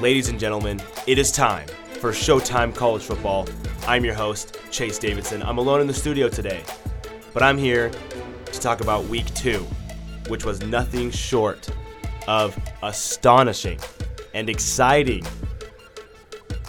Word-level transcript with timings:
Ladies 0.00 0.28
and 0.28 0.38
gentlemen, 0.38 0.78
it 1.06 1.16
is 1.16 1.32
time 1.32 1.66
for 2.00 2.10
Showtime 2.10 2.74
College 2.74 3.02
Football. 3.02 3.48
I'm 3.88 4.04
your 4.04 4.12
host, 4.12 4.58
Chase 4.70 4.98
Davidson. 4.98 5.42
I'm 5.42 5.56
alone 5.56 5.80
in 5.80 5.86
the 5.86 5.94
studio 5.94 6.28
today, 6.28 6.62
but 7.32 7.42
I'm 7.42 7.56
here 7.56 7.90
to 8.44 8.60
talk 8.60 8.82
about 8.82 9.06
week 9.06 9.24
two, 9.32 9.66
which 10.28 10.44
was 10.44 10.60
nothing 10.60 11.10
short 11.10 11.70
of 12.28 12.58
astonishing 12.82 13.80
and 14.34 14.50
exciting. 14.50 15.24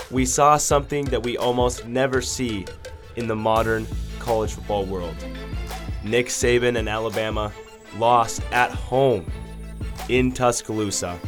We 0.10 0.26
saw 0.26 0.56
something 0.56 1.04
that 1.06 1.22
we 1.22 1.38
almost 1.38 1.86
never 1.86 2.22
see 2.22 2.66
in 3.18 3.28
the 3.28 3.36
modern 3.36 3.88
college 4.20 4.54
football 4.54 4.86
world. 4.86 5.16
Nick 6.02 6.28
Saban 6.28 6.78
and 6.78 6.88
Alabama 6.88 7.52
lost 7.98 8.42
at 8.54 8.72
home 8.72 9.30
in 10.08 10.32
Tuscaloosa 10.32 11.20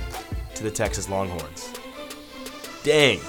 to 0.56 0.64
the 0.64 0.72
Texas 0.72 1.10
Longhorns. 1.10 1.74
Dang. 2.84 3.20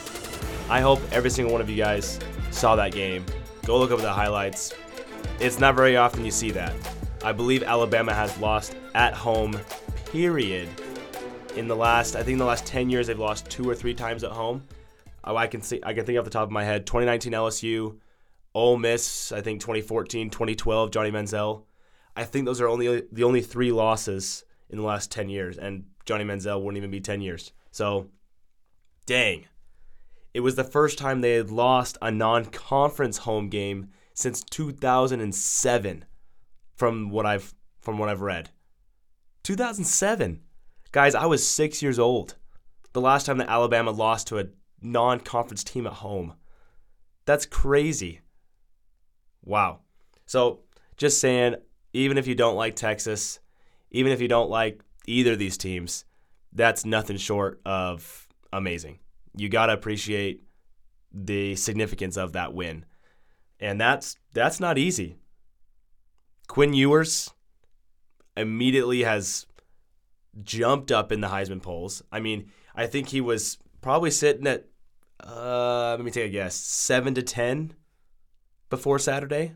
I 0.68 0.80
hope 0.80 1.00
every 1.10 1.30
single 1.30 1.52
one 1.52 1.60
of 1.60 1.68
you 1.68 1.77
guys 1.77 2.20
saw 2.52 2.77
that 2.77 2.92
game. 2.92 3.24
Go 3.66 3.78
look 3.78 3.90
up 3.90 4.00
the 4.00 4.12
highlights. 4.12 4.73
It's 5.40 5.59
not 5.59 5.74
very 5.74 5.96
often 5.96 6.24
you 6.24 6.30
see 6.30 6.52
that. 6.52 6.73
I 7.24 7.32
believe 7.32 7.62
Alabama 7.64 8.14
has 8.14 8.36
lost 8.38 8.76
at 8.95 9.12
home, 9.12 9.59
period. 10.06 10.68
In 11.56 11.66
the 11.66 11.74
last, 11.74 12.14
I 12.14 12.18
think 12.23 12.34
in 12.34 12.38
the 12.38 12.45
last 12.45 12.64
10 12.64 12.88
years, 12.88 13.09
they've 13.09 13.18
lost 13.18 13.50
two 13.50 13.68
or 13.68 13.74
three 13.74 13.92
times 13.92 14.23
at 14.23 14.30
home. 14.30 14.62
Oh, 15.24 15.36
I 15.36 15.48
can 15.48 15.60
see, 15.62 15.80
I 15.82 15.95
can 15.95 16.06
think 16.06 16.18
off 16.18 16.24
the 16.24 16.30
top 16.30 16.45
of 16.45 16.52
my 16.52 16.64
head. 16.64 16.87
2019 16.87 17.32
LSU, 17.32 17.98
Ole 18.54 18.76
Miss, 18.76 19.32
I 19.32 19.40
think 19.40 19.60
2014, 19.60 20.30
2012, 20.30 20.90
Johnny 20.92 21.10
Manziel. 21.10 21.64
I 22.16 22.24
think 22.24 22.46
those 22.46 22.60
are 22.60 22.68
only 22.68 23.02
the 23.12 23.24
only 23.24 23.42
three 23.42 23.73
losses 23.73 24.45
in 24.68 24.79
the 24.79 24.85
last 24.85 25.10
10 25.10 25.29
years, 25.29 25.59
and 25.59 25.87
Johnny 26.07 26.24
Manziel 26.24 26.62
wouldn't 26.62 26.79
even 26.79 26.90
be 26.90 27.01
10 27.01 27.20
years. 27.20 27.52
So, 27.73 28.09
dang. 29.11 29.45
It 30.33 30.39
was 30.39 30.55
the 30.55 30.63
first 30.63 30.97
time 30.97 31.21
they 31.21 31.33
had 31.33 31.51
lost 31.51 31.99
a 32.01 32.13
non 32.13 32.45
conference 32.45 33.19
home 33.19 33.49
game 33.49 33.89
since 34.15 34.41
2007 34.45 36.05
from 36.77 37.11
what 37.11 37.27
I've 37.27 37.53
from 37.81 37.99
what 37.99 38.09
I've 38.09 38.21
read. 38.21 38.51
2007. 39.43 40.43
Guys, 40.93 41.16
I 41.16 41.27
was 41.27 41.45
6 41.45 41.83
years 41.83 41.99
old. 41.99 42.37
The 42.93 43.01
last 43.01 43.27
time 43.27 43.38
that 43.38 43.49
Alabama 43.49 43.91
lost 43.91 44.29
to 44.29 44.38
a 44.38 44.47
non-conference 44.81 45.65
team 45.65 45.87
at 45.87 45.95
home. 45.95 46.35
That's 47.25 47.47
crazy. 47.47 48.21
Wow. 49.45 49.81
So, 50.27 50.61
just 50.97 51.21
saying 51.21 51.57
even 51.93 52.16
if 52.16 52.29
you 52.29 52.37
don't 52.37 52.57
like 52.57 52.77
Texas, 52.77 53.41
even 53.91 54.13
if 54.13 54.21
you 54.21 54.29
don't 54.29 54.51
like 54.51 54.83
either 55.07 55.33
of 55.33 55.38
these 55.41 55.59
teams, 55.59 56.05
that's 56.53 56.85
nothing 56.85 57.16
short 57.16 57.61
of 57.65 58.29
amazing. 58.53 58.99
You 59.36 59.48
got 59.48 59.66
to 59.66 59.73
appreciate 59.73 60.42
the 61.12 61.56
significance 61.56 62.16
of 62.16 62.32
that 62.32 62.54
win. 62.54 62.84
And 63.59 63.80
that's 63.80 64.16
that's 64.32 64.60
not 64.60 64.78
easy. 64.78 65.16
Quinn 66.48 66.75
Ewers 66.75 67.31
immediately 68.36 69.03
has 69.03 69.47
jumped 70.42 70.91
up 70.91 71.12
in 71.12 71.20
the 71.20 71.28
Heisman 71.28 71.62
polls. 71.62 72.03
I 72.10 72.20
mean, 72.20 72.50
I 72.75 72.86
think 72.86 73.08
he 73.08 73.20
was 73.20 73.58
probably 73.81 74.10
sitting 74.10 74.47
at 74.47 74.66
uh, 75.22 75.91
let 75.97 76.04
me 76.04 76.10
take 76.10 76.26
a 76.26 76.32
guess, 76.32 76.54
7 76.54 77.14
to 77.14 77.22
10 77.22 77.75
before 78.70 78.98
Saturday 78.98 79.53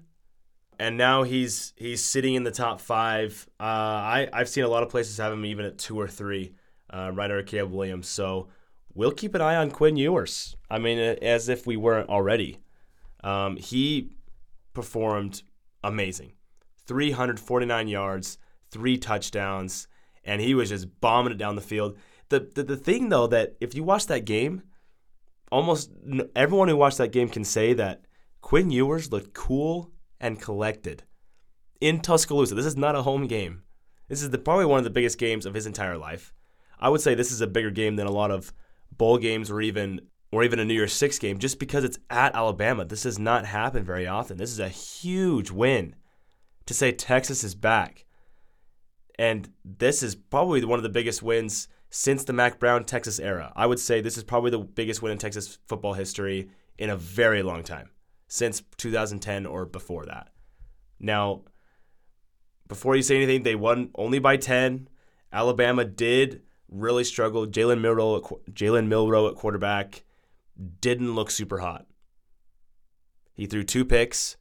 and 0.79 0.97
now 0.97 1.23
he's 1.23 1.73
he's 1.77 2.03
sitting 2.03 2.35
in 2.35 2.45
the 2.45 2.51
top 2.51 2.81
five. 2.81 3.49
Uh, 3.61 3.63
I 3.63 4.29
I've 4.33 4.49
seen 4.49 4.65
a 4.65 4.69
lot 4.69 4.83
of 4.83 4.89
places 4.89 5.19
have 5.19 5.33
him 5.33 5.45
even 5.45 5.65
at 5.65 5.79
two 5.79 5.99
or 5.99 6.09
three, 6.09 6.55
uh, 6.91 7.11
right 7.15 7.31
under 7.31 7.43
Caleb 7.43 7.73
Williams. 7.73 8.09
So 8.09 8.49
we'll 8.95 9.13
keep 9.13 9.35
an 9.35 9.41
eye 9.41 9.57
on 9.57 9.71
Quinn 9.71 9.97
Ewers. 9.97 10.57
I 10.71 10.79
mean, 10.79 10.99
as 10.99 11.49
if 11.49 11.67
we 11.67 11.77
weren't 11.77 12.09
already. 12.09 12.59
Um, 13.23 13.57
he 13.57 14.11
performed 14.75 15.43
amazing, 15.83 16.33
349 16.87 17.89
yards, 17.89 18.39
three 18.71 18.99
touchdowns, 18.99 19.89
and 20.25 20.41
he 20.41 20.55
was 20.55 20.69
just 20.69 21.01
bombing 21.01 21.33
it 21.33 21.39
down 21.39 21.55
the 21.55 21.63
field. 21.63 21.97
The, 22.29 22.51
the 22.55 22.63
the 22.63 22.77
thing 22.77 23.09
though 23.11 23.27
that 23.29 23.57
if 23.61 23.75
you 23.75 23.85
watch 23.85 24.07
that 24.07 24.25
game, 24.25 24.63
almost 25.51 25.91
everyone 26.35 26.69
who 26.69 26.77
watched 26.77 26.99
that 26.99 27.13
game 27.13 27.29
can 27.29 27.45
say 27.45 27.73
that 27.75 28.05
Quinn 28.41 28.71
Ewers 28.71 29.13
looked 29.13 29.35
cool 29.35 29.91
and 30.21 30.41
collected 30.41 31.05
in 31.81 32.01
Tuscaloosa. 32.01 32.55
This 32.55 32.67
is 32.67 32.77
not 32.77 32.97
a 32.97 33.03
home 33.03 33.27
game. 33.27 33.63
This 34.09 34.23
is 34.23 34.31
the, 34.31 34.39
probably 34.39 34.67
one 34.67 34.79
of 34.79 34.85
the 34.85 34.91
biggest 34.91 35.19
games 35.19 35.47
of 35.47 35.55
his 35.55 35.67
entire 35.67 35.97
life. 35.97 36.33
I 36.79 36.89
would 36.89 37.01
say 37.01 37.15
this 37.15 37.33
is 37.33 37.41
a 37.41 37.47
bigger 37.47 37.71
game 37.71 37.97
than 37.97 38.07
a 38.07 38.13
lot 38.13 38.31
of 38.31 38.53
bowl 38.97 39.19
games 39.19 39.51
or 39.51 39.61
even 39.61 40.01
or 40.33 40.43
even 40.43 40.59
a 40.59 40.65
New 40.65 40.75
Year's 40.75 40.93
Six 40.93 41.19
game, 41.19 41.39
just 41.39 41.61
because 41.61 41.85
it's 41.85 41.99
at 42.11 42.35
Alabama. 42.35 42.85
This 42.85 43.05
does 43.05 43.19
not 43.19 43.47
happen 43.47 43.85
very 43.85 44.07
often. 44.07 44.37
This 44.37 44.51
is 44.51 44.59
a 44.59 44.69
huge 44.69 45.51
win 45.51 45.95
to 46.67 46.75
say 46.75 46.91
Texas 46.91 47.45
is 47.45 47.55
back. 47.55 48.05
And 49.17 49.51
this 49.65 50.03
is 50.03 50.17
probably 50.17 50.65
one 50.65 50.79
of 50.79 50.83
the 50.83 50.89
biggest 50.89 51.23
wins 51.23 51.69
since 51.89 52.25
the 52.25 52.33
Mack 52.33 52.59
Brown 52.59 52.85
Texas 52.85 53.21
era. 53.21 53.53
I 53.55 53.67
would 53.67 53.79
say 53.79 54.01
this 54.01 54.17
is 54.17 54.25
probably 54.25 54.51
the 54.51 54.59
biggest 54.59 55.03
win 55.03 55.13
in 55.13 55.19
Texas 55.19 55.59
football 55.69 55.93
history 55.93 56.51
in 56.79 56.91
a 56.91 56.97
very 56.97 57.45
long 57.45 57.63
time 57.63 57.91
since 58.27 58.63
2010 58.79 59.47
or 59.47 59.65
before 59.65 60.07
that. 60.07 60.31
Now, 60.99 61.45
before 62.67 62.97
you 62.97 63.03
say 63.03 63.17
anything, 63.17 63.45
they 63.45 63.55
won 63.55 63.91
only 63.95 64.19
by 64.19 64.37
10. 64.37 64.89
Alabama 65.33 65.85
did 65.85 66.43
really 66.75 67.05
struggled. 67.05 67.53
Jalen 67.53 67.81
Milroe, 67.81 68.21
Jalen 68.51 68.87
Milroe 68.87 69.29
at 69.29 69.37
quarterback 69.37 70.05
didn't 70.81 71.15
look 71.15 71.31
super 71.31 71.59
hot. 71.59 71.87
He 73.33 73.47
threw 73.47 73.65
two 73.65 73.85
picks. 73.85 74.37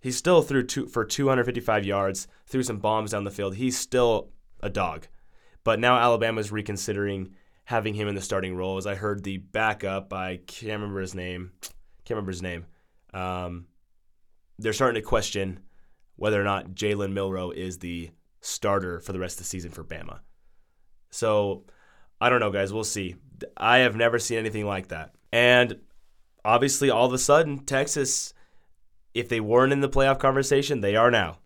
He 0.00 0.10
still 0.10 0.42
threw 0.42 0.62
two 0.62 0.86
for 0.86 1.04
255 1.04 1.84
yards, 1.84 2.28
threw 2.46 2.62
some 2.62 2.78
bombs 2.78 3.10
down 3.10 3.24
the 3.24 3.30
field. 3.30 3.56
He's 3.56 3.76
still 3.76 4.30
a 4.60 4.70
dog. 4.70 5.08
But 5.64 5.80
now 5.80 5.98
Alabama's 5.98 6.52
reconsidering 6.52 7.34
having 7.64 7.94
him 7.94 8.08
in 8.08 8.14
the 8.14 8.20
starting 8.20 8.54
role. 8.54 8.76
As 8.76 8.86
I 8.86 8.94
heard 8.94 9.24
the 9.24 9.38
backup, 9.38 10.12
I 10.12 10.40
can't 10.46 10.80
remember 10.80 11.00
his 11.00 11.14
name 11.14 11.52
can't 12.08 12.16
remember 12.16 12.32
his 12.32 12.42
name. 12.42 12.66
Um, 13.12 13.66
they're 14.58 14.72
starting 14.72 15.00
to 15.00 15.06
question 15.06 15.60
whether 16.16 16.40
or 16.40 16.44
not 16.44 16.70
Jalen 16.70 17.12
Milroe 17.12 17.50
is 17.50 17.78
the 17.78 18.10
starter 18.40 18.98
for 18.98 19.12
the 19.12 19.18
rest 19.18 19.34
of 19.34 19.38
the 19.40 19.44
season 19.44 19.70
for 19.70 19.84
Bama. 19.84 20.20
So 21.10 21.64
I 22.20 22.28
don't 22.28 22.40
know, 22.40 22.50
guys. 22.50 22.72
We'll 22.72 22.84
see. 22.84 23.16
I 23.56 23.78
have 23.78 23.96
never 23.96 24.18
seen 24.18 24.38
anything 24.38 24.66
like 24.66 24.88
that. 24.88 25.14
And 25.32 25.80
obviously, 26.44 26.90
all 26.90 27.06
of 27.06 27.12
a 27.12 27.18
sudden, 27.18 27.60
Texas, 27.60 28.34
if 29.14 29.28
they 29.28 29.40
weren't 29.40 29.72
in 29.72 29.80
the 29.80 29.88
playoff 29.88 30.18
conversation, 30.18 30.80
they 30.80 30.96
are 30.96 31.10
now. 31.10 31.38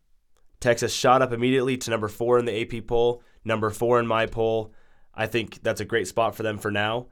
Texas 0.61 0.95
shot 0.95 1.23
up 1.23 1.33
immediately 1.33 1.77
to 1.77 1.91
number 1.91 2.09
four 2.09 2.39
in 2.39 2.45
the 2.45 2.63
AP 2.63 2.87
poll, 2.87 3.23
number 3.45 3.71
four 3.71 3.99
in 3.99 4.07
my 4.07 4.27
poll. 4.27 4.73
I 5.15 5.27
think 5.27 5.63
that's 5.63 5.81
a 5.81 5.85
great 5.85 6.09
spot 6.09 6.35
for 6.35 6.43
them 6.43 6.57
for 6.57 6.71
now 6.71 7.09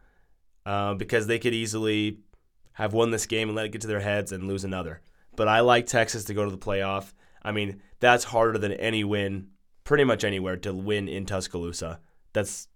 uh, 0.65 0.95
because 0.95 1.27
they 1.27 1.39
could 1.39 1.53
easily 1.53 2.19
have 2.75 2.93
won 2.93 3.11
this 3.11 3.27
game 3.27 3.49
and 3.49 3.57
let 3.57 3.67
it 3.67 3.73
get 3.73 3.83
to 3.83 3.89
their 3.89 4.01
heads 4.01 4.33
and 4.33 4.47
lose 4.47 4.65
another. 4.65 5.03
But 5.37 5.49
I 5.49 5.61
like 5.61 5.87
Texas 5.87 6.25
to 6.25 6.35
go 6.35 6.45
to 6.45 6.51
the 6.51 6.59
playoff. 6.59 7.13
I 7.43 7.53
mean, 7.53 7.83
that's 7.99 8.25
harder 8.25 8.59
than 8.59 8.73
any 8.73 9.05
win, 9.05 9.49
pretty 9.85 10.05
much 10.05 10.25
anywhere, 10.25 10.57
to 10.59 10.73
win 10.73 11.09
in 11.09 11.27
Tuscaloosa. 11.27 12.01
That's 12.33 12.69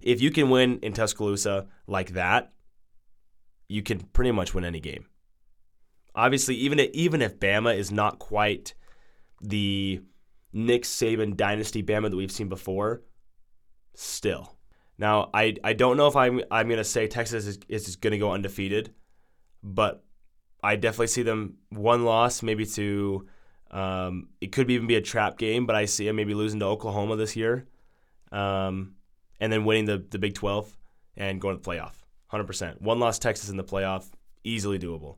if 0.00 0.20
you 0.20 0.30
can 0.30 0.50
win 0.50 0.78
in 0.82 0.92
Tuscaloosa 0.92 1.66
like 1.86 2.10
that, 2.10 2.52
you 3.68 3.82
can 3.82 4.00
pretty 4.00 4.32
much 4.32 4.54
win 4.54 4.64
any 4.64 4.80
game. 4.80 5.06
Obviously, 6.14 6.56
even 6.56 6.78
if, 6.78 6.90
even 6.92 7.22
if 7.22 7.38
Bama 7.38 7.76
is 7.76 7.90
not 7.90 8.18
quite 8.18 8.74
the 9.40 10.02
Nick 10.52 10.82
Saban 10.82 11.36
dynasty 11.36 11.82
Bama 11.82 12.10
that 12.10 12.16
we've 12.16 12.32
seen 12.32 12.48
before, 12.48 13.02
still. 13.94 14.56
Now, 14.98 15.30
I, 15.32 15.56
I 15.64 15.72
don't 15.72 15.96
know 15.96 16.06
if 16.06 16.16
I'm 16.16 16.42
I'm 16.50 16.68
gonna 16.68 16.84
say 16.84 17.06
Texas 17.06 17.46
is, 17.46 17.58
is 17.68 17.96
gonna 17.96 18.18
go 18.18 18.32
undefeated 18.32 18.92
but 19.62 20.04
I 20.62 20.76
definitely 20.76 21.08
see 21.08 21.22
them 21.22 21.56
one 21.70 22.04
loss, 22.04 22.42
maybe 22.42 22.66
to 22.66 23.26
um, 23.70 24.28
it 24.40 24.52
could 24.52 24.70
even 24.70 24.86
be 24.86 24.96
a 24.96 25.00
trap 25.00 25.38
game, 25.38 25.66
but 25.66 25.76
I 25.76 25.86
see 25.86 26.06
them 26.06 26.16
maybe 26.16 26.34
losing 26.34 26.60
to 26.60 26.66
Oklahoma 26.66 27.16
this 27.16 27.36
year, 27.36 27.66
um, 28.32 28.94
and 29.38 29.52
then 29.52 29.64
winning 29.64 29.84
the 29.84 30.04
the 30.10 30.18
Big 30.18 30.34
Twelve 30.34 30.76
and 31.16 31.40
going 31.40 31.56
to 31.56 31.62
the 31.62 31.70
playoff. 31.70 31.94
Hundred 32.26 32.46
percent. 32.46 32.80
One 32.82 32.98
loss 32.98 33.18
Texas 33.18 33.50
in 33.50 33.56
the 33.56 33.64
playoff, 33.64 34.10
easily 34.42 34.78
doable. 34.78 35.16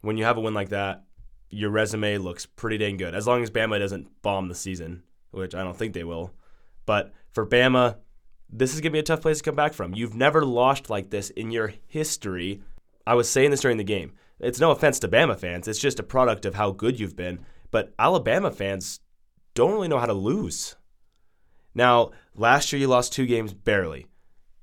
When 0.00 0.16
you 0.16 0.24
have 0.24 0.36
a 0.36 0.40
win 0.40 0.54
like 0.54 0.70
that, 0.70 1.04
your 1.48 1.70
resume 1.70 2.18
looks 2.18 2.44
pretty 2.44 2.78
dang 2.78 2.96
good. 2.96 3.14
As 3.14 3.26
long 3.26 3.42
as 3.42 3.50
Bama 3.50 3.78
doesn't 3.78 4.22
bomb 4.22 4.48
the 4.48 4.54
season, 4.54 5.04
which 5.30 5.54
I 5.54 5.62
don't 5.62 5.76
think 5.76 5.94
they 5.94 6.02
will. 6.02 6.32
But 6.86 7.12
for 7.30 7.46
Bama, 7.46 7.98
this 8.50 8.74
is 8.74 8.80
going 8.80 8.90
to 8.90 8.94
be 8.94 8.98
a 8.98 9.04
tough 9.04 9.20
place 9.22 9.38
to 9.38 9.44
come 9.44 9.54
back 9.54 9.72
from. 9.72 9.94
You've 9.94 10.14
never 10.14 10.44
lost 10.44 10.90
like 10.90 11.10
this 11.10 11.30
in 11.30 11.50
your 11.50 11.74
history. 11.86 12.62
I 13.06 13.14
was 13.14 13.28
saying 13.28 13.50
this 13.50 13.60
during 13.60 13.76
the 13.76 13.84
game. 13.84 14.12
It's 14.40 14.58
no 14.60 14.72
offense 14.72 14.98
to 15.00 15.08
Bama 15.08 15.38
fans, 15.38 15.68
it's 15.68 15.78
just 15.78 16.00
a 16.00 16.04
product 16.04 16.44
of 16.44 16.56
how 16.56 16.72
good 16.72 16.98
you've 16.98 17.14
been. 17.14 17.40
But 17.70 17.94
Alabama 17.98 18.50
fans 18.50 19.00
don't 19.54 19.72
really 19.72 19.88
know 19.88 19.98
how 19.98 20.06
to 20.06 20.12
lose. 20.12 20.76
Now, 21.74 22.10
last 22.34 22.72
year 22.72 22.80
you 22.80 22.88
lost 22.88 23.12
two 23.12 23.26
games 23.26 23.52
barely. 23.52 24.06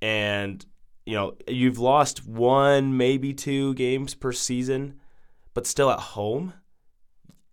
And, 0.01 0.65
you 1.05 1.15
know, 1.15 1.35
you've 1.47 1.79
lost 1.79 2.25
one, 2.25 2.97
maybe 2.97 3.33
two 3.33 3.73
games 3.73 4.15
per 4.15 4.31
season, 4.31 4.99
but 5.53 5.67
still 5.67 5.89
at 5.89 5.99
home. 5.99 6.53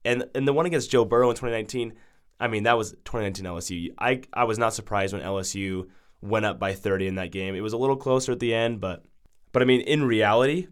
And 0.04 0.24
and 0.34 0.46
the 0.46 0.52
one 0.52 0.66
against 0.66 0.90
Joe 0.90 1.04
Burrow 1.04 1.30
in 1.30 1.36
2019, 1.36 1.94
I 2.38 2.46
mean, 2.46 2.62
that 2.62 2.76
was 2.76 2.92
2019 3.04 3.44
LSU. 3.44 3.94
I 3.98 4.22
I 4.32 4.44
was 4.44 4.58
not 4.58 4.74
surprised 4.74 5.12
when 5.12 5.22
LSU 5.22 5.88
went 6.20 6.46
up 6.46 6.60
by 6.60 6.74
30 6.74 7.08
in 7.08 7.14
that 7.16 7.32
game. 7.32 7.54
It 7.54 7.60
was 7.60 7.72
a 7.72 7.78
little 7.78 7.96
closer 7.96 8.32
at 8.32 8.38
the 8.38 8.54
end, 8.54 8.80
but 8.80 9.04
but 9.52 9.62
I 9.62 9.64
mean, 9.64 9.80
in 9.80 10.04
reality, 10.04 10.68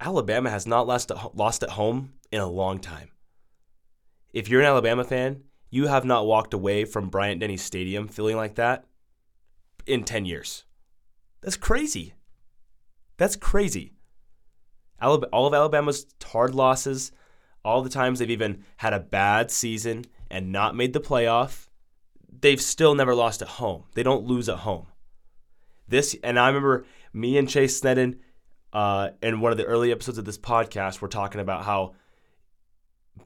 Alabama 0.00 0.50
has 0.50 0.66
not 0.66 0.86
lost 0.86 1.10
at, 1.10 1.36
lost 1.36 1.62
at 1.62 1.70
home 1.70 2.14
in 2.32 2.40
a 2.40 2.48
long 2.48 2.78
time. 2.78 3.10
If 4.32 4.48
you're 4.48 4.60
an 4.60 4.66
Alabama 4.66 5.04
fan, 5.04 5.42
you 5.70 5.86
have 5.86 6.04
not 6.04 6.26
walked 6.26 6.52
away 6.52 6.84
from 6.84 7.08
Bryant 7.08 7.40
Denny 7.40 7.56
Stadium 7.56 8.08
feeling 8.08 8.36
like 8.36 8.56
that 8.56 8.84
in 9.86 10.04
10 10.04 10.24
years. 10.24 10.64
That's 11.40 11.56
crazy. 11.56 12.14
That's 13.16 13.36
crazy. 13.36 13.92
all 15.00 15.46
of 15.46 15.54
Alabama's 15.54 16.06
hard 16.22 16.54
losses, 16.54 17.12
all 17.64 17.82
the 17.82 17.90
times 17.90 18.18
they've 18.18 18.30
even 18.30 18.64
had 18.78 18.92
a 18.92 19.00
bad 19.00 19.50
season 19.50 20.04
and 20.30 20.52
not 20.52 20.76
made 20.76 20.92
the 20.92 21.00
playoff, 21.00 21.68
they've 22.40 22.60
still 22.60 22.94
never 22.94 23.14
lost 23.14 23.42
at 23.42 23.48
home. 23.48 23.84
They 23.94 24.02
don't 24.02 24.24
lose 24.24 24.48
at 24.48 24.58
home. 24.58 24.86
This 25.88 26.16
and 26.22 26.38
I 26.38 26.48
remember 26.48 26.84
me 27.12 27.36
and 27.36 27.48
Chase 27.48 27.80
Sneddon 27.80 28.18
uh, 28.72 29.10
in 29.22 29.40
one 29.40 29.52
of 29.52 29.58
the 29.58 29.64
early 29.64 29.90
episodes 29.90 30.18
of 30.18 30.24
this 30.24 30.38
podcast, 30.38 31.00
we're 31.00 31.08
talking 31.08 31.40
about 31.40 31.64
how 31.64 31.94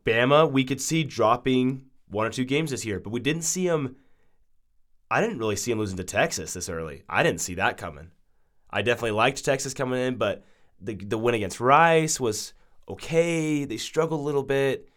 Bama 0.07 0.51
we 0.51 0.65
could 0.65 0.81
see 0.81 1.05
dropping 1.05 1.85
one 2.15 2.27
or 2.27 2.31
two 2.31 2.45
games 2.45 2.71
this 2.71 2.85
year, 2.85 3.01
but 3.01 3.11
we 3.11 3.21
didn't 3.21 3.43
see 3.43 3.67
him. 3.67 3.97
I 5.11 5.21
didn't 5.21 5.39
really 5.39 5.57
see 5.57 5.71
him 5.71 5.79
losing 5.79 5.99
to 5.99 6.05
Texas 6.05 6.55
this 6.55 6.69
early. 6.69 7.03
I 7.09 7.23
didn't 7.23 7.41
see 7.41 7.55
that 7.57 7.77
coming. 7.77 8.11
I 8.71 8.83
definitely 8.83 9.13
liked 9.13 9.45
Texas 9.45 9.75
coming 9.75 10.01
in, 10.01 10.17
but 10.17 10.45
the 10.81 10.95
the 10.95 11.19
win 11.19 11.35
against 11.35 11.61
Rice 11.61 12.19
was 12.19 12.55
okay. 12.89 13.65
They 13.65 13.77
struggled 13.77 14.21
a 14.21 14.25
little 14.25 14.43
bit, 14.43 14.89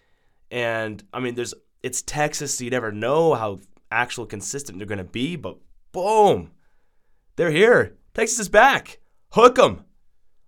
and 0.50 1.04
I 1.14 1.20
mean, 1.20 1.36
there's 1.36 1.54
it's 1.84 2.02
Texas, 2.02 2.58
so 2.58 2.64
you 2.64 2.70
never 2.70 2.92
know 2.92 3.34
how 3.34 3.60
actual 3.92 4.26
consistent 4.26 4.78
they're 4.78 4.88
going 4.88 4.98
to 4.98 5.04
be. 5.04 5.36
But 5.36 5.58
boom, 5.92 6.52
they're 7.36 7.52
here. 7.52 7.98
Texas 8.14 8.40
is 8.40 8.50
back. 8.50 9.00
Hook 9.32 9.56
them. 9.56 9.84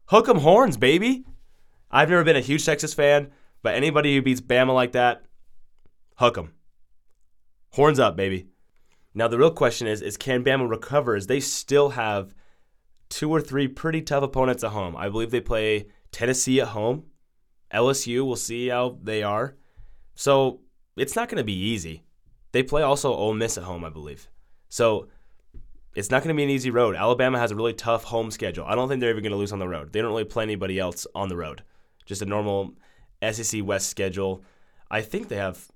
Hook 0.05 0.25
them 0.25 0.39
horns, 0.39 0.77
baby. 0.77 1.25
I've 1.91 2.09
never 2.09 2.23
been 2.23 2.35
a 2.35 2.41
huge 2.41 2.65
Texas 2.65 2.93
fan, 2.93 3.31
but 3.61 3.75
anybody 3.75 4.15
who 4.15 4.21
beats 4.21 4.41
Bama 4.41 4.73
like 4.73 4.93
that, 4.93 5.23
hook 6.15 6.35
them. 6.35 6.53
Horns 7.71 7.99
up, 7.99 8.15
baby. 8.15 8.47
Now 9.13 9.27
the 9.27 9.37
real 9.37 9.51
question 9.51 9.87
is: 9.87 10.01
Is 10.01 10.17
can 10.17 10.43
Bama 10.43 10.69
recover? 10.69 11.15
As 11.15 11.27
they 11.27 11.39
still 11.39 11.89
have 11.89 12.33
two 13.09 13.29
or 13.31 13.41
three 13.41 13.67
pretty 13.67 14.01
tough 14.01 14.23
opponents 14.23 14.63
at 14.63 14.71
home. 14.71 14.95
I 14.95 15.09
believe 15.09 15.31
they 15.31 15.41
play 15.41 15.87
Tennessee 16.11 16.61
at 16.61 16.69
home. 16.69 17.05
LSU, 17.73 18.25
we'll 18.25 18.35
see 18.35 18.69
how 18.69 18.97
they 19.01 19.23
are. 19.23 19.55
So 20.15 20.61
it's 20.95 21.15
not 21.15 21.27
going 21.27 21.37
to 21.37 21.43
be 21.43 21.53
easy. 21.53 22.03
They 22.51 22.63
play 22.63 22.81
also 22.81 23.13
Ole 23.13 23.33
Miss 23.33 23.57
at 23.57 23.63
home, 23.63 23.83
I 23.83 23.89
believe. 23.89 24.27
So 24.69 25.07
it's 25.95 26.09
not 26.09 26.23
going 26.23 26.33
to 26.35 26.37
be 26.37 26.43
an 26.43 26.49
easy 26.49 26.71
road. 26.71 26.95
Alabama 26.95 27.39
has 27.39 27.51
a 27.51 27.55
really 27.55 27.73
tough 27.73 28.05
home 28.05 28.31
schedule. 28.31 28.65
I 28.65 28.75
don't 28.75 28.87
think 28.87 29.01
they're 29.01 29.11
even 29.11 29.23
going 29.23 29.31
to 29.31 29.37
lose 29.37 29.51
on 29.51 29.59
the 29.59 29.67
road. 29.67 29.91
They 29.91 30.01
don't 30.01 30.11
really 30.11 30.23
play 30.23 30.43
anybody 30.43 30.79
else 30.79 31.05
on 31.13 31.29
the 31.29 31.37
road. 31.37 31.63
Just 32.05 32.21
a 32.21 32.25
normal 32.25 32.73
SEC 33.31 33.63
West 33.63 33.89
schedule. 33.89 34.43
I 34.89 35.01
think 35.01 35.27
they 35.27 35.35
have 35.35 35.67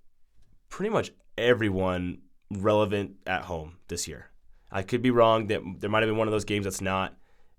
pretty 0.69 0.89
much 0.89 1.11
everyone 1.37 2.19
relevant 2.51 3.15
at 3.25 3.43
home 3.43 3.77
this 3.87 4.07
year. 4.07 4.29
I 4.71 4.83
could 4.83 5.01
be 5.01 5.11
wrong. 5.11 5.47
That 5.47 5.61
there 5.79 5.89
might 5.89 6.03
have 6.03 6.09
been 6.09 6.17
one 6.17 6.27
of 6.27 6.31
those 6.31 6.45
games 6.45 6.65
that's 6.65 6.81
not, 6.81 7.15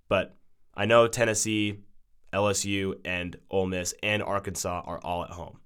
but 0.08 0.36
I 0.74 0.86
know 0.86 1.06
Tennessee, 1.06 1.80
LSU, 2.32 2.94
and 3.04 3.36
Ole 3.50 3.66
Miss 3.66 3.94
and 4.02 4.22
Arkansas 4.22 4.82
are 4.84 4.98
all 4.98 5.24
at 5.24 5.30
home. 5.30 5.58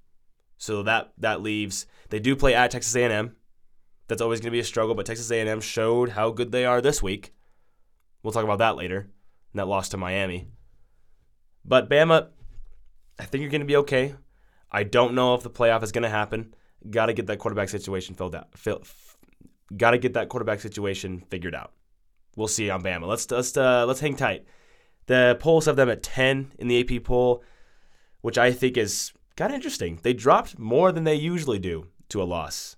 So 0.59 0.83
that 0.83 1.13
that 1.19 1.41
leaves 1.41 1.87
they 2.11 2.19
do 2.19 2.37
play 2.37 2.55
at 2.55 2.71
Texas 2.71 2.95
A&M 2.97 3.37
that's 4.09 4.23
always 4.23 4.41
going 4.41 4.49
to 4.49 4.57
be 4.57 4.61
a 4.61 4.65
struggle. 4.65 4.95
But 4.95 5.07
Texas 5.07 5.31
A&M 5.31 5.61
showed 5.61 6.11
how 6.11 6.31
good 6.31 6.51
they 6.51 6.65
are 6.65 6.81
this 6.81 7.03
week. 7.03 7.35
We'll 8.23 8.33
talk 8.33 8.45
about 8.45 8.59
that 8.59 8.77
later. 8.77 9.01
And 9.53 9.61
that 9.61 9.69
loss 9.69 9.91
to 9.91 9.97
Miami. 9.97 10.49
But 11.65 11.89
Bama, 11.89 12.29
I 13.19 13.25
think 13.25 13.43
you're 13.43 13.51
going 13.51 13.61
to 13.61 13.67
be 13.67 13.77
okay. 13.77 14.15
I 14.71 14.83
don't 14.83 15.15
know 15.15 15.35
if 15.35 15.43
the 15.43 15.51
playoff 15.51 15.83
is 15.83 15.93
going 15.93 16.03
to 16.03 16.09
happen. 16.09 16.55
Got 16.89 17.07
to 17.07 17.13
get 17.13 17.27
that 17.27 17.39
quarterback 17.39 17.69
situation 17.69 18.15
filled 18.15 18.35
out. 18.35 18.57
Fill, 18.57 18.83
Got 19.77 19.91
to 19.91 19.99
get 19.99 20.15
that 20.15 20.29
quarterback 20.29 20.61
situation 20.61 21.23
figured 21.29 21.55
out. 21.55 21.73
We'll 22.37 22.49
see 22.49 22.71
on 22.71 22.83
Bama. 22.83 23.07
Let's 23.07 23.31
let's 23.31 23.57
uh, 23.57 23.85
let's 23.87 24.01
hang 24.01 24.17
tight. 24.17 24.45
The 25.07 25.37
polls 25.41 25.67
have 25.67 25.77
them 25.77 25.89
at 25.89 26.03
10 26.03 26.53
in 26.59 26.69
the 26.69 26.81
AP 26.81 27.03
poll, 27.03 27.43
which 28.21 28.39
I 28.39 28.53
think 28.53 28.77
is 28.77 29.13
kind 29.37 29.51
of 29.51 29.57
interesting. 29.57 29.99
They 30.03 30.13
dropped 30.13 30.59
more 30.59 30.93
than 30.93 31.05
they 31.05 31.15
usually 31.15 31.59
do 31.59 31.87
to 32.11 32.23
a 32.23 32.25
loss. 32.25 32.77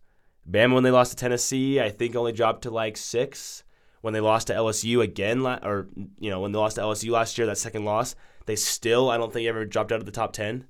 Bama, 0.48 0.74
when 0.74 0.84
they 0.84 0.90
lost 0.90 1.10
to 1.10 1.16
Tennessee, 1.16 1.80
I 1.80 1.90
think 1.90 2.16
only 2.16 2.32
dropped 2.32 2.62
to 2.62 2.70
like 2.70 2.96
six. 2.96 3.64
When 4.00 4.14
they 4.14 4.20
lost 4.20 4.46
to 4.46 4.54
LSU 4.54 5.02
again, 5.02 5.44
or 5.44 5.88
you 6.18 6.30
know, 6.30 6.40
when 6.40 6.52
they 6.52 6.58
lost 6.58 6.76
to 6.76 6.82
LSU 6.82 7.10
last 7.10 7.36
year, 7.36 7.46
that 7.46 7.58
second 7.58 7.84
loss, 7.84 8.14
they 8.46 8.56
still, 8.56 9.10
I 9.10 9.18
don't 9.18 9.32
think, 9.32 9.46
ever 9.46 9.66
dropped 9.66 9.92
out 9.92 10.00
of 10.00 10.06
the 10.06 10.12
top 10.12 10.32
ten. 10.32 10.64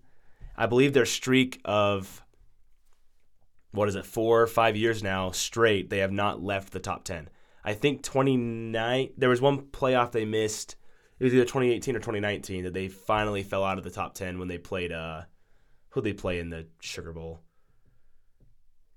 I 0.56 0.67
believe 0.67 0.93
their 0.93 1.06
streak 1.06 1.61
of 1.65 2.23
what 3.72 3.88
is 3.88 3.94
it, 3.94 4.06
four 4.06 4.43
or 4.43 4.46
five 4.46 4.76
years 4.76 5.02
now 5.02 5.31
straight, 5.31 5.90
they 5.90 5.99
have 5.99 6.12
not 6.12 6.43
left 6.43 6.72
the 6.72 6.81
top 6.81 7.05
ten. 7.05 7.28
I 7.64 7.75
think 7.75 8.02
29. 8.02 9.11
There 9.17 9.28
was 9.28 9.40
one 9.40 9.62
playoff 9.67 10.12
they 10.12 10.25
missed. 10.25 10.76
It 11.19 11.25
was 11.25 11.34
either 11.34 11.44
2018 11.44 11.94
or 11.94 11.99
2019 11.99 12.64
that 12.64 12.72
they 12.72 12.88
finally 12.88 13.43
fell 13.43 13.64
out 13.64 13.76
of 13.76 13.84
the 13.84 13.90
top 13.90 14.14
10 14.14 14.38
when 14.38 14.49
they 14.49 14.56
played. 14.56 14.93
Uh, 14.93 15.22
who 15.90 16.00
they 16.00 16.12
play 16.12 16.38
in 16.38 16.50
the 16.50 16.67
Sugar 16.81 17.12
Bowl? 17.12 17.40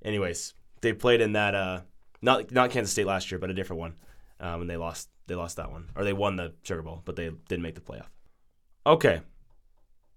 Anyways, 0.03 0.53
they 0.81 0.93
played 0.93 1.21
in 1.21 1.33
that 1.33 1.55
uh, 1.55 1.81
not 2.21 2.51
not 2.51 2.71
Kansas 2.71 2.91
State 2.91 3.07
last 3.07 3.31
year, 3.31 3.39
but 3.39 3.49
a 3.49 3.53
different 3.53 3.79
one, 3.79 3.95
um, 4.39 4.61
and 4.61 4.69
they 4.69 4.77
lost 4.77 5.09
they 5.27 5.35
lost 5.35 5.57
that 5.57 5.71
one, 5.71 5.89
or 5.95 6.03
they 6.03 6.13
won 6.13 6.35
the 6.35 6.53
Sugar 6.63 6.81
Bowl, 6.81 7.01
but 7.05 7.15
they 7.15 7.29
didn't 7.47 7.63
make 7.63 7.75
the 7.75 7.81
playoff. 7.81 8.07
Okay, 8.85 9.21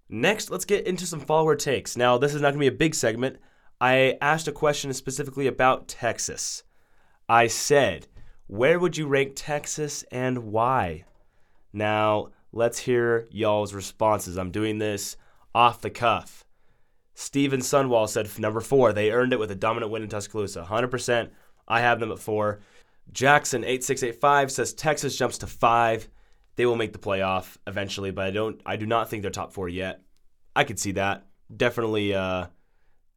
next 0.08 0.50
let's 0.50 0.64
get 0.64 0.86
into 0.86 1.06
some 1.06 1.20
follower 1.20 1.56
takes. 1.56 1.96
Now 1.96 2.18
this 2.18 2.34
is 2.34 2.42
not 2.42 2.50
gonna 2.50 2.60
be 2.60 2.66
a 2.66 2.72
big 2.72 2.94
segment. 2.94 3.38
I 3.80 4.16
asked 4.20 4.48
a 4.48 4.52
question 4.52 4.92
specifically 4.92 5.46
about 5.46 5.88
Texas. 5.88 6.62
I 7.28 7.46
said, 7.46 8.08
where 8.46 8.78
would 8.78 8.96
you 8.96 9.06
rank 9.06 9.32
Texas 9.34 10.04
and 10.10 10.52
why? 10.52 11.04
Now 11.72 12.28
let's 12.52 12.78
hear 12.78 13.26
y'all's 13.30 13.74
responses. 13.74 14.38
I'm 14.38 14.50
doing 14.50 14.78
this 14.78 15.16
off 15.54 15.80
the 15.80 15.90
cuff. 15.90 16.44
Steven 17.14 17.60
Sunwall 17.60 18.08
said 18.08 18.28
number 18.38 18.60
four. 18.60 18.92
They 18.92 19.10
earned 19.10 19.32
it 19.32 19.38
with 19.38 19.50
a 19.50 19.56
dominant 19.56 19.90
win 19.90 20.02
in 20.02 20.08
Tuscaloosa. 20.08 20.66
100%. 20.68 21.30
I 21.66 21.80
have 21.80 21.98
them 21.98 22.12
at 22.12 22.18
four. 22.18 22.60
Jackson8685 23.12 24.50
says 24.50 24.74
Texas 24.74 25.16
jumps 25.16 25.38
to 25.38 25.46
five. 25.46 26.08
They 26.56 26.66
will 26.66 26.76
make 26.76 26.92
the 26.92 26.98
playoff 26.98 27.56
eventually, 27.66 28.10
but 28.10 28.26
I 28.26 28.30
don't. 28.30 28.60
I 28.64 28.76
do 28.76 28.86
not 28.86 29.10
think 29.10 29.22
they're 29.22 29.30
top 29.30 29.52
four 29.52 29.68
yet. 29.68 30.02
I 30.54 30.64
could 30.64 30.78
see 30.78 30.92
that. 30.92 31.26
Definitely 31.54 32.14
uh, 32.14 32.46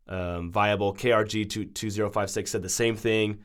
um, 0.10 0.52
viable. 0.52 0.94
KRG2056 0.94 2.48
said 2.48 2.62
the 2.62 2.70
same 2.70 2.98
thing. 2.98 3.40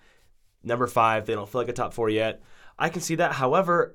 Number 0.64 0.86
five, 0.88 1.26
they 1.26 1.34
don't 1.34 1.48
feel 1.48 1.60
like 1.60 1.68
a 1.68 1.72
top 1.72 1.94
four 1.94 2.10
yet. 2.10 2.42
I 2.78 2.88
can 2.88 3.02
see 3.02 3.14
that. 3.16 3.32
However, 3.32 3.94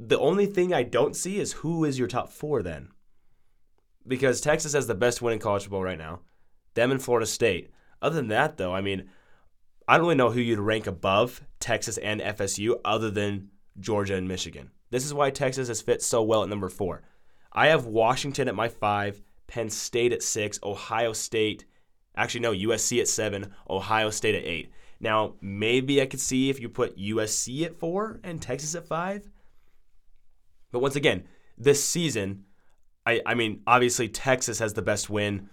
the 0.00 0.18
only 0.18 0.46
thing 0.46 0.74
I 0.74 0.82
don't 0.82 1.14
see 1.14 1.38
is 1.38 1.52
who 1.52 1.84
is 1.84 1.98
your 1.98 2.08
top 2.08 2.32
four 2.32 2.62
then 2.62 2.88
because 4.08 4.40
Texas 4.40 4.72
has 4.72 4.86
the 4.86 4.94
best 4.94 5.20
win 5.20 5.34
in 5.34 5.38
college 5.38 5.64
football 5.64 5.82
right 5.82 5.98
now. 5.98 6.20
Them 6.74 6.90
and 6.90 7.02
Florida 7.02 7.26
State. 7.26 7.70
Other 8.00 8.16
than 8.16 8.28
that, 8.28 8.56
though, 8.56 8.74
I 8.74 8.80
mean, 8.80 9.10
I 9.86 9.96
don't 9.96 10.06
really 10.06 10.16
know 10.16 10.30
who 10.30 10.40
you'd 10.40 10.58
rank 10.58 10.86
above 10.86 11.42
Texas 11.60 11.98
and 11.98 12.20
FSU 12.20 12.80
other 12.84 13.10
than 13.10 13.50
Georgia 13.78 14.16
and 14.16 14.26
Michigan. 14.26 14.70
This 14.90 15.04
is 15.04 15.12
why 15.12 15.30
Texas 15.30 15.68
has 15.68 15.82
fit 15.82 16.02
so 16.02 16.22
well 16.22 16.42
at 16.42 16.48
number 16.48 16.68
four. 16.68 17.02
I 17.52 17.68
have 17.68 17.86
Washington 17.86 18.48
at 18.48 18.54
my 18.54 18.68
five, 18.68 19.20
Penn 19.48 19.68
State 19.70 20.12
at 20.12 20.22
six, 20.22 20.60
Ohio 20.62 21.12
State, 21.12 21.64
actually, 22.16 22.40
no, 22.40 22.52
USC 22.52 23.00
at 23.00 23.08
seven, 23.08 23.52
Ohio 23.68 24.10
State 24.10 24.36
at 24.36 24.44
eight. 24.44 24.70
Now, 25.00 25.34
maybe 25.40 26.00
I 26.00 26.06
could 26.06 26.20
see 26.20 26.50
if 26.50 26.60
you 26.60 26.68
put 26.68 26.96
USC 26.96 27.64
at 27.64 27.74
four 27.74 28.20
and 28.22 28.40
Texas 28.40 28.74
at 28.74 28.86
five. 28.86 29.28
But 30.70 30.80
once 30.80 30.96
again, 30.96 31.24
this 31.56 31.82
season, 31.82 32.44
I, 33.06 33.22
I 33.24 33.34
mean, 33.34 33.62
obviously 33.66 34.08
Texas 34.08 34.58
has 34.58 34.74
the 34.74 34.82
best 34.82 35.08
win. 35.08 35.48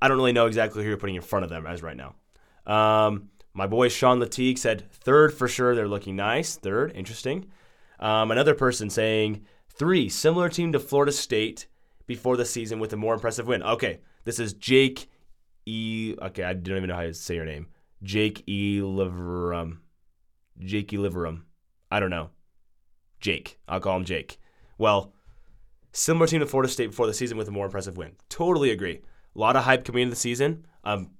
I 0.00 0.08
don't 0.08 0.16
really 0.16 0.32
know 0.32 0.46
exactly 0.46 0.82
who 0.82 0.88
you're 0.88 0.98
putting 0.98 1.16
in 1.16 1.22
front 1.22 1.44
of 1.44 1.50
them 1.50 1.66
as 1.66 1.82
right 1.82 1.96
now. 1.96 2.14
Um, 2.66 3.30
my 3.54 3.66
boy 3.66 3.88
Sean 3.88 4.20
Latigue 4.20 4.58
said 4.58 4.90
third 4.90 5.32
for 5.32 5.48
sure. 5.48 5.74
They're 5.74 5.88
looking 5.88 6.16
nice. 6.16 6.56
Third, 6.56 6.92
interesting. 6.94 7.46
Um, 7.98 8.30
another 8.30 8.54
person 8.54 8.90
saying 8.90 9.46
three, 9.68 10.08
similar 10.08 10.48
team 10.48 10.72
to 10.72 10.80
Florida 10.80 11.12
State 11.12 11.66
before 12.06 12.36
the 12.36 12.44
season 12.44 12.78
with 12.78 12.92
a 12.92 12.96
more 12.96 13.14
impressive 13.14 13.46
win. 13.46 13.62
Okay, 13.62 14.00
this 14.24 14.38
is 14.38 14.54
Jake 14.54 15.08
E. 15.66 16.14
Okay, 16.20 16.42
I 16.42 16.52
don't 16.52 16.76
even 16.76 16.88
know 16.88 16.96
how 16.96 17.02
to 17.02 17.14
say 17.14 17.34
your 17.34 17.44
name. 17.44 17.68
Jake 18.02 18.42
E. 18.48 18.80
Liverum. 18.80 19.78
Jake 20.58 20.92
E. 20.92 20.96
Liverum. 20.96 21.42
I 21.90 22.00
don't 22.00 22.10
know. 22.10 22.30
Jake. 23.20 23.58
I'll 23.66 23.80
call 23.80 23.96
him 23.96 24.04
Jake. 24.04 24.38
Well, 24.76 25.14
similar 25.92 26.26
team 26.26 26.40
to 26.40 26.46
Florida 26.46 26.70
State 26.70 26.88
before 26.88 27.06
the 27.06 27.14
season 27.14 27.38
with 27.38 27.48
a 27.48 27.52
more 27.52 27.66
impressive 27.66 27.96
win. 27.96 28.12
Totally 28.28 28.70
agree. 28.70 29.00
A 29.34 29.38
lot 29.38 29.56
of 29.56 29.64
hype 29.64 29.84
coming 29.84 30.02
into 30.02 30.14
the 30.14 30.20
season. 30.20 30.66
Um, 30.84 31.10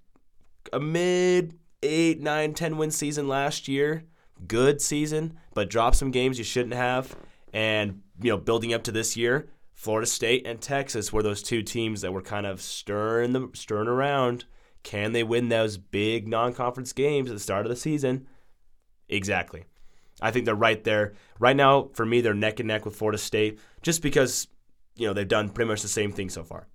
a 0.73 0.81
mid 0.81 1.59
eight, 1.83 2.21
nine, 2.21 2.55
ten 2.55 2.77
win 2.77 2.91
season 2.91 3.29
last 3.29 3.69
year. 3.69 4.05
Good 4.47 4.81
season, 4.81 5.39
but 5.55 5.71
dropped 5.71 5.97
some 5.97 6.11
games 6.11 6.39
you 6.39 6.45
shouldn't 6.45 6.75
have. 6.75 7.17
And 7.53 8.03
you 8.21 8.31
know, 8.31 8.37
building 8.37 8.75
up 8.75 8.83
to 8.85 8.93
this 8.93 9.17
year, 9.17 9.49
Florida 9.85 10.07
State 10.07 10.47
and 10.47 10.63
Texas 10.63 11.13
were 11.13 11.23
those 11.23 11.43
two 11.43 11.61
teams 11.61 12.01
that 12.01 12.11
were 12.15 12.23
kind 12.23 12.47
of 12.47 12.63
stirring 12.63 13.33
the 13.35 13.51
stirring 13.53 13.87
around. 13.87 14.47
Can 14.83 15.13
they 15.13 15.23
win 15.23 15.51
those 15.51 15.77
big 15.77 16.27
non-conference 16.27 16.95
games 16.95 17.29
at 17.29 17.35
the 17.35 17.41
start 17.41 17.67
of 17.67 17.71
the 17.71 17.77
season? 17.77 18.27
Exactly. 19.11 19.65
I 20.23 20.31
think 20.31 20.47
they're 20.47 20.55
right 20.55 20.83
there. 20.85 21.13
Right 21.39 21.55
now, 21.55 21.91
for 21.93 22.07
me, 22.07 22.23
they're 22.23 22.33
neck 22.33 22.61
and 22.61 22.69
neck 22.69 22.87
with 22.87 22.97
Florida 22.97 23.19
State, 23.19 23.59
just 23.83 24.01
because 24.01 24.49
you 24.97 25.07
know 25.07 25.13
they've 25.13 25.29
done 25.29 25.51
pretty 25.51 25.69
much 25.69 25.83
the 25.83 25.89
same 25.89 26.13
thing 26.13 26.31
so 26.31 26.45
far. 26.45 26.67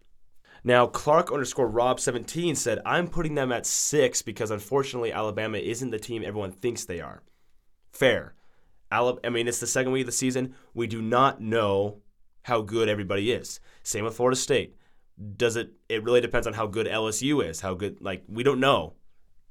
Now, 0.64 0.86
Clark 0.86 1.32
underscore 1.32 1.68
Rob17 1.68 2.56
said, 2.56 2.80
I'm 2.86 3.08
putting 3.08 3.34
them 3.34 3.52
at 3.52 3.66
six 3.66 4.22
because 4.22 4.52
unfortunately 4.52 5.12
Alabama 5.12 5.58
isn't 5.58 5.90
the 5.90 5.98
team 5.98 6.22
everyone 6.24 6.52
thinks 6.52 6.86
they 6.86 7.02
are. 7.02 7.24
Fair. 7.92 8.36
I 8.92 9.30
mean, 9.32 9.48
it's 9.48 9.60
the 9.60 9.66
second 9.66 9.94
week 9.94 10.02
of 10.02 10.06
the 10.06 10.12
season. 10.12 10.54
We 10.76 10.86
do 10.86 11.02
not 11.02 11.42
know 11.42 12.04
how 12.44 12.62
good 12.62 12.90
everybody 12.90 13.32
is. 13.32 13.60
Same 13.84 14.06
with 14.06 14.16
Florida 14.16 14.36
State. 14.36 14.76
Does 15.36 15.56
it? 15.56 15.74
It 15.90 16.04
really 16.04 16.22
depends 16.22 16.48
on 16.48 16.54
how 16.54 16.68
good 16.68 16.88
LSU 16.88 17.46
is. 17.46 17.62
How 17.62 17.74
good? 17.74 18.02
Like 18.02 18.24
we 18.28 18.44
don't 18.44 18.60
know. 18.60 18.94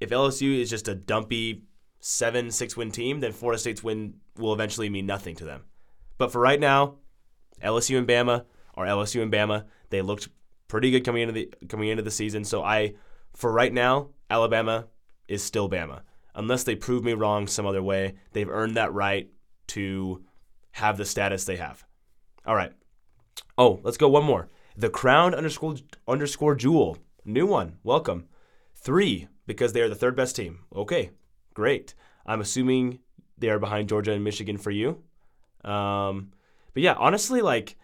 If 0.01 0.11
LSU 0.11 0.61
is 0.61 0.71
just 0.71 0.89
a 0.89 0.95
dumpy 0.95 1.65
seven 2.01 2.51
six 2.51 2.77
win 2.77 2.91
team, 2.91 3.21
then 3.21 3.33
Florida 3.33 3.59
State's 3.59 3.83
win 3.83 4.15
will 4.37 4.53
eventually 4.53 4.89
mean 4.89 5.07
nothing 5.07 5.37
to 5.37 5.45
them. 5.45 5.65
But 6.17 6.33
for 6.33 6.41
right 6.41 6.61
now, 6.61 6.97
LSU 7.63 7.99
and 7.99 8.07
Bama 8.07 8.45
are 8.75 8.87
LSU 8.87 9.23
and 9.23 9.33
Bama. 9.33 9.65
They 9.91 10.03
looked 10.03 10.29
pretty 10.69 10.91
good 10.91 11.05
coming 11.05 11.23
into 11.23 11.33
the 11.33 11.53
coming 11.69 11.89
into 11.89 12.03
the 12.03 12.11
season. 12.11 12.45
So 12.45 12.63
I, 12.63 12.95
for 13.35 13.53
right 13.53 13.73
now, 13.73 14.11
Alabama 14.31 14.87
is 15.27 15.43
still 15.43 15.69
Bama. 15.69 16.01
Unless 16.35 16.65
they 16.65 16.77
prove 16.77 17.05
me 17.05 17.15
wrong 17.15 17.47
some 17.47 17.67
other 17.67 17.83
way, 17.83 18.15
they've 18.33 18.49
earned 18.49 18.77
that 18.77 18.93
right 18.93 19.29
to 19.69 20.23
have 20.73 20.97
the 20.97 21.05
status 21.05 21.45
they 21.45 21.57
have. 21.57 21.85
All 22.49 22.57
right. 22.57 22.73
Oh, 23.59 23.79
let's 23.83 23.99
go 23.99 24.09
one 24.09 24.25
more. 24.25 24.49
The 24.75 24.89
crown 24.89 25.35
underscore 25.35 25.77
underscore 26.09 26.55
jewel, 26.55 26.97
new 27.23 27.47
one. 27.47 27.77
Welcome. 27.85 28.27
Three 28.75 29.29
because 29.47 29.75
they 29.75 29.83
are 29.83 29.89
the 29.91 29.95
third 29.95 30.17
best 30.17 30.35
team. 30.35 30.61
Okay, 30.75 31.11
great. 31.53 31.95
I'm 32.25 32.41
assuming 32.41 33.01
they 33.37 33.51
are 33.51 33.59
behind 33.59 33.91
Georgia 33.91 34.13
and 34.13 34.25
Michigan 34.25 34.57
for 34.57 34.71
you. 34.71 35.03
Um, 35.63 36.31
but 36.73 36.83
yeah, 36.83 36.95
honestly, 36.95 37.43
like 37.43 37.77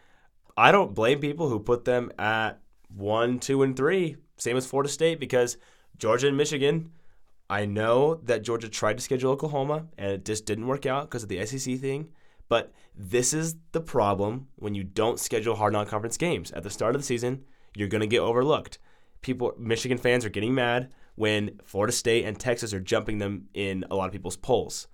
I 0.56 0.72
don't 0.72 0.94
blame 0.94 1.20
people 1.20 1.50
who 1.50 1.60
put 1.60 1.84
them 1.84 2.10
at 2.18 2.58
one, 2.88 3.40
two, 3.40 3.62
and 3.64 3.76
three. 3.76 4.16
Same 4.38 4.56
as 4.56 4.64
Florida 4.64 4.88
State 4.88 5.20
because 5.20 5.58
Georgia 5.98 6.28
and 6.28 6.38
Michigan. 6.38 6.90
I 7.50 7.66
know 7.66 8.14
that 8.24 8.42
Georgia 8.42 8.70
tried 8.70 8.96
to 8.96 9.02
schedule 9.02 9.30
Oklahoma 9.30 9.88
and 9.98 10.12
it 10.12 10.24
just 10.24 10.46
didn't 10.46 10.66
work 10.66 10.86
out 10.86 11.10
because 11.10 11.22
of 11.22 11.28
the 11.28 11.44
SEC 11.44 11.78
thing. 11.78 12.08
But 12.48 12.72
this 12.94 13.32
is 13.32 13.56
the 13.72 13.80
problem 13.80 14.48
when 14.56 14.74
you 14.74 14.84
don't 14.84 15.18
schedule 15.18 15.56
hard 15.56 15.72
non-conference 15.72 16.16
games 16.16 16.50
at 16.52 16.62
the 16.62 16.70
start 16.70 16.94
of 16.94 17.00
the 17.00 17.06
season. 17.06 17.44
You're 17.74 17.88
going 17.88 18.02
to 18.02 18.06
get 18.06 18.20
overlooked. 18.20 18.78
People, 19.22 19.54
Michigan 19.58 19.98
fans 19.98 20.24
are 20.24 20.30
getting 20.30 20.54
mad 20.54 20.92
when 21.14 21.58
Florida 21.64 21.92
State 21.92 22.24
and 22.24 22.38
Texas 22.38 22.74
are 22.74 22.80
jumping 22.80 23.18
them 23.18 23.48
in 23.54 23.84
a 23.90 23.96
lot 23.96 24.06
of 24.06 24.12
people's 24.12 24.36
polls. 24.36 24.86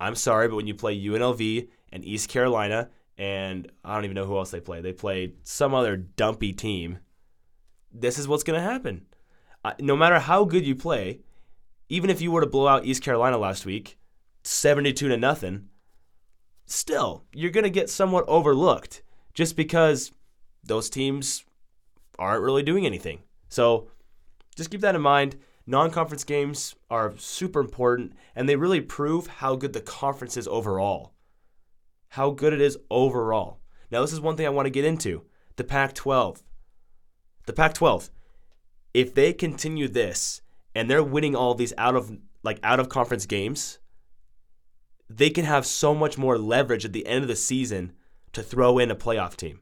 I'm 0.00 0.14
sorry, 0.14 0.48
but 0.48 0.56
when 0.56 0.66
you 0.66 0.74
play 0.74 0.98
UNLV 0.98 1.68
and 1.92 2.04
East 2.04 2.28
Carolina, 2.30 2.88
and 3.18 3.70
I 3.84 3.94
don't 3.94 4.04
even 4.04 4.14
know 4.14 4.24
who 4.24 4.38
else 4.38 4.50
they 4.50 4.60
play, 4.60 4.80
they 4.80 4.94
play 4.94 5.34
some 5.42 5.74
other 5.74 5.96
dumpy 5.96 6.52
team 6.52 7.00
this 7.92 8.18
is 8.18 8.28
what's 8.28 8.42
going 8.42 8.60
to 8.60 8.66
happen. 8.66 9.06
Uh, 9.64 9.72
no 9.80 9.96
matter 9.96 10.18
how 10.18 10.44
good 10.44 10.66
you 10.66 10.74
play, 10.74 11.20
even 11.88 12.10
if 12.10 12.20
you 12.20 12.30
were 12.30 12.40
to 12.40 12.46
blow 12.46 12.68
out 12.68 12.84
East 12.84 13.02
Carolina 13.02 13.36
last 13.36 13.66
week, 13.66 13.98
72 14.42 15.08
to 15.08 15.16
nothing, 15.16 15.68
still, 16.70 17.24
you're 17.32 17.50
going 17.50 17.64
to 17.64 17.70
get 17.70 17.90
somewhat 17.90 18.24
overlooked 18.28 19.02
just 19.34 19.56
because 19.56 20.12
those 20.62 20.90
teams 20.90 21.44
aren't 22.18 22.42
really 22.42 22.62
doing 22.62 22.86
anything. 22.86 23.20
So 23.48 23.88
just 24.56 24.70
keep 24.70 24.80
that 24.80 24.94
in 24.94 25.00
mind. 25.00 25.36
Non 25.66 25.90
conference 25.90 26.24
games 26.24 26.74
are 26.90 27.14
super 27.16 27.60
important 27.60 28.12
and 28.34 28.48
they 28.48 28.56
really 28.56 28.80
prove 28.80 29.26
how 29.26 29.56
good 29.56 29.72
the 29.72 29.80
conference 29.80 30.36
is 30.36 30.48
overall. 30.48 31.12
How 32.08 32.30
good 32.30 32.52
it 32.52 32.60
is 32.60 32.78
overall. 32.90 33.60
Now, 33.90 34.00
this 34.00 34.12
is 34.12 34.20
one 34.20 34.36
thing 34.36 34.46
I 34.46 34.50
want 34.50 34.66
to 34.66 34.70
get 34.70 34.84
into 34.84 35.24
the 35.56 35.64
Pac 35.64 35.94
12 35.94 36.42
the 37.50 37.56
Pac 37.56 37.74
12, 37.74 38.10
if 38.94 39.12
they 39.12 39.32
continue 39.32 39.88
this 39.88 40.40
and 40.72 40.88
they're 40.88 41.02
winning 41.02 41.34
all 41.34 41.56
these 41.56 41.72
out 41.76 41.96
of 41.96 42.16
like 42.44 42.60
out 42.62 42.78
of 42.78 42.88
conference 42.88 43.26
games, 43.26 43.79
they 45.10 45.28
can 45.28 45.44
have 45.44 45.66
so 45.66 45.94
much 45.94 46.16
more 46.16 46.38
leverage 46.38 46.84
at 46.84 46.92
the 46.92 47.06
end 47.06 47.22
of 47.22 47.28
the 47.28 47.36
season 47.36 47.92
to 48.32 48.42
throw 48.42 48.78
in 48.78 48.90
a 48.90 48.96
playoff 48.96 49.36
team. 49.36 49.58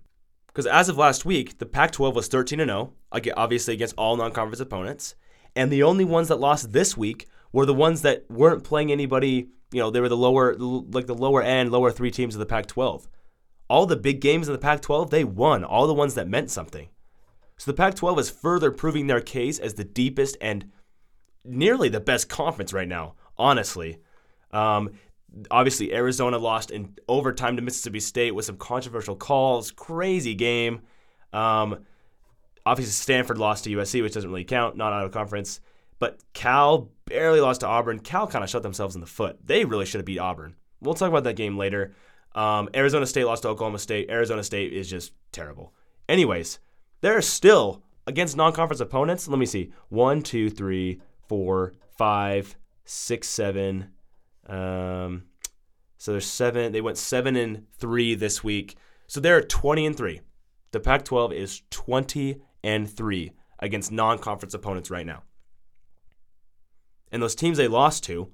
Because 0.48 0.66
as 0.66 0.90
of 0.90 0.98
last 0.98 1.24
week, 1.24 1.58
the 1.58 1.66
Pac 1.66 1.92
12 1.92 2.14
was 2.14 2.28
13 2.28 2.58
0, 2.58 2.92
obviously 3.36 3.74
against 3.74 3.94
all 3.96 4.16
non 4.16 4.32
conference 4.32 4.60
opponents. 4.60 5.14
And 5.56 5.72
the 5.72 5.82
only 5.82 6.04
ones 6.04 6.28
that 6.28 6.36
lost 6.36 6.72
this 6.72 6.96
week 6.96 7.28
were 7.50 7.64
the 7.64 7.74
ones 7.74 8.02
that 8.02 8.30
weren't 8.30 8.62
playing 8.62 8.92
anybody, 8.92 9.48
you 9.72 9.80
know, 9.80 9.90
they 9.90 10.00
were 10.00 10.08
the 10.10 10.16
lower, 10.16 10.54
like 10.56 11.06
the 11.06 11.14
lower 11.14 11.42
end, 11.42 11.72
lower 11.72 11.90
three 11.90 12.10
teams 12.10 12.34
of 12.34 12.40
the 12.40 12.46
Pac 12.46 12.66
12. 12.66 13.08
All 13.70 13.86
the 13.86 13.96
big 13.96 14.20
games 14.20 14.48
in 14.48 14.52
the 14.52 14.58
Pac 14.58 14.82
12, 14.82 15.10
they 15.10 15.24
won, 15.24 15.64
all 15.64 15.86
the 15.86 15.94
ones 15.94 16.14
that 16.14 16.28
meant 16.28 16.50
something. 16.50 16.88
So 17.56 17.70
the 17.70 17.76
Pac 17.76 17.94
12 17.94 18.18
is 18.18 18.30
further 18.30 18.70
proving 18.70 19.06
their 19.06 19.20
case 19.20 19.58
as 19.58 19.74
the 19.74 19.84
deepest 19.84 20.36
and 20.40 20.70
nearly 21.44 21.88
the 21.88 22.00
best 22.00 22.28
conference 22.28 22.72
right 22.72 22.88
now, 22.88 23.14
honestly. 23.38 23.98
Um, 24.50 24.90
obviously, 25.50 25.92
Arizona 25.92 26.38
lost 26.38 26.70
in 26.70 26.94
overtime 27.08 27.56
to 27.56 27.62
Mississippi 27.62 28.00
State 28.00 28.34
with 28.34 28.44
some 28.44 28.56
controversial 28.56 29.16
calls. 29.16 29.70
Crazy 29.70 30.34
game. 30.34 30.82
Um, 31.32 31.84
obviously, 32.64 32.92
Stanford 32.92 33.38
lost 33.38 33.64
to 33.64 33.70
USC, 33.70 34.02
which 34.02 34.14
doesn't 34.14 34.30
really 34.30 34.44
count, 34.44 34.76
not 34.76 34.92
out 34.92 35.04
of 35.04 35.12
conference. 35.12 35.60
But 35.98 36.20
Cal 36.32 36.90
barely 37.06 37.40
lost 37.40 37.60
to 37.60 37.66
Auburn. 37.66 37.98
Cal 37.98 38.26
kind 38.26 38.44
of 38.44 38.50
shot 38.50 38.62
themselves 38.62 38.94
in 38.94 39.00
the 39.00 39.06
foot. 39.06 39.38
They 39.44 39.64
really 39.64 39.84
should 39.84 39.98
have 39.98 40.06
beat 40.06 40.18
Auburn. 40.18 40.54
We'll 40.80 40.94
talk 40.94 41.08
about 41.08 41.24
that 41.24 41.36
game 41.36 41.56
later. 41.56 41.94
Um, 42.34 42.68
Arizona 42.74 43.06
State 43.06 43.24
lost 43.24 43.42
to 43.42 43.48
Oklahoma 43.48 43.78
State. 43.78 44.10
Arizona 44.10 44.44
State 44.44 44.72
is 44.72 44.88
just 44.88 45.12
terrible. 45.32 45.72
Anyways, 46.08 46.60
they're 47.00 47.22
still 47.22 47.82
against 48.06 48.36
non-conference 48.36 48.80
opponents. 48.80 49.26
Let 49.28 49.38
me 49.38 49.46
see: 49.46 49.72
one, 49.88 50.22
two, 50.22 50.48
three, 50.50 51.00
four, 51.26 51.74
five, 51.96 52.56
six, 52.84 53.28
seven. 53.28 53.90
Um, 54.48 55.24
so 55.96 56.12
there's 56.12 56.26
seven. 56.26 56.72
They 56.72 56.80
went 56.80 56.98
seven 56.98 57.36
and 57.36 57.66
three 57.78 58.14
this 58.14 58.42
week. 58.42 58.76
So 59.06 59.20
they're 59.20 59.40
20 59.40 59.86
and 59.86 59.96
three. 59.96 60.20
The 60.70 60.80
Pac-12 60.80 61.32
is 61.32 61.62
20 61.70 62.40
and 62.62 62.90
three 62.90 63.32
against 63.58 63.90
non-conference 63.90 64.54
opponents 64.54 64.90
right 64.90 65.06
now. 65.06 65.22
And 67.10 67.22
those 67.22 67.34
teams 67.34 67.56
they 67.56 67.68
lost 67.68 68.04
to, 68.04 68.30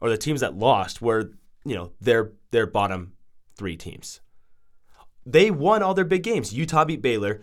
or 0.00 0.10
the 0.10 0.18
teams 0.18 0.40
that 0.40 0.58
lost, 0.58 1.00
were 1.00 1.32
you 1.64 1.74
know 1.74 1.92
their 2.00 2.32
their 2.50 2.66
bottom 2.66 3.14
three 3.56 3.76
teams. 3.76 4.20
They 5.24 5.50
won 5.50 5.82
all 5.82 5.94
their 5.94 6.04
big 6.04 6.22
games. 6.22 6.52
Utah 6.52 6.84
beat 6.84 7.00
Baylor 7.00 7.40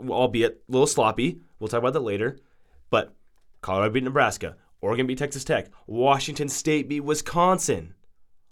albeit 0.00 0.62
a 0.68 0.72
little 0.72 0.86
sloppy. 0.86 1.40
We'll 1.58 1.68
talk 1.68 1.78
about 1.78 1.92
that 1.94 2.00
later. 2.00 2.38
But 2.90 3.14
Colorado 3.60 3.92
beat 3.92 4.04
Nebraska. 4.04 4.56
Oregon 4.80 5.06
beat 5.06 5.18
Texas 5.18 5.44
Tech. 5.44 5.68
Washington 5.86 6.48
State 6.48 6.88
beat 6.88 7.00
Wisconsin. 7.00 7.94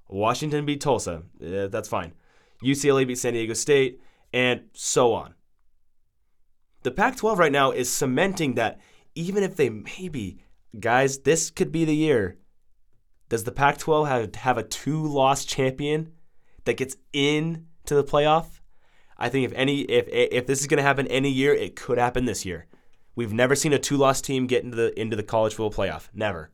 Washington 0.08 0.64
beat 0.64 0.80
Tulsa. 0.80 1.22
That's 1.40 1.88
fine. 1.88 2.12
UCLA 2.62 3.06
beat 3.06 3.18
San 3.18 3.34
Diego 3.34 3.54
State, 3.54 4.00
and 4.32 4.62
so 4.72 5.12
on. 5.12 5.34
The 6.82 6.90
Pac 6.90 7.16
12 7.16 7.38
right 7.38 7.52
now 7.52 7.70
is 7.70 7.92
cementing 7.92 8.54
that 8.54 8.80
even 9.14 9.42
if 9.42 9.56
they 9.56 9.68
maybe, 9.68 10.38
guys, 10.78 11.18
this 11.18 11.50
could 11.50 11.72
be 11.72 11.84
the 11.84 11.94
year. 11.94 12.38
Does 13.28 13.44
the 13.44 13.52
Pac 13.52 13.78
12 13.78 14.06
have, 14.06 14.34
have 14.36 14.58
a 14.58 14.62
two 14.62 15.04
loss 15.04 15.44
champion 15.44 16.12
that 16.64 16.76
gets 16.76 16.96
in 17.12 17.66
to 17.86 17.94
the 17.94 18.04
playoff? 18.04 18.60
I 19.18 19.28
think 19.28 19.46
if 19.46 19.52
any 19.54 19.80
if 19.80 20.06
if 20.08 20.46
this 20.46 20.60
is 20.60 20.66
going 20.66 20.76
to 20.76 20.82
happen 20.82 21.06
any 21.06 21.30
year, 21.30 21.54
it 21.54 21.74
could 21.74 21.98
happen 21.98 22.26
this 22.26 22.44
year. 22.44 22.66
We've 23.16 23.32
never 23.32 23.56
seen 23.56 23.72
a 23.72 23.78
two-loss 23.78 24.20
team 24.20 24.46
get 24.46 24.62
into 24.62 24.76
the 24.76 25.00
into 25.00 25.16
the 25.16 25.22
college 25.24 25.54
football 25.54 25.86
playoff. 25.86 26.08
Never, 26.14 26.50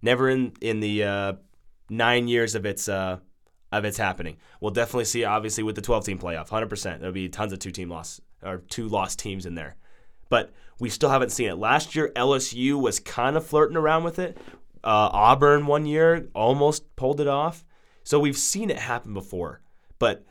never 0.00 0.30
in 0.30 0.54
in 0.62 0.80
the 0.80 1.04
uh, 1.04 1.32
nine 1.90 2.28
years 2.28 2.54
of 2.54 2.64
its 2.64 2.88
uh, 2.88 3.18
of 3.72 3.84
its 3.84 3.98
happening. 3.98 4.38
We'll 4.60 4.70
definitely 4.70 5.04
see 5.04 5.24
obviously 5.24 5.64
with 5.64 5.76
the 5.76 5.82
12-team 5.82 6.18
playoff, 6.18 6.48
100%. 6.48 6.98
There'll 6.98 7.12
be 7.12 7.28
tons 7.28 7.52
of 7.52 7.58
two-team 7.58 7.90
loss 7.90 8.20
or 8.42 8.58
two 8.58 8.88
lost 8.88 9.18
teams 9.18 9.44
in 9.46 9.54
there. 9.54 9.76
but 10.28 10.52
we 10.80 10.88
still 10.88 11.10
haven't 11.10 11.30
seen 11.30 11.48
it. 11.50 11.56
Last 11.56 11.94
year, 11.94 12.10
LSU 12.16 12.80
was 12.80 12.98
kind 12.98 13.36
of 13.36 13.44
flirting 13.46 13.76
around 13.76 14.02
with 14.02 14.18
it. 14.18 14.38
Uh, 14.82 15.10
Auburn 15.12 15.66
one 15.66 15.84
year 15.84 16.28
almost 16.34 16.96
pulled 16.96 17.20
it 17.20 17.28
off. 17.28 17.66
So 18.02 18.18
we've 18.18 18.38
seen 18.38 18.70
it 18.70 18.78
happen 18.78 19.12
before. 19.12 19.60
But 19.98 20.24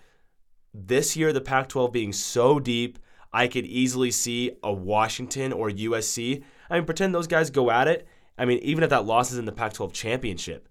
this 0.73 1.15
year, 1.15 1.31
the 1.31 1.39
Pac 1.39 1.69
12 1.69 1.91
being 1.91 2.13
so 2.13 2.59
deep, 2.59 2.97
I 3.31 3.47
could 3.47 3.65
easily 3.65 4.11
see 4.11 4.51
a 4.63 4.73
Washington 4.73 5.53
or 5.53 5.69
USC. 5.69 6.43
I 6.69 6.75
mean, 6.75 6.85
pretend 6.85 7.13
those 7.13 7.27
guys 7.27 7.49
go 7.49 7.69
at 7.69 7.87
it. 7.87 8.07
I 8.37 8.45
mean, 8.45 8.59
even 8.59 8.83
if 8.83 8.89
that 8.89 9.05
loss 9.05 9.31
is 9.31 9.37
in 9.37 9.45
the 9.45 9.51
Pac 9.51 9.73
12 9.73 9.93
championship, 9.93 10.69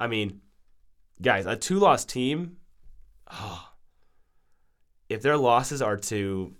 I 0.00 0.06
mean, 0.06 0.40
guys, 1.20 1.46
a 1.46 1.56
two 1.56 1.78
loss 1.78 2.04
team, 2.04 2.56
oh, 3.30 3.72
if 5.08 5.22
their 5.22 5.36
losses 5.36 5.82
are 5.82 5.96
to 5.96 6.54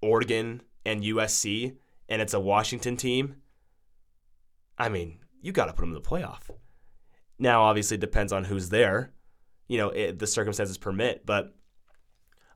Oregon 0.00 0.62
and 0.86 1.02
USC 1.02 1.76
and 2.08 2.22
it's 2.22 2.34
a 2.34 2.40
Washington 2.40 2.96
team, 2.96 3.36
I 4.78 4.88
mean, 4.88 5.18
you 5.42 5.52
got 5.52 5.66
to 5.66 5.72
put 5.72 5.82
them 5.82 5.90
in 5.90 5.94
the 5.94 6.00
playoff. 6.00 6.50
Now, 7.38 7.62
obviously, 7.62 7.96
it 7.96 8.00
depends 8.00 8.32
on 8.32 8.44
who's 8.44 8.68
there. 8.68 9.12
You 9.66 9.78
know, 9.78 9.88
it, 9.90 10.18
the 10.18 10.26
circumstances 10.26 10.78
permit, 10.78 11.24
but 11.26 11.54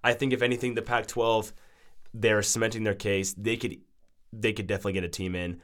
I 0.04 0.12
think 0.12 0.32
if 0.32 0.42
anything, 0.42 0.74
the 0.74 0.82
Pac-12 0.82 1.52
they're 2.14 2.42
cementing 2.42 2.84
their 2.84 2.94
case. 2.94 3.34
They 3.34 3.56
could 3.56 3.78
they 4.32 4.52
could 4.52 4.66
definitely 4.66 4.92
get 4.92 5.04
a 5.04 5.08
team 5.08 5.34
in, 5.34 5.60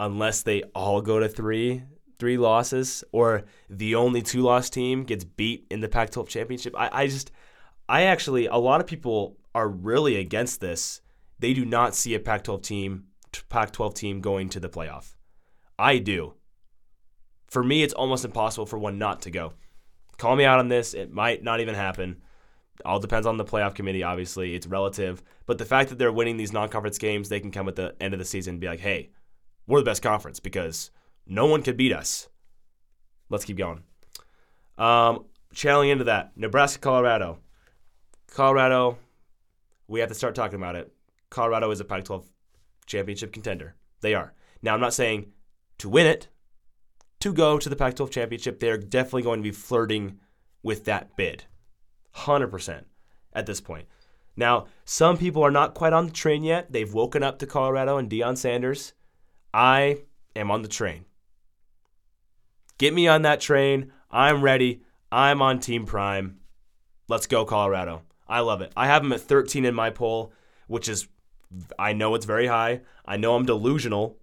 unless 0.00 0.42
they 0.42 0.62
all 0.74 1.00
go 1.00 1.20
to 1.20 1.28
three 1.28 1.82
three 2.18 2.38
losses 2.38 3.02
or 3.10 3.42
the 3.68 3.96
only 3.96 4.22
two 4.22 4.42
loss 4.42 4.70
team 4.70 5.02
gets 5.02 5.24
beat 5.24 5.66
in 5.70 5.80
the 5.80 5.88
Pac-12 5.88 6.28
championship. 6.28 6.72
I, 6.76 6.88
I 6.92 7.06
just 7.08 7.32
I 7.88 8.04
actually 8.04 8.46
a 8.46 8.56
lot 8.56 8.80
of 8.80 8.86
people 8.86 9.36
are 9.54 9.68
really 9.68 10.16
against 10.16 10.60
this. 10.60 11.00
They 11.40 11.52
do 11.52 11.64
not 11.64 11.94
see 11.94 12.14
a 12.14 12.20
Pac-12 12.20 12.62
team 12.62 13.04
Pac-12 13.48 13.94
team 13.94 14.20
going 14.20 14.48
to 14.50 14.60
the 14.60 14.68
playoff. 14.68 15.14
I 15.78 15.98
do. 15.98 16.34
For 17.48 17.64
me, 17.64 17.82
it's 17.82 17.94
almost 17.94 18.24
impossible 18.24 18.66
for 18.66 18.78
one 18.78 18.98
not 18.98 19.22
to 19.22 19.30
go. 19.30 19.54
Call 20.16 20.36
me 20.36 20.44
out 20.44 20.58
on 20.58 20.68
this. 20.68 20.94
It 20.94 21.12
might 21.12 21.42
not 21.42 21.60
even 21.60 21.74
happen. 21.74 22.22
All 22.84 22.98
depends 22.98 23.26
on 23.26 23.36
the 23.36 23.44
playoff 23.44 23.74
committee, 23.74 24.02
obviously. 24.02 24.54
It's 24.54 24.66
relative. 24.66 25.22
But 25.46 25.58
the 25.58 25.64
fact 25.64 25.90
that 25.90 25.98
they're 25.98 26.12
winning 26.12 26.36
these 26.36 26.52
non 26.52 26.68
conference 26.68 26.98
games, 26.98 27.28
they 27.28 27.40
can 27.40 27.50
come 27.50 27.68
at 27.68 27.76
the 27.76 27.94
end 28.00 28.14
of 28.14 28.18
the 28.18 28.24
season 28.24 28.54
and 28.54 28.60
be 28.60 28.66
like, 28.66 28.80
hey, 28.80 29.10
we're 29.66 29.80
the 29.80 29.84
best 29.84 30.02
conference 30.02 30.40
because 30.40 30.90
no 31.26 31.46
one 31.46 31.62
could 31.62 31.76
beat 31.76 31.92
us. 31.92 32.28
Let's 33.28 33.44
keep 33.44 33.56
going. 33.56 33.82
Um, 34.78 35.26
channeling 35.52 35.90
into 35.90 36.04
that, 36.04 36.32
Nebraska, 36.36 36.80
Colorado. 36.80 37.38
Colorado, 38.32 38.98
we 39.86 40.00
have 40.00 40.08
to 40.08 40.14
start 40.14 40.34
talking 40.34 40.56
about 40.56 40.76
it. 40.76 40.92
Colorado 41.30 41.70
is 41.70 41.80
a 41.80 41.84
Pac 41.84 42.04
12 42.04 42.26
championship 42.86 43.32
contender. 43.32 43.74
They 44.00 44.14
are. 44.14 44.34
Now, 44.62 44.74
I'm 44.74 44.80
not 44.80 44.94
saying 44.94 45.32
to 45.78 45.88
win 45.88 46.06
it, 46.06 46.28
to 47.20 47.32
go 47.32 47.58
to 47.58 47.68
the 47.68 47.76
Pac 47.76 47.94
12 47.94 48.10
championship, 48.10 48.58
they're 48.58 48.78
definitely 48.78 49.22
going 49.22 49.40
to 49.40 49.44
be 49.44 49.52
flirting 49.52 50.18
with 50.62 50.84
that 50.86 51.16
bid. 51.16 51.44
100% 52.16 52.84
at 53.32 53.46
this 53.46 53.60
point. 53.60 53.86
Now, 54.36 54.66
some 54.84 55.18
people 55.18 55.42
are 55.42 55.50
not 55.50 55.74
quite 55.74 55.92
on 55.92 56.06
the 56.06 56.12
train 56.12 56.42
yet. 56.42 56.72
They've 56.72 56.92
woken 56.92 57.22
up 57.22 57.38
to 57.38 57.46
Colorado 57.46 57.98
and 57.98 58.10
Deion 58.10 58.36
Sanders. 58.36 58.94
I 59.52 60.02
am 60.34 60.50
on 60.50 60.62
the 60.62 60.68
train. 60.68 61.04
Get 62.78 62.94
me 62.94 63.06
on 63.06 63.22
that 63.22 63.40
train. 63.40 63.92
I'm 64.10 64.42
ready. 64.42 64.82
I'm 65.10 65.42
on 65.42 65.60
Team 65.60 65.84
Prime. 65.84 66.38
Let's 67.08 67.26
go, 67.26 67.44
Colorado. 67.44 68.02
I 68.26 68.40
love 68.40 68.62
it. 68.62 68.72
I 68.76 68.86
have 68.86 69.02
them 69.02 69.12
at 69.12 69.20
13 69.20 69.64
in 69.66 69.74
my 69.74 69.90
poll, 69.90 70.32
which 70.66 70.88
is, 70.88 71.06
I 71.78 71.92
know 71.92 72.14
it's 72.14 72.24
very 72.24 72.46
high. 72.46 72.80
I 73.04 73.18
know 73.18 73.34
I'm 73.34 73.44
delusional, 73.44 74.18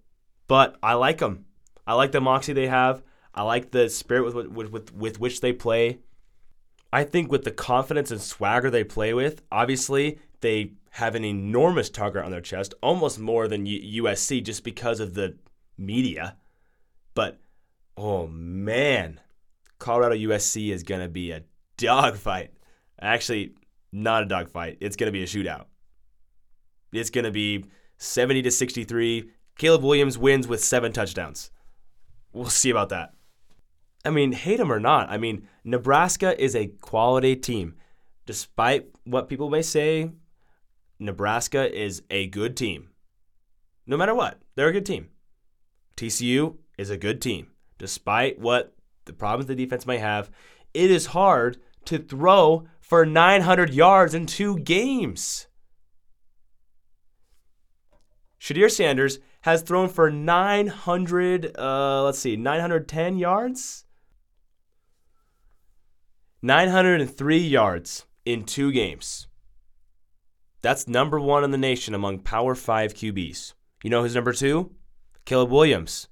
but 0.48 0.76
I 0.82 0.94
like 0.94 1.18
them. 1.18 1.44
I 1.86 1.94
like 1.94 2.10
the 2.10 2.20
moxie 2.20 2.52
they 2.52 2.66
have. 2.66 3.02
I 3.32 3.42
like 3.42 3.70
the 3.70 3.88
spirit 3.88 4.34
with, 4.34 4.48
with, 4.48 4.70
with, 4.72 4.92
with 4.92 5.20
which 5.20 5.40
they 5.40 5.52
play. 5.52 6.00
I 6.92 7.04
think 7.04 7.30
with 7.30 7.44
the 7.44 7.50
confidence 7.50 8.10
and 8.10 8.20
swagger 8.20 8.70
they 8.70 8.84
play 8.84 9.14
with, 9.14 9.42
obviously 9.52 10.18
they 10.40 10.72
have 10.90 11.14
an 11.14 11.24
enormous 11.24 11.88
target 11.88 12.24
on 12.24 12.30
their 12.30 12.40
chest, 12.40 12.74
almost 12.82 13.18
more 13.18 13.46
than 13.46 13.66
USC 13.66 14.42
just 14.42 14.64
because 14.64 14.98
of 14.98 15.14
the 15.14 15.36
media. 15.78 16.36
But 17.14 17.38
oh 17.96 18.26
man, 18.26 19.20
Colorado 19.78 20.16
USC 20.16 20.72
is 20.72 20.82
going 20.82 21.00
to 21.00 21.08
be 21.08 21.30
a 21.30 21.44
dogfight. 21.76 22.52
Actually, 23.00 23.54
not 23.92 24.24
a 24.24 24.26
dogfight. 24.26 24.78
It's 24.80 24.96
going 24.96 25.08
to 25.08 25.12
be 25.12 25.22
a 25.22 25.26
shootout. 25.26 25.66
It's 26.92 27.10
going 27.10 27.24
to 27.24 27.30
be 27.30 27.64
70 27.98 28.42
to 28.42 28.50
63. 28.50 29.30
Caleb 29.56 29.82
Williams 29.82 30.18
wins 30.18 30.48
with 30.48 30.62
seven 30.62 30.92
touchdowns. 30.92 31.50
We'll 32.32 32.48
see 32.48 32.70
about 32.70 32.88
that. 32.90 33.14
I 34.04 34.10
mean, 34.10 34.32
hate 34.32 34.56
them 34.56 34.72
or 34.72 34.80
not, 34.80 35.10
I 35.10 35.18
mean, 35.18 35.46
Nebraska 35.64 36.40
is 36.42 36.56
a 36.56 36.68
quality 36.68 37.36
team. 37.36 37.74
Despite 38.26 38.86
what 39.04 39.28
people 39.28 39.50
may 39.50 39.62
say, 39.62 40.10
Nebraska 40.98 41.74
is 41.76 42.02
a 42.10 42.26
good 42.28 42.56
team. 42.56 42.90
No 43.86 43.96
matter 43.96 44.14
what, 44.14 44.40
they're 44.54 44.68
a 44.68 44.72
good 44.72 44.86
team. 44.86 45.08
TCU 45.96 46.56
is 46.78 46.90
a 46.90 46.96
good 46.96 47.20
team. 47.20 47.48
Despite 47.78 48.38
what 48.38 48.74
the 49.04 49.12
problems 49.12 49.46
the 49.46 49.54
defense 49.54 49.86
may 49.86 49.98
have, 49.98 50.30
it 50.72 50.90
is 50.90 51.06
hard 51.06 51.58
to 51.86 51.98
throw 51.98 52.66
for 52.80 53.04
900 53.04 53.74
yards 53.74 54.14
in 54.14 54.26
two 54.26 54.58
games. 54.58 55.46
Shedeur 58.40 58.70
Sanders 58.70 59.18
has 59.42 59.62
thrown 59.62 59.88
for 59.88 60.10
900, 60.10 61.56
uh, 61.58 62.04
let's 62.04 62.18
see, 62.18 62.36
910 62.36 63.18
yards 63.18 63.84
903 66.42 67.38
yards 67.38 68.06
in 68.24 68.44
two 68.44 68.72
games. 68.72 69.28
That's 70.62 70.88
number 70.88 71.20
one 71.20 71.44
in 71.44 71.50
the 71.50 71.58
nation 71.58 71.94
among 71.94 72.20
Power 72.20 72.54
5 72.54 72.94
QBs. 72.94 73.54
You 73.82 73.90
know 73.90 74.02
who's 74.02 74.14
number 74.14 74.32
two? 74.32 74.72
Caleb 75.24 75.50
Williams. 75.50 76.08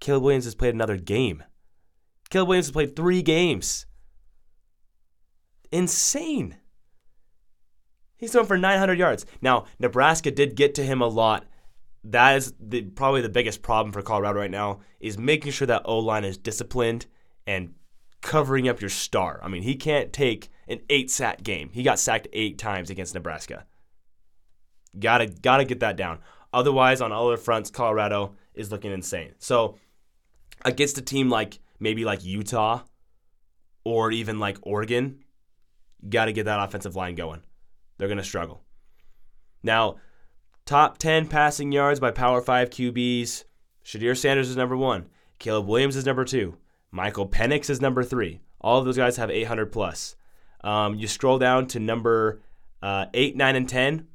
Caleb 0.00 0.22
Williams 0.24 0.44
has 0.44 0.54
played 0.54 0.74
another 0.74 0.96
game. 0.96 1.42
Caleb 2.30 2.48
Williams 2.48 2.66
has 2.66 2.72
played 2.72 2.96
three 2.96 3.22
games. 3.22 3.86
Insane. 5.72 6.56
He's 8.16 8.32
throwing 8.32 8.46
for 8.46 8.58
900 8.58 8.98
yards. 8.98 9.26
Now, 9.42 9.66
Nebraska 9.78 10.30
did 10.30 10.56
get 10.56 10.74
to 10.76 10.82
him 10.82 11.00
a 11.00 11.06
lot. 11.06 11.44
That 12.04 12.36
is 12.36 12.54
the, 12.60 12.82
probably 12.82 13.20
the 13.20 13.28
biggest 13.28 13.62
problem 13.62 13.92
for 13.92 14.02
Colorado 14.02 14.38
right 14.38 14.50
now 14.50 14.80
is 15.00 15.18
making 15.18 15.52
sure 15.52 15.66
that 15.66 15.82
O 15.84 15.98
line 15.98 16.24
is 16.24 16.38
disciplined 16.38 17.06
and 17.46 17.74
covering 18.22 18.68
up 18.68 18.80
your 18.80 18.90
star. 18.90 19.40
I 19.42 19.48
mean, 19.48 19.62
he 19.62 19.76
can't 19.76 20.12
take 20.12 20.50
an 20.68 20.80
eight 20.90 21.10
sack 21.10 21.42
game. 21.42 21.70
He 21.72 21.82
got 21.82 21.98
sacked 21.98 22.28
eight 22.32 22.58
times 22.58 22.90
against 22.90 23.14
Nebraska. 23.14 23.66
Gotta 24.98 25.26
gotta 25.26 25.64
get 25.64 25.80
that 25.80 25.96
down. 25.96 26.20
Otherwise, 26.52 27.00
on 27.00 27.12
other 27.12 27.36
fronts, 27.36 27.70
Colorado 27.70 28.34
is 28.54 28.70
looking 28.70 28.92
insane. 28.92 29.34
So 29.38 29.76
against 30.64 30.98
a 30.98 31.02
team 31.02 31.28
like 31.28 31.58
maybe 31.78 32.04
like 32.04 32.24
Utah 32.24 32.82
or 33.84 34.10
even 34.10 34.38
like 34.38 34.58
Oregon, 34.62 35.22
gotta 36.08 36.32
get 36.32 36.44
that 36.44 36.62
offensive 36.62 36.96
line 36.96 37.14
going. 37.14 37.42
They're 37.98 38.08
gonna 38.08 38.24
struggle. 38.24 38.62
Now, 39.62 39.96
top 40.64 40.98
10 40.98 41.28
passing 41.28 41.72
yards 41.72 42.00
by 42.00 42.10
Power 42.10 42.40
5 42.40 42.70
QBs. 42.70 43.44
Shedeur 43.84 44.16
Sanders 44.16 44.48
is 44.48 44.56
number 44.56 44.76
one. 44.76 45.08
Caleb 45.38 45.66
Williams 45.66 45.96
is 45.96 46.06
number 46.06 46.24
two. 46.24 46.56
Michael 46.90 47.28
Penix 47.28 47.68
is 47.68 47.80
number 47.80 48.02
three. 48.02 48.40
All 48.60 48.78
of 48.78 48.84
those 48.84 48.96
guys 48.96 49.16
have 49.16 49.30
800 49.30 49.66
plus. 49.66 50.16
Um, 50.62 50.94
you 50.94 51.06
scroll 51.06 51.38
down 51.38 51.66
to 51.68 51.80
number 51.80 52.42
uh, 52.82 53.06
8, 53.14 53.36
9, 53.36 53.56
and 53.56 53.68
10. 53.68 54.08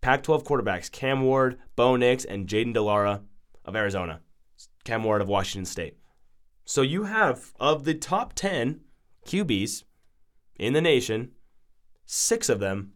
Pac 0.00 0.24
12 0.24 0.42
quarterbacks 0.44 0.90
Cam 0.90 1.22
Ward, 1.22 1.58
Bo 1.76 1.96
Nix, 1.96 2.24
and 2.24 2.48
Jayden 2.48 2.74
de 2.74 2.82
Laura 2.82 3.22
of 3.64 3.76
Arizona. 3.76 4.20
Cam 4.84 5.04
Ward 5.04 5.22
of 5.22 5.28
Washington 5.28 5.64
State. 5.64 5.96
So 6.64 6.82
you 6.82 7.04
have, 7.04 7.52
of 7.60 7.84
the 7.84 7.94
top 7.94 8.32
10 8.34 8.80
QBs 9.26 9.84
in 10.56 10.72
the 10.72 10.80
nation, 10.80 11.32
six 12.04 12.48
of 12.48 12.58
them 12.60 12.92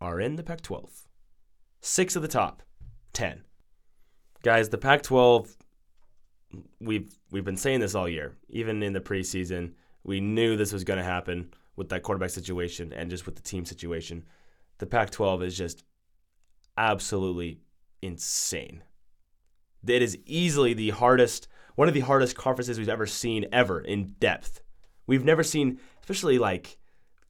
are 0.00 0.20
in 0.20 0.36
the 0.36 0.42
Pac 0.42 0.60
12. 0.60 1.08
Six 1.80 2.14
of 2.16 2.22
the 2.22 2.28
top 2.28 2.62
10. 3.12 3.44
Guys, 4.42 4.68
the 4.68 4.78
Pac 4.78 5.02
12 5.02 5.56
we've 6.80 7.14
we've 7.30 7.44
been 7.44 7.56
saying 7.56 7.80
this 7.80 7.94
all 7.94 8.08
year. 8.08 8.36
Even 8.48 8.82
in 8.82 8.92
the 8.92 9.00
preseason, 9.00 9.72
we 10.04 10.20
knew 10.20 10.56
this 10.56 10.72
was 10.72 10.84
going 10.84 10.98
to 10.98 11.04
happen 11.04 11.52
with 11.76 11.88
that 11.90 12.02
quarterback 12.02 12.30
situation 12.30 12.92
and 12.92 13.10
just 13.10 13.26
with 13.26 13.36
the 13.36 13.42
team 13.42 13.64
situation. 13.64 14.24
The 14.78 14.86
Pac-12 14.86 15.44
is 15.44 15.56
just 15.56 15.84
absolutely 16.76 17.60
insane. 18.02 18.82
It 19.86 20.02
is 20.02 20.18
easily 20.26 20.74
the 20.74 20.90
hardest, 20.90 21.48
one 21.74 21.88
of 21.88 21.94
the 21.94 22.00
hardest 22.00 22.36
conferences 22.36 22.78
we've 22.78 22.88
ever 22.88 23.06
seen 23.06 23.46
ever 23.52 23.80
in 23.80 24.14
depth. 24.20 24.60
We've 25.06 25.24
never 25.24 25.42
seen, 25.42 25.78
especially 26.00 26.38
like 26.38 26.78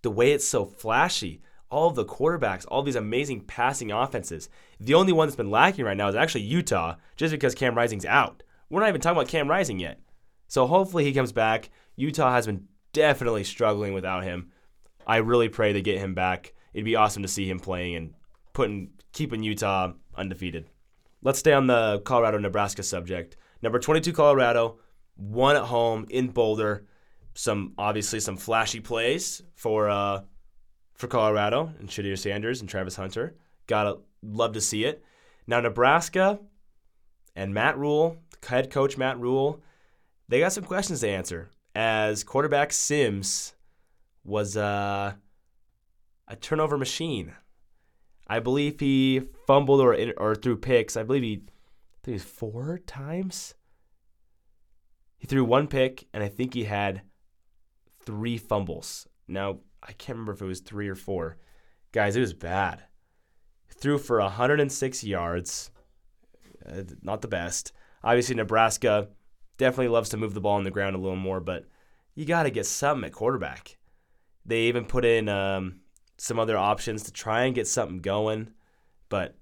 the 0.02 0.10
way 0.10 0.32
it's 0.32 0.46
so 0.46 0.64
flashy. 0.64 1.42
all 1.70 1.88
of 1.88 1.94
the 1.94 2.04
quarterbacks, 2.04 2.66
all 2.68 2.82
these 2.82 2.96
amazing 2.96 3.42
passing 3.42 3.92
offenses. 3.92 4.48
The 4.80 4.94
only 4.94 5.12
one 5.12 5.28
that's 5.28 5.36
been 5.36 5.50
lacking 5.50 5.84
right 5.84 5.96
now 5.96 6.08
is 6.08 6.16
actually 6.16 6.42
Utah, 6.42 6.96
just 7.16 7.30
because 7.30 7.54
Cam 7.54 7.76
Rising's 7.76 8.04
out. 8.04 8.42
We're 8.70 8.80
not 8.80 8.88
even 8.88 9.00
talking 9.00 9.18
about 9.18 9.28
Cam 9.28 9.48
Rising 9.48 9.78
yet. 9.78 10.00
So 10.46 10.66
hopefully 10.66 11.04
he 11.04 11.12
comes 11.12 11.32
back. 11.32 11.70
Utah 11.96 12.32
has 12.32 12.46
been 12.46 12.68
definitely 12.92 13.44
struggling 13.44 13.92
without 13.92 14.24
him. 14.24 14.50
I 15.06 15.16
really 15.18 15.48
pray 15.48 15.72
they 15.72 15.82
get 15.82 15.98
him 15.98 16.14
back. 16.14 16.54
It'd 16.72 16.84
be 16.84 16.96
awesome 16.96 17.22
to 17.22 17.28
see 17.28 17.48
him 17.48 17.60
playing 17.60 17.96
and 17.96 18.14
putting 18.52 18.90
keeping 19.12 19.42
Utah 19.42 19.92
undefeated. 20.16 20.66
Let's 21.22 21.38
stay 21.38 21.52
on 21.52 21.66
the 21.66 22.00
Colorado 22.04 22.38
Nebraska 22.38 22.82
subject. 22.82 23.36
Number 23.62 23.78
22 23.78 24.12
Colorado, 24.12 24.78
one 25.16 25.56
at 25.56 25.64
home 25.64 26.06
in 26.08 26.28
Boulder. 26.28 26.86
Some 27.34 27.74
obviously 27.76 28.20
some 28.20 28.36
flashy 28.36 28.80
plays 28.80 29.42
for 29.54 29.88
uh, 29.88 30.22
for 30.94 31.08
Colorado 31.08 31.72
and 31.78 31.88
Shedeur 31.88 32.18
Sanders 32.18 32.60
and 32.60 32.68
Travis 32.68 32.96
Hunter. 32.96 33.36
Gotta 33.66 33.98
love 34.22 34.52
to 34.52 34.60
see 34.60 34.84
it. 34.84 35.04
Now 35.46 35.60
Nebraska 35.60 36.38
and 37.36 37.54
Matt 37.54 37.78
Rhule, 37.78 38.16
head 38.46 38.70
coach 38.70 38.96
Matt 38.96 39.18
Rhule, 39.18 39.62
they 40.28 40.40
got 40.40 40.52
some 40.52 40.64
questions 40.64 41.00
to 41.00 41.08
answer 41.08 41.50
as 41.74 42.24
quarterback 42.24 42.72
Sims 42.72 43.54
was 44.24 44.56
uh, 44.56 45.12
a 46.28 46.36
turnover 46.36 46.78
machine. 46.78 47.32
I 48.26 48.38
believe 48.38 48.78
he 48.78 49.22
fumbled 49.46 49.80
or 49.80 50.12
or 50.16 50.34
threw 50.34 50.56
picks. 50.56 50.96
I 50.96 51.02
believe 51.02 51.22
he 51.22 51.42
threw 52.02 52.18
four 52.18 52.78
times. 52.86 53.54
He 55.18 55.26
threw 55.26 55.44
one 55.44 55.66
pick, 55.66 56.06
and 56.14 56.22
I 56.22 56.28
think 56.28 56.54
he 56.54 56.64
had 56.64 57.02
three 58.04 58.38
fumbles. 58.38 59.06
Now 59.26 59.58
I 59.82 59.92
can't 59.92 60.16
remember 60.16 60.32
if 60.32 60.42
it 60.42 60.46
was 60.46 60.60
three 60.60 60.88
or 60.88 60.94
four. 60.94 61.38
Guys, 61.92 62.14
it 62.16 62.20
was 62.20 62.34
bad. 62.34 62.84
Threw 63.68 63.98
for 63.98 64.20
106 64.20 65.04
yards. 65.04 65.70
Uh, 66.64 66.82
not 67.02 67.22
the 67.22 67.28
best. 67.28 67.72
Obviously, 68.02 68.34
Nebraska 68.34 69.08
definitely 69.58 69.88
loves 69.88 70.08
to 70.10 70.16
move 70.16 70.34
the 70.34 70.40
ball 70.40 70.56
on 70.56 70.64
the 70.64 70.70
ground 70.70 70.96
a 70.96 70.98
little 70.98 71.16
more, 71.16 71.40
but 71.40 71.66
you 72.14 72.24
got 72.24 72.44
to 72.44 72.50
get 72.50 72.66
something 72.66 73.06
at 73.06 73.12
quarterback. 73.12 73.78
They 74.46 74.62
even 74.62 74.86
put 74.86 75.04
in 75.04 75.28
um, 75.28 75.80
some 76.16 76.38
other 76.38 76.56
options 76.56 77.02
to 77.04 77.12
try 77.12 77.44
and 77.44 77.54
get 77.54 77.68
something 77.68 78.00
going, 78.00 78.50
but 79.08 79.36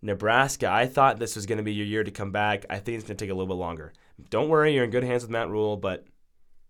Nebraska, 0.00 0.68
I 0.68 0.86
thought 0.86 1.18
this 1.18 1.36
was 1.36 1.46
going 1.46 1.58
to 1.58 1.64
be 1.64 1.72
your 1.72 1.86
year 1.86 2.04
to 2.04 2.10
come 2.10 2.32
back. 2.32 2.66
I 2.68 2.78
think 2.78 2.98
it's 2.98 3.06
going 3.06 3.16
to 3.16 3.24
take 3.24 3.30
a 3.30 3.34
little 3.34 3.54
bit 3.54 3.60
longer. 3.60 3.92
Don't 4.30 4.48
worry, 4.48 4.74
you're 4.74 4.84
in 4.84 4.90
good 4.90 5.04
hands 5.04 5.22
with 5.22 5.30
Matt 5.30 5.48
Rhule, 5.48 5.76
but 5.76 6.04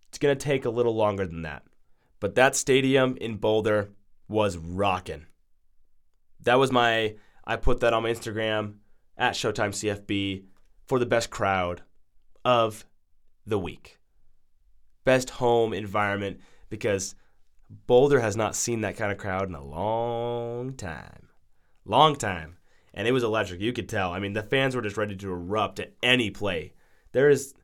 it's 0.09 0.19
going 0.19 0.37
to 0.37 0.45
take 0.45 0.65
a 0.65 0.71
little 0.71 0.95
longer 0.95 1.27
than 1.27 1.43
that. 1.43 1.63
But 2.21 2.35
that 2.35 2.57
stadium 2.57 3.17
in 3.21 3.37
Boulder 3.37 3.91
was 4.29 4.57
rocking. 4.57 5.27
That 6.41 6.59
was 6.59 6.71
my, 6.71 7.17
I 7.45 7.57
put 7.57 7.81
that 7.81 7.95
on 7.95 8.03
my 8.03 8.11
Instagram 8.11 8.75
at 9.17 9.35
Showtime 9.35 9.71
CFB 9.71 10.45
for 10.93 10.99
the 10.99 11.07
best 11.07 11.31
crowd 11.31 11.81
of 12.45 12.85
the 13.47 13.59
week. 13.59 13.99
Best 15.05 15.31
home 15.31 15.73
environment 15.73 16.39
because 16.69 17.15
Boulder 17.87 18.21
has 18.21 18.37
not 18.37 18.55
seen 18.55 18.83
that 18.83 18.99
kind 18.99 19.11
of 19.11 19.17
crowd 19.17 19.49
in 19.49 19.55
a 19.55 19.65
long 19.65 20.75
time. 20.75 21.31
Long 21.87 22.15
time. 22.15 22.59
And 22.93 23.09
it 23.09 23.13
was 23.13 23.23
electric. 23.23 23.63
You 23.63 23.73
could 23.73 23.89
tell. 23.89 24.13
I 24.13 24.19
mean, 24.19 24.35
the 24.35 24.43
fans 24.43 24.77
were 24.77 24.83
just 24.83 24.99
ready 24.99 25.17
to 25.17 25.33
erupt 25.33 25.81
at 25.81 25.95
any 26.03 26.29
play. 26.31 26.75
There 27.13 27.31
is, 27.31 27.55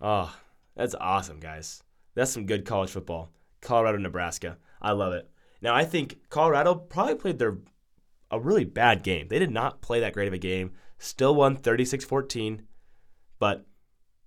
oh, 0.00 0.32
that's 0.76 0.94
awesome, 0.94 1.40
guys. 1.40 1.82
That's 2.14 2.30
some 2.30 2.46
good 2.46 2.64
college 2.64 2.90
football. 2.90 3.32
Colorado, 3.60 3.98
Nebraska. 3.98 4.58
I 4.80 4.92
love 4.92 5.12
it. 5.12 5.28
Now, 5.60 5.74
I 5.74 5.84
think 5.84 6.20
Colorado 6.30 6.76
probably 6.76 7.16
played 7.16 7.40
their 7.40 7.58
a 8.30 8.38
really 8.38 8.64
bad 8.64 9.02
game. 9.02 9.26
They 9.26 9.40
did 9.40 9.50
not 9.50 9.80
play 9.80 9.98
that 9.98 10.12
great 10.12 10.28
of 10.28 10.34
a 10.34 10.38
game. 10.38 10.70
Still 10.98 11.34
won 11.34 11.56
36-14, 11.56 12.60
but 13.38 13.66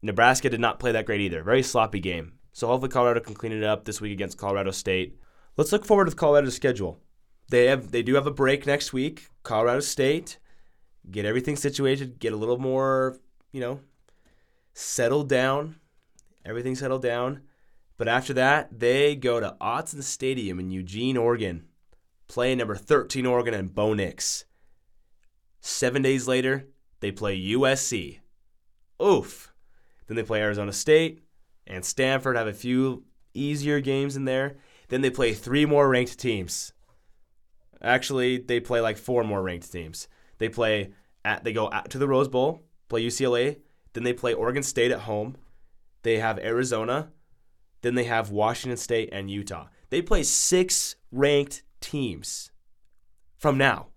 Nebraska 0.01 0.49
did 0.49 0.59
not 0.59 0.79
play 0.79 0.91
that 0.91 1.05
great 1.05 1.21
either. 1.21 1.43
Very 1.43 1.63
sloppy 1.63 1.99
game. 1.99 2.33
So 2.51 2.67
hopefully 2.67 2.91
Colorado 2.91 3.19
can 3.19 3.35
clean 3.35 3.51
it 3.51 3.63
up 3.63 3.85
this 3.85 4.01
week 4.01 4.11
against 4.11 4.37
Colorado 4.37 4.71
State. 4.71 5.17
Let's 5.57 5.71
look 5.71 5.85
forward 5.85 6.09
to 6.09 6.15
Colorado's 6.15 6.55
schedule. 6.55 6.99
They 7.49 7.65
have 7.65 7.91
they 7.91 8.03
do 8.03 8.15
have 8.15 8.27
a 8.27 8.31
break 8.31 8.65
next 8.65 8.93
week. 8.93 9.27
Colorado 9.43 9.79
State, 9.79 10.37
get 11.09 11.25
everything 11.25 11.55
situated, 11.55 12.19
get 12.19 12.33
a 12.33 12.37
little 12.37 12.57
more, 12.57 13.17
you 13.51 13.59
know, 13.59 13.81
settled 14.73 15.29
down. 15.29 15.75
Everything 16.45 16.75
settled 16.75 17.01
down. 17.01 17.41
But 17.97 18.07
after 18.07 18.33
that, 18.33 18.79
they 18.79 19.15
go 19.15 19.39
to 19.39 19.57
Autzen 19.59 20.03
Stadium 20.03 20.59
in 20.59 20.71
Eugene, 20.71 21.17
Oregon, 21.17 21.65
play 22.27 22.55
number 22.55 22.75
13 22.75 23.25
Oregon 23.25 23.53
and 23.53 23.75
Bo 23.75 23.93
Nix. 23.93 24.45
Seven 25.59 26.01
days 26.01 26.27
later, 26.27 26.67
they 27.01 27.11
play 27.11 27.37
USC. 27.37 28.19
Oof. 29.01 29.53
Then 30.07 30.15
they 30.15 30.23
play 30.23 30.41
Arizona 30.41 30.73
State 30.73 31.23
and 31.67 31.85
Stanford, 31.85 32.35
have 32.35 32.47
a 32.47 32.53
few 32.53 33.03
easier 33.33 33.79
games 33.79 34.15
in 34.15 34.25
there. 34.25 34.57
Then 34.89 35.01
they 35.01 35.09
play 35.09 35.33
three 35.33 35.65
more 35.65 35.87
ranked 35.87 36.19
teams. 36.19 36.73
Actually, 37.81 38.37
they 38.39 38.59
play 38.59 38.81
like 38.81 38.97
four 38.97 39.23
more 39.23 39.41
ranked 39.41 39.71
teams. 39.71 40.07
They 40.39 40.49
play 40.49 40.93
at 41.23 41.43
they 41.43 41.53
go 41.53 41.69
out 41.71 41.89
to 41.91 41.97
the 41.97 42.07
Rose 42.07 42.27
Bowl, 42.27 42.63
play 42.87 43.03
UCLA, 43.03 43.57
then 43.93 44.03
they 44.03 44.13
play 44.13 44.33
Oregon 44.33 44.63
State 44.63 44.91
at 44.91 45.01
home. 45.01 45.37
They 46.03 46.17
have 46.17 46.39
Arizona, 46.39 47.11
then 47.81 47.95
they 47.95 48.05
have 48.05 48.31
Washington 48.31 48.77
State 48.77 49.09
and 49.11 49.29
Utah. 49.29 49.67
They 49.89 50.01
play 50.01 50.23
six 50.23 50.95
ranked 51.11 51.63
teams 51.81 52.51
from 53.37 53.57
now. 53.57 53.87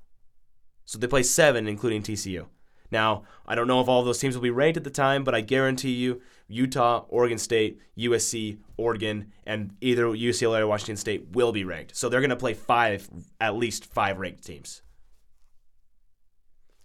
So 0.85 0.99
they 0.99 1.07
play 1.07 1.23
seven, 1.23 1.67
including 1.67 2.03
TCU. 2.03 2.47
Now, 2.93 3.25
I 3.47 3.55
don't 3.55 3.67
know 3.67 3.81
if 3.81 3.89
all 3.89 4.05
those 4.05 4.19
teams 4.19 4.37
will 4.37 4.43
be 4.43 4.51
ranked 4.51 4.77
at 4.77 4.85
the 4.85 4.91
time, 4.91 5.25
but 5.25 5.35
I 5.35 5.41
guarantee 5.41 5.93
you 5.93 6.21
Utah, 6.47 7.07
Oregon 7.09 7.39
State, 7.39 7.81
USC, 7.99 8.59
Oregon, 8.77 9.33
and 9.45 9.75
either 9.81 10.05
UCLA 10.05 10.61
or 10.61 10.67
Washington 10.67 10.97
State 10.97 11.29
will 11.33 11.51
be 11.51 11.65
ranked. 11.65 11.97
So 11.97 12.09
they're 12.09 12.21
going 12.21 12.31
to 12.31 12.37
play 12.37 12.55
five, 12.55 13.09
at 13.41 13.57
least 13.57 13.87
five 13.87 14.19
ranked 14.19 14.45
teams. 14.45 14.83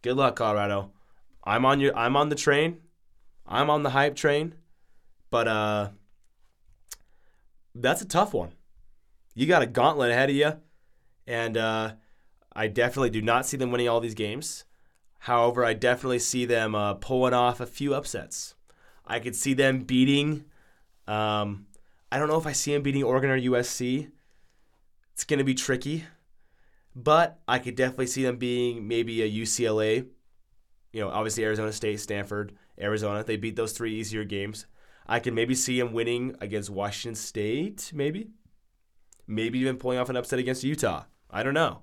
Good 0.02 0.16
luck, 0.16 0.38
Colorado. 0.38 0.92
I'm 1.44 1.66
on 1.66 1.80
your 1.80 1.96
I'm 1.96 2.16
on 2.16 2.30
the 2.30 2.36
train. 2.36 2.78
I'm 3.46 3.70
on 3.70 3.84
the 3.84 3.90
hype 3.92 4.16
train. 4.16 4.56
But 5.30 5.48
uh 5.48 5.90
that's 7.76 8.02
a 8.02 8.08
tough 8.08 8.34
one. 8.34 8.54
You 9.36 9.46
got 9.46 9.62
a 9.62 9.68
gauntlet 9.68 10.12
ahead 10.12 10.30
of 10.30 10.36
you, 10.36 10.54
and 11.28 11.58
uh, 11.58 11.94
I 12.54 12.68
definitely 12.68 13.12
do 13.12 13.22
not 13.22 13.46
see 13.46 13.58
them 13.58 13.72
winning 13.72 13.88
all 13.88 14.00
these 14.00 14.16
games. 14.16 14.66
However, 15.20 15.66
I 15.66 15.74
definitely 15.74 16.20
see 16.20 16.46
them 16.46 16.76
uh, 16.76 16.96
pulling 16.96 17.34
off 17.34 17.60
a 17.60 17.66
few 17.66 17.94
upsets. 17.94 18.56
I 19.06 19.20
could 19.20 19.36
see 19.36 19.54
them 19.54 19.80
beating. 19.80 20.46
Um, 21.08 21.68
I 22.12 22.20
don't 22.20 22.28
know 22.28 22.38
if 22.38 22.48
I 22.48 22.52
see 22.52 22.74
them 22.74 22.84
beating 22.84 23.04
Oregon 23.04 23.30
or 23.30 23.40
USC. 23.40 24.12
It's 25.14 25.24
going 25.24 25.40
to 25.40 25.44
be 25.44 25.56
tricky, 25.56 26.06
but 26.96 27.40
I 27.48 27.60
could 27.60 27.76
definitely 27.76 28.08
see 28.08 28.24
them 28.24 28.38
being 28.38 28.88
maybe 28.88 29.24
a 29.24 29.30
UCLA. 29.30 30.08
You 30.94 31.02
know, 31.02 31.10
obviously 31.10 31.44
Arizona 31.44 31.72
State, 31.72 32.00
Stanford, 32.00 32.54
Arizona. 32.80 33.24
They 33.24 33.36
beat 33.38 33.56
those 33.56 33.74
three 33.74 33.96
easier 33.96 34.24
games. 34.24 34.68
I 35.08 35.20
can 35.20 35.34
maybe 35.34 35.56
see 35.56 35.80
him 35.80 35.94
winning 35.94 36.36
against 36.42 36.70
Washington 36.70 37.16
State, 37.16 37.92
maybe. 37.94 38.30
Maybe 39.26 39.60
even 39.60 39.78
pulling 39.78 39.98
off 39.98 40.10
an 40.10 40.18
upset 40.18 40.40
against 40.40 40.64
Utah. 40.64 41.04
I 41.32 41.44
don't 41.44 41.54
know. 41.54 41.82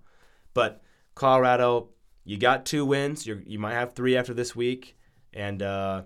But 0.53 0.83
Colorado, 1.15 1.91
you 2.25 2.39
got 2.39 2.67
two 2.67 2.85
wins. 2.85 3.27
You 3.27 3.43
you 3.47 3.59
might 3.59 3.75
have 3.75 3.95
three 3.95 4.17
after 4.17 4.35
this 4.35 4.57
week, 4.57 4.97
and 5.33 5.63
uh, 5.63 6.03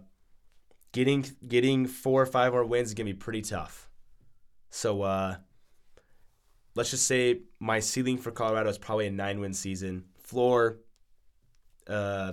getting 0.93 1.25
getting 1.47 1.87
four 1.87 2.23
or 2.23 2.27
five 2.27 2.53
more 2.53 2.65
wins 2.65 2.89
is 2.89 2.95
gonna 2.95 3.07
be 3.07 3.15
pretty 3.15 3.43
tough. 3.43 3.89
So 4.71 5.03
uh, 5.03 5.37
let's 6.75 6.91
just 6.91 7.07
say 7.07 7.43
my 7.59 7.81
ceiling 7.81 8.19
for 8.19 8.31
Colorado 8.31 8.69
is 8.69 8.79
probably 8.79 9.07
a 9.07 9.11
nine 9.11 9.41
win 9.41 9.55
season. 9.55 10.05
Floor, 10.19 10.79
uh, 11.87 12.33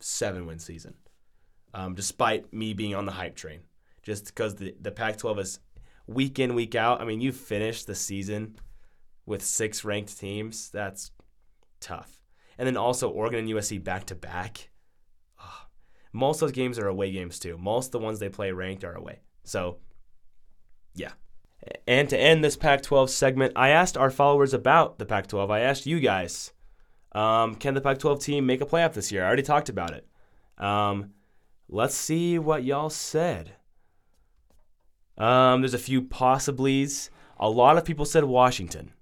seven 0.00 0.46
win 0.46 0.58
season. 0.58 0.94
Um, 1.74 1.94
despite 1.94 2.52
me 2.54 2.72
being 2.72 2.94
on 2.94 3.04
the 3.04 3.12
hype 3.12 3.36
train 3.36 3.60
just 4.06 4.26
because 4.26 4.54
the, 4.54 4.72
the 4.80 4.92
Pac 4.92 5.18
12 5.18 5.38
is 5.40 5.58
week 6.06 6.38
in, 6.38 6.54
week 6.54 6.76
out. 6.76 7.00
I 7.00 7.04
mean, 7.04 7.20
you 7.20 7.32
finish 7.32 7.82
the 7.82 7.94
season 7.96 8.56
with 9.26 9.42
six 9.42 9.84
ranked 9.84 10.16
teams. 10.16 10.70
That's 10.70 11.10
tough. 11.80 12.22
And 12.58 12.66
then 12.66 12.76
also 12.76 13.10
Oregon 13.10 13.40
and 13.40 13.48
USC 13.48 13.82
back 13.82 14.06
to 14.06 14.14
back. 14.14 14.70
Most 16.16 16.36
of 16.36 16.48
those 16.48 16.56
games 16.56 16.78
are 16.78 16.88
away 16.88 17.12
games 17.12 17.38
too. 17.38 17.58
Most 17.58 17.86
of 17.86 17.92
the 17.92 17.98
ones 17.98 18.18
they 18.18 18.30
play 18.30 18.50
ranked 18.50 18.84
are 18.84 18.94
away. 18.94 19.20
So, 19.44 19.76
yeah. 20.94 21.12
And 21.86 22.08
to 22.08 22.18
end 22.18 22.42
this 22.42 22.56
Pac 22.56 22.82
12 22.82 23.10
segment, 23.10 23.52
I 23.54 23.68
asked 23.68 23.98
our 23.98 24.10
followers 24.10 24.54
about 24.54 24.98
the 24.98 25.04
Pac 25.04 25.26
12. 25.26 25.50
I 25.50 25.60
asked 25.60 25.84
you 25.84 26.00
guys, 26.00 26.52
um, 27.12 27.54
can 27.54 27.74
the 27.74 27.82
Pac 27.82 27.98
12 27.98 28.20
team 28.20 28.46
make 28.46 28.62
a 28.62 28.66
playoff 28.66 28.94
this 28.94 29.12
year? 29.12 29.24
I 29.24 29.26
already 29.26 29.42
talked 29.42 29.68
about 29.68 29.92
it. 29.92 30.06
Um, 30.56 31.12
let's 31.68 31.94
see 31.94 32.38
what 32.38 32.64
y'all 32.64 32.90
said. 32.90 33.52
Um, 35.18 35.60
there's 35.60 35.74
a 35.74 35.78
few 35.78 36.00
possiblies. 36.00 37.10
A 37.38 37.50
lot 37.50 37.76
of 37.76 37.84
people 37.84 38.04
said 38.04 38.24
Washington. 38.24 38.92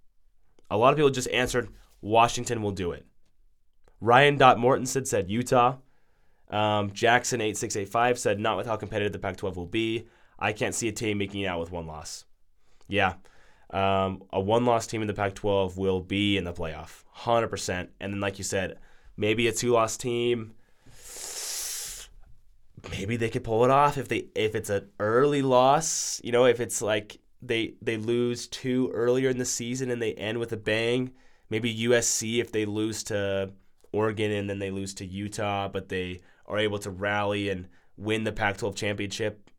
A 0.71 0.77
lot 0.77 0.93
of 0.93 0.97
people 0.97 1.11
just 1.11 1.31
answered 1.31 1.69
Washington 2.01 2.61
will 2.61 2.73
do 2.73 2.90
it. 2.93 3.07
Ryan 4.01 4.37
Dot 4.37 4.59
Mortensen 4.59 5.07
said 5.07 5.31
Utah. 5.31 5.77
Um, 6.51 6.93
Jackson 6.93 7.41
eight 7.41 7.57
six 7.57 7.75
eight 7.77 7.89
five 7.89 8.19
said 8.19 8.39
not 8.39 8.57
with 8.57 8.67
how 8.67 8.77
competitive 8.77 9.13
the 9.13 9.19
Pac-12 9.19 9.57
will 9.57 9.67
be. 9.67 10.07
I 10.39 10.53
can't 10.53 10.75
see 10.75 10.89
a 10.89 10.93
team 10.93 11.19
making 11.19 11.41
it 11.41 11.47
out 11.47 11.61
with 11.61 11.73
one 11.73 11.87
loss. 11.87 12.25
Yeah, 12.87 13.15
um, 13.71 14.23
a 14.33 14.41
one-loss 14.41 14.87
team 14.87 15.01
in 15.01 15.09
the 15.09 15.15
Pac-12 15.15 15.77
will 15.77 16.01
be 16.01 16.37
in 16.37 16.45
the 16.45 16.53
playoff, 16.53 17.03
hundred 17.11 17.49
percent. 17.49 17.91
And 18.01 18.13
then, 18.13 18.21
like 18.21 18.39
you 18.39 18.45
said, 18.45 18.79
maybe 19.17 19.49
a 19.49 19.53
two-loss 19.53 19.97
team. 19.97 20.55
Maybe 22.91 23.17
they 23.17 23.31
could 23.31 23.45
pull 23.45 23.65
it 23.65 23.71
off 23.71 23.97
if 23.97 24.09
they 24.09 24.27
if 24.35 24.55
it's 24.55 24.69
an 24.71 24.91
early 25.01 25.41
loss. 25.41 26.21
You 26.23 26.33
know, 26.33 26.45
if 26.45 26.61
it's 26.61 26.83
like 26.83 27.19
they 27.41 27.75
they 27.81 27.97
lose 27.97 28.47
two 28.47 28.91
earlier 28.93 29.31
in 29.31 29.39
the 29.39 29.45
season 29.45 29.91
and 29.91 30.01
they 30.01 30.13
end 30.15 30.39
with 30.39 30.53
a 30.53 30.57
bang. 30.57 31.13
Maybe 31.49 31.75
USC 31.87 32.41
if 32.41 32.53
they 32.53 32.67
lose 32.67 33.03
to 33.05 33.53
Oregon 33.95 34.31
and 34.31 34.49
then 34.49 34.59
they 34.59 34.71
lose 34.71 34.95
to 34.95 35.07
Utah, 35.07 35.69
but 35.69 35.89
they 35.89 36.23
are 36.47 36.59
able 36.59 36.79
to 36.81 36.91
rally 36.91 37.49
and 37.49 37.69
win 37.97 38.25
the 38.25 38.33
Pac 38.33 38.59
12 38.59 38.75
championship 38.75 39.51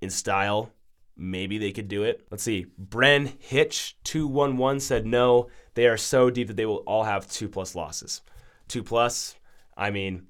in 0.00 0.10
style. 0.10 0.72
Maybe 1.16 1.58
they 1.58 1.72
could 1.72 1.88
do 1.88 2.02
it. 2.02 2.26
Let's 2.30 2.42
see. 2.42 2.66
Bren 2.82 3.40
Hitch 3.40 3.96
211 4.04 4.80
said 4.80 5.06
no. 5.06 5.48
They 5.74 5.86
are 5.86 5.96
so 5.96 6.30
deep 6.30 6.48
that 6.48 6.56
they 6.56 6.66
will 6.66 6.82
all 6.86 7.04
have 7.04 7.30
two 7.30 7.48
plus 7.48 7.74
losses. 7.74 8.22
Two 8.66 8.82
plus, 8.82 9.36
I 9.76 9.90
mean, 9.90 10.26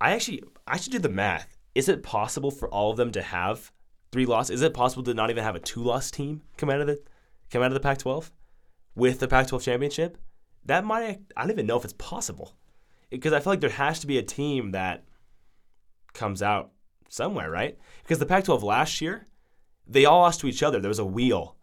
I 0.00 0.12
actually 0.12 0.42
I 0.66 0.76
should 0.76 0.92
do 0.92 0.98
the 0.98 1.08
math. 1.08 1.58
Is 1.74 1.88
it 1.88 2.02
possible 2.02 2.50
for 2.50 2.68
all 2.68 2.90
of 2.90 2.96
them 2.96 3.12
to 3.12 3.22
have 3.22 3.72
three 4.12 4.26
losses? 4.26 4.56
Is 4.56 4.62
it 4.62 4.74
possible 4.74 5.02
to 5.04 5.14
not 5.14 5.30
even 5.30 5.44
have 5.44 5.56
a 5.56 5.60
two 5.60 5.82
loss 5.82 6.10
team 6.10 6.42
come 6.56 6.70
out 6.70 6.80
of 6.80 6.86
the 6.86 7.00
come 7.50 7.62
out 7.62 7.68
of 7.68 7.74
the 7.74 7.80
Pac 7.80 7.98
12 7.98 8.30
with 8.94 9.20
the 9.20 9.28
Pac 9.28 9.48
12 9.48 9.62
championship? 9.62 10.18
That 10.64 10.84
might 10.84 11.20
I 11.36 11.42
don't 11.42 11.50
even 11.50 11.66
know 11.66 11.76
if 11.76 11.84
it's 11.84 11.94
possible. 11.94 12.54
Because 13.10 13.32
I 13.32 13.40
feel 13.40 13.52
like 13.52 13.60
there 13.60 13.70
has 13.70 14.00
to 14.00 14.06
be 14.06 14.18
a 14.18 14.22
team 14.22 14.70
that 14.72 15.04
comes 16.12 16.42
out 16.42 16.70
somewhere, 17.08 17.50
right? 17.50 17.78
Because 18.02 18.18
the 18.18 18.26
Pac 18.26 18.44
12 18.44 18.62
last 18.62 19.00
year, 19.00 19.26
they 19.86 20.04
all 20.04 20.20
lost 20.20 20.40
to 20.40 20.46
each 20.46 20.62
other. 20.62 20.80
There 20.80 20.88
was 20.88 20.98
a 20.98 21.04
wheel. 21.04 21.56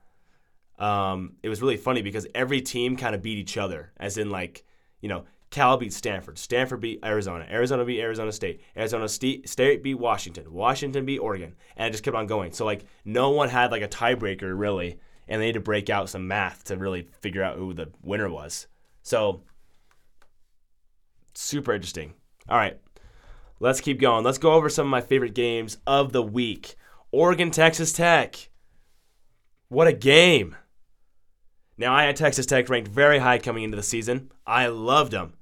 Um, 0.77 1.33
it 1.41 1.49
was 1.49 1.61
really 1.61 1.77
funny 1.77 2.01
because 2.01 2.27
every 2.35 2.61
team 2.61 2.97
kind 2.97 3.15
of 3.15 3.21
beat 3.21 3.37
each 3.37 3.57
other, 3.57 3.93
as 3.97 4.17
in, 4.17 4.29
like, 4.29 4.63
you 5.01 5.09
know, 5.09 5.25
Cal 5.49 5.77
beat 5.77 5.93
Stanford, 5.93 6.37
Stanford 6.37 6.81
beat 6.81 6.99
Arizona, 7.03 7.47
Arizona 7.49 7.85
beat 7.85 8.01
Arizona 8.01 8.31
State, 8.31 8.61
Arizona 8.75 9.07
State 9.07 9.83
beat 9.83 9.95
Washington, 9.95 10.51
Washington 10.51 11.05
beat 11.05 11.19
Oregon, 11.19 11.55
and 11.77 11.87
it 11.87 11.91
just 11.91 12.03
kept 12.03 12.17
on 12.17 12.27
going. 12.27 12.51
So, 12.51 12.65
like, 12.65 12.85
no 13.05 13.29
one 13.29 13.49
had, 13.49 13.71
like, 13.71 13.81
a 13.81 13.87
tiebreaker, 13.87 14.57
really, 14.57 14.99
and 15.27 15.41
they 15.41 15.47
had 15.47 15.55
to 15.55 15.61
break 15.61 15.89
out 15.89 16.09
some 16.09 16.27
math 16.27 16.65
to 16.65 16.75
really 16.75 17.07
figure 17.21 17.43
out 17.43 17.57
who 17.57 17.73
the 17.73 17.89
winner 18.03 18.29
was. 18.29 18.67
So, 19.03 19.43
super 21.41 21.73
interesting. 21.73 22.13
All 22.49 22.57
right, 22.57 22.79
Let's 23.59 23.81
keep 23.81 23.99
going. 23.99 24.23
Let's 24.23 24.37
go 24.37 24.53
over 24.53 24.69
some 24.69 24.85
of 24.85 24.91
my 24.91 25.01
favorite 25.01 25.33
games 25.33 25.77
of 25.87 26.11
the 26.11 26.21
week. 26.21 26.75
Oregon, 27.11 27.49
Texas 27.49 27.91
Tech. 27.91 28.49
What 29.69 29.87
a 29.87 29.93
game. 29.93 30.55
Now, 31.77 31.93
I 31.93 32.03
had 32.03 32.15
Texas 32.15 32.45
Tech 32.45 32.69
ranked 32.69 32.89
very 32.89 33.19
high 33.19 33.39
coming 33.39 33.63
into 33.63 33.77
the 33.77 33.83
season. 33.83 34.31
I 34.45 34.67
loved 34.67 35.11
them. 35.11 35.33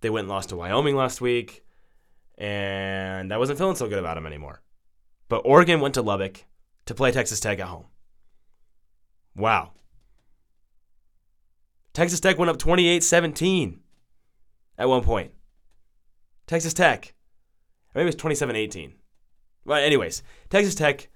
They 0.00 0.10
went 0.10 0.24
and 0.24 0.30
lost 0.30 0.48
to 0.50 0.56
Wyoming 0.56 0.96
last 0.96 1.20
week, 1.20 1.64
and 2.36 3.32
I 3.32 3.38
wasn't 3.38 3.58
feeling 3.58 3.76
so 3.76 3.88
good 3.88 3.98
about 3.98 4.16
them 4.16 4.26
anymore. 4.26 4.60
But 5.28 5.42
Oregon 5.44 5.80
went 5.80 5.94
to 5.94 6.02
Lubbock 6.02 6.44
to 6.86 6.94
play 6.94 7.10
Texas 7.10 7.40
Tech 7.40 7.58
at 7.58 7.66
home. 7.66 7.86
Wow. 9.36 9.72
Texas 11.92 12.20
Tech 12.20 12.38
went 12.38 12.50
up 12.50 12.58
28 12.58 13.02
17 13.02 13.80
at 14.78 14.88
one 14.88 15.02
point. 15.02 15.32
Texas 16.46 16.74
Tech. 16.74 17.14
Maybe 17.94 18.02
it 18.02 18.06
was 18.06 18.14
27 18.16 18.56
18. 18.56 18.94
But, 19.64 19.82
anyways, 19.82 20.22
Texas 20.50 20.74
Tech 20.74 21.08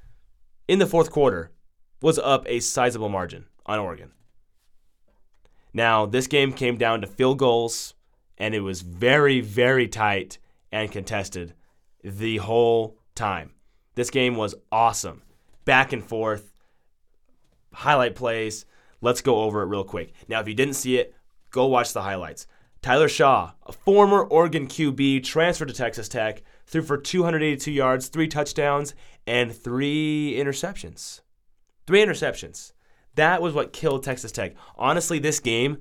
in 0.68 0.79
the 0.79 0.87
fourth 0.87 1.11
quarter 1.11 1.53
was 2.01 2.18
up 2.18 2.44
a 2.47 2.61
sizable 2.61 3.09
margin 3.09 3.47
on 3.66 3.79
Oregon. 3.79 4.12
Now, 5.75 6.07
this 6.07 6.27
game 6.27 6.53
came 6.53 6.79
down 6.79 7.01
to 7.01 7.07
field 7.07 7.38
goals, 7.38 7.94
and 8.38 8.55
it 8.55 8.61
was 8.61 8.81
very, 8.81 9.40
very 9.40 9.87
tight 9.87 10.38
and 10.73 10.90
contested 10.90 11.55
the 12.03 12.38
whole 12.38 12.99
time. 13.14 13.53
This 13.94 14.11
game 14.11 14.37
was 14.37 14.55
awesome. 14.73 15.23
Back 15.64 15.92
and 15.92 16.05
forth, 16.05 16.53
highlight 17.73 18.14
plays. 18.14 18.64
Let's 19.01 19.21
go 19.21 19.42
over 19.42 19.62
it 19.62 19.66
real 19.66 19.85
quick. 19.85 20.12
Now, 20.29 20.40
if 20.40 20.49
you 20.49 20.55
didn't 20.55 20.75
see 20.75 20.97
it, 20.97 21.14
go 21.51 21.66
watch 21.66 21.92
the 21.92 22.03
highlights. 22.03 22.47
Tyler 22.81 23.09
Shaw, 23.09 23.53
a 23.67 23.73
former 23.73 24.23
Oregon 24.23 24.67
QB, 24.67 25.25
transferred 25.25 25.69
to 25.69 25.75
Texas 25.75 26.09
Tech, 26.09 26.43
threw 26.67 26.83
for 26.83 26.97
282 26.97 27.73
yards, 27.73 28.09
three 28.09 28.29
touchdowns, 28.29 28.95
and 29.27 29.55
three 29.55 30.35
interceptions. 30.37 31.21
Three 31.87 32.05
interceptions. 32.05 32.73
That 33.17 33.43
was 33.43 33.53
what 33.53 33.73
killed 33.73 34.05
Texas 34.05 34.31
Tech. 34.31 34.55
Honestly, 34.77 35.19
this 35.19 35.41
game, 35.41 35.79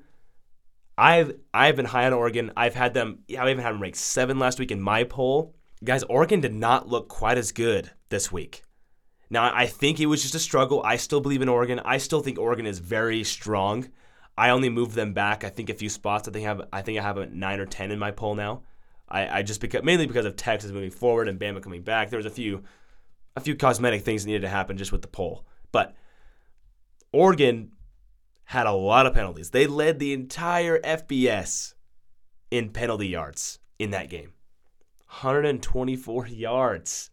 I've 0.98 1.34
I've 1.54 1.76
been 1.76 1.86
high 1.86 2.08
on 2.08 2.14
Oregon. 2.14 2.52
I've 2.58 2.74
had 2.74 2.94
them. 2.96 3.20
I 3.30 3.50
even 3.50 3.60
had 3.60 3.74
them 3.74 3.82
ranked 3.82 3.98
seven 3.98 4.40
last 4.40 4.58
week 4.58 4.72
in 4.72 4.82
my 4.82 5.04
poll. 5.04 5.54
Guys, 5.84 6.02
Oregon 6.04 6.42
did 6.42 6.56
not 6.56 6.88
look 6.88 7.08
quite 7.08 7.38
as 7.38 7.52
good 7.52 7.92
this 8.10 8.32
week. 8.32 8.64
Now, 9.30 9.54
I 9.54 9.68
think 9.68 10.00
it 10.00 10.08
was 10.08 10.24
just 10.24 10.34
a 10.34 10.40
struggle. 10.40 10.82
I 10.84 10.96
still 10.96 11.20
believe 11.20 11.42
in 11.42 11.50
Oregon. 11.50 11.80
I 11.86 11.98
still 11.98 12.22
think 12.22 12.40
Oregon 12.40 12.66
is 12.66 12.80
very 12.80 13.24
strong. 13.24 13.90
I 14.38 14.52
only 14.52 14.70
moved 14.70 14.94
them 14.94 15.14
back. 15.14 15.44
I 15.44 15.50
think 15.50 15.70
a 15.70 15.74
few 15.74 15.90
spots. 15.90 16.28
I 16.28 16.32
think 16.32 16.46
I 16.46 16.50
have 16.50 16.62
I 16.72 16.82
think 16.82 17.00
I 17.00 17.02
have 17.02 17.18
a 17.18 17.26
nine 17.26 17.60
or 17.60 17.66
ten 17.66 17.92
in 17.92 18.00
my 18.00 18.12
poll 18.12 18.36
now. 18.36 18.62
I, 19.10 19.40
I 19.40 19.42
just 19.42 19.62
because 19.62 19.84
mainly 19.84 20.06
because 20.06 20.26
of 20.26 20.36
Texas 20.36 20.72
moving 20.72 20.92
forward 20.92 21.28
and 21.28 21.40
Bama 21.40 21.62
coming 21.62 21.82
back. 21.82 22.10
There 22.10 22.18
was 22.18 22.26
a 22.26 22.32
few 22.32 22.64
a 23.36 23.40
few 23.40 23.56
cosmetic 23.56 24.04
things 24.04 24.26
needed 24.26 24.42
to 24.42 24.50
happen 24.50 24.78
just 24.78 24.92
with 24.92 25.02
the 25.02 25.08
poll. 25.08 25.46
But 25.72 25.96
Oregon 27.12 27.72
had 28.46 28.68
a 28.68 28.72
lot 28.72 29.06
of 29.06 29.14
penalties. 29.14 29.50
They 29.50 29.68
led 29.68 30.00
the 30.00 30.14
entire 30.14 30.80
FBS 30.80 31.74
in 32.52 32.70
penalty 32.70 33.08
yards 33.08 33.60
in 33.80 33.92
that 33.92 34.10
game. 34.10 34.34
124 35.08 36.28
yards. 36.28 37.10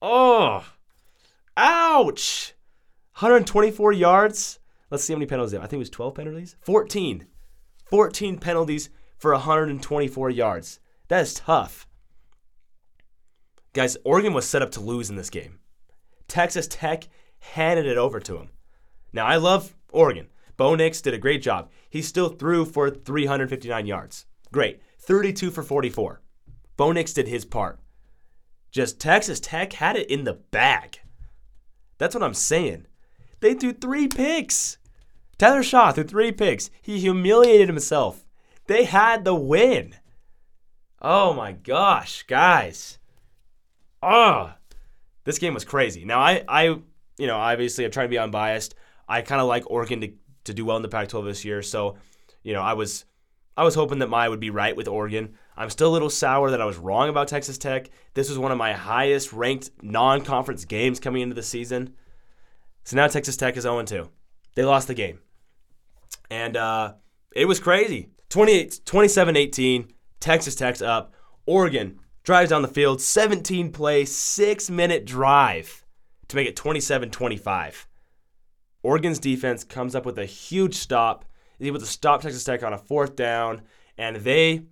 Oh, 0.00 0.64
ouch. 1.56 2.54
124 3.18 3.92
yards. 3.92 4.58
Let's 4.90 5.04
see 5.04 5.12
how 5.12 5.18
many 5.18 5.26
penalties. 5.26 5.54
I 5.54 5.62
think 5.62 5.74
it 5.74 5.78
was 5.78 5.90
12 5.90 6.14
penalties. 6.14 6.56
14. 6.60 7.26
14 7.84 8.38
penalties 8.38 8.90
for 9.16 9.32
124 9.32 10.30
yards. 10.30 10.80
That 11.08 11.22
is 11.22 11.34
tough. 11.34 11.86
Guys, 13.72 13.96
Oregon 14.04 14.32
was 14.32 14.48
set 14.48 14.62
up 14.62 14.70
to 14.72 14.80
lose 14.80 15.10
in 15.10 15.16
this 15.16 15.30
game. 15.30 15.58
Texas 16.28 16.66
Tech 16.66 17.08
handed 17.38 17.86
it 17.86 17.98
over 17.98 18.20
to 18.20 18.34
them. 18.34 18.50
Now, 19.12 19.26
I 19.26 19.36
love 19.36 19.76
Oregon. 19.92 20.28
Bo 20.56 20.74
Nix 20.74 21.00
did 21.00 21.14
a 21.14 21.18
great 21.18 21.42
job. 21.42 21.70
He 21.90 22.02
still 22.02 22.30
threw 22.30 22.64
for 22.64 22.90
359 22.90 23.86
yards. 23.86 24.26
Great. 24.52 24.80
32 24.98 25.50
for 25.50 25.62
44. 25.62 26.20
Bo 26.76 26.92
Nix 26.92 27.12
did 27.12 27.28
his 27.28 27.44
part. 27.44 27.78
Just 28.70 29.00
Texas 29.00 29.40
Tech 29.40 29.74
had 29.74 29.96
it 29.96 30.10
in 30.10 30.24
the 30.24 30.34
bag. 30.34 31.00
That's 31.98 32.14
what 32.14 32.24
I'm 32.24 32.34
saying. 32.34 32.86
They 33.40 33.54
threw 33.54 33.72
three 33.72 34.08
picks. 34.08 34.78
Tyler 35.38 35.62
Shaw 35.62 35.92
threw 35.92 36.04
three 36.04 36.32
picks. 36.32 36.70
He 36.80 36.98
humiliated 36.98 37.68
himself. 37.68 38.24
They 38.66 38.84
had 38.84 39.24
the 39.24 39.34
win. 39.34 39.94
Oh 41.00 41.34
my 41.34 41.52
gosh, 41.52 42.24
guys. 42.24 42.98
Oh, 44.02 44.52
this 45.24 45.38
game 45.38 45.54
was 45.54 45.64
crazy. 45.64 46.04
Now 46.04 46.20
I, 46.20 46.42
I, 46.48 46.64
you 47.18 47.26
know, 47.26 47.36
obviously 47.36 47.84
I'm 47.84 47.90
trying 47.90 48.06
to 48.06 48.14
be 48.14 48.18
unbiased. 48.18 48.74
I 49.08 49.22
kind 49.22 49.40
of 49.40 49.46
like 49.46 49.70
Oregon 49.70 50.00
to, 50.00 50.12
to 50.44 50.54
do 50.54 50.64
well 50.64 50.76
in 50.76 50.82
the 50.82 50.88
Pac-12 50.88 51.24
this 51.26 51.44
year. 51.44 51.62
So, 51.62 51.96
you 52.42 52.54
know, 52.54 52.62
I 52.62 52.72
was, 52.72 53.04
I 53.56 53.64
was 53.64 53.74
hoping 53.74 54.00
that 54.00 54.08
my 54.08 54.28
would 54.28 54.40
be 54.40 54.50
right 54.50 54.76
with 54.76 54.88
Oregon. 54.88 55.34
I'm 55.56 55.70
still 55.70 55.88
a 55.88 55.92
little 55.92 56.10
sour 56.10 56.50
that 56.50 56.60
I 56.60 56.66
was 56.66 56.76
wrong 56.76 57.08
about 57.08 57.28
Texas 57.28 57.58
Tech. 57.58 57.90
This 58.14 58.28
was 58.28 58.38
one 58.38 58.52
of 58.52 58.58
my 58.58 58.72
highest 58.72 59.32
ranked 59.32 59.70
non-conference 59.82 60.64
games 60.64 61.00
coming 61.00 61.22
into 61.22 61.34
the 61.34 61.42
season. 61.42 61.94
So 62.86 62.94
now 62.94 63.08
Texas 63.08 63.36
Tech 63.36 63.56
is 63.56 63.64
0 63.64 63.82
2. 63.82 64.08
They 64.54 64.64
lost 64.64 64.86
the 64.86 64.94
game. 64.94 65.18
And 66.30 66.56
uh, 66.56 66.94
it 67.34 67.46
was 67.46 67.58
crazy. 67.58 68.10
27 68.28 69.36
18, 69.36 69.92
Texas 70.20 70.54
Tech's 70.54 70.80
up. 70.80 71.12
Oregon 71.46 71.98
drives 72.22 72.50
down 72.50 72.62
the 72.62 72.68
field, 72.68 73.00
17 73.00 73.72
play, 73.72 74.04
six 74.04 74.70
minute 74.70 75.04
drive 75.04 75.84
to 76.28 76.36
make 76.36 76.46
it 76.46 76.54
27 76.54 77.10
25. 77.10 77.88
Oregon's 78.84 79.18
defense 79.18 79.64
comes 79.64 79.96
up 79.96 80.06
with 80.06 80.18
a 80.18 80.24
huge 80.24 80.76
stop, 80.76 81.24
is 81.58 81.66
able 81.66 81.80
to 81.80 81.86
stop 81.86 82.22
Texas 82.22 82.44
Tech 82.44 82.62
on 82.62 82.72
a 82.72 82.78
fourth 82.78 83.16
down, 83.16 83.62
and 83.98 84.18
they 84.18 84.62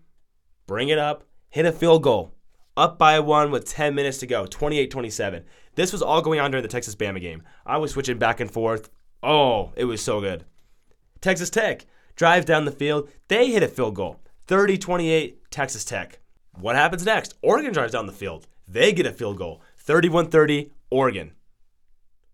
bring 0.68 0.88
it 0.88 0.98
up, 0.98 1.24
hit 1.50 1.66
a 1.66 1.72
field 1.72 2.04
goal, 2.04 2.33
up 2.76 2.98
by 2.98 3.20
one 3.20 3.50
with 3.50 3.68
10 3.68 3.94
minutes 3.94 4.18
to 4.18 4.26
go, 4.26 4.46
28 4.46 4.90
27. 4.90 5.44
This 5.74 5.92
was 5.92 6.02
all 6.02 6.22
going 6.22 6.40
on 6.40 6.50
during 6.50 6.62
the 6.62 6.68
Texas 6.68 6.94
Bama 6.94 7.20
game. 7.20 7.42
I 7.66 7.78
was 7.78 7.92
switching 7.92 8.18
back 8.18 8.40
and 8.40 8.50
forth. 8.50 8.90
Oh, 9.22 9.72
it 9.76 9.84
was 9.84 10.02
so 10.02 10.20
good. 10.20 10.44
Texas 11.20 11.50
Tech 11.50 11.86
drives 12.16 12.46
down 12.46 12.64
the 12.64 12.70
field. 12.70 13.08
They 13.28 13.50
hit 13.50 13.62
a 13.62 13.68
field 13.68 13.94
goal. 13.94 14.20
30 14.46 14.78
28, 14.78 15.50
Texas 15.50 15.84
Tech. 15.84 16.20
What 16.52 16.76
happens 16.76 17.04
next? 17.04 17.34
Oregon 17.42 17.72
drives 17.72 17.92
down 17.92 18.06
the 18.06 18.12
field. 18.12 18.46
They 18.68 18.92
get 18.92 19.06
a 19.06 19.12
field 19.12 19.38
goal. 19.38 19.62
31 19.78 20.28
30, 20.28 20.70
Oregon. 20.90 21.32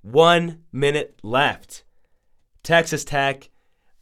One 0.03 0.63
minute 0.73 1.19
left. 1.23 1.85
Texas 2.63 3.05
Tech, 3.05 3.49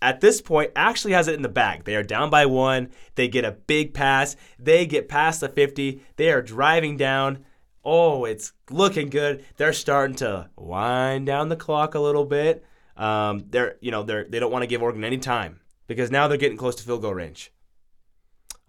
at 0.00 0.20
this 0.20 0.40
point, 0.40 0.72
actually 0.76 1.12
has 1.12 1.28
it 1.28 1.34
in 1.34 1.42
the 1.42 1.48
bag. 1.48 1.84
They 1.84 1.96
are 1.96 2.02
down 2.02 2.30
by 2.30 2.46
one. 2.46 2.90
They 3.16 3.28
get 3.28 3.44
a 3.44 3.52
big 3.52 3.94
pass. 3.94 4.36
They 4.58 4.86
get 4.86 5.08
past 5.08 5.40
the 5.40 5.48
50. 5.48 6.00
They 6.16 6.30
are 6.30 6.42
driving 6.42 6.96
down. 6.96 7.44
Oh, 7.84 8.24
it's 8.24 8.52
looking 8.70 9.08
good. 9.08 9.44
They're 9.56 9.72
starting 9.72 10.16
to 10.16 10.50
wind 10.56 11.26
down 11.26 11.48
the 11.48 11.56
clock 11.56 11.94
a 11.94 12.00
little 12.00 12.24
bit. 12.24 12.64
Um, 12.96 13.44
they're, 13.48 13.76
you 13.80 13.90
know, 13.90 14.02
they're 14.02 14.24
they 14.24 14.40
don't 14.40 14.52
want 14.52 14.62
to 14.62 14.66
give 14.66 14.82
Oregon 14.82 15.04
any 15.04 15.18
time 15.18 15.60
because 15.86 16.10
now 16.10 16.28
they're 16.28 16.36
getting 16.36 16.58
close 16.58 16.74
to 16.76 16.82
field 16.82 17.02
goal 17.02 17.14
range. 17.14 17.52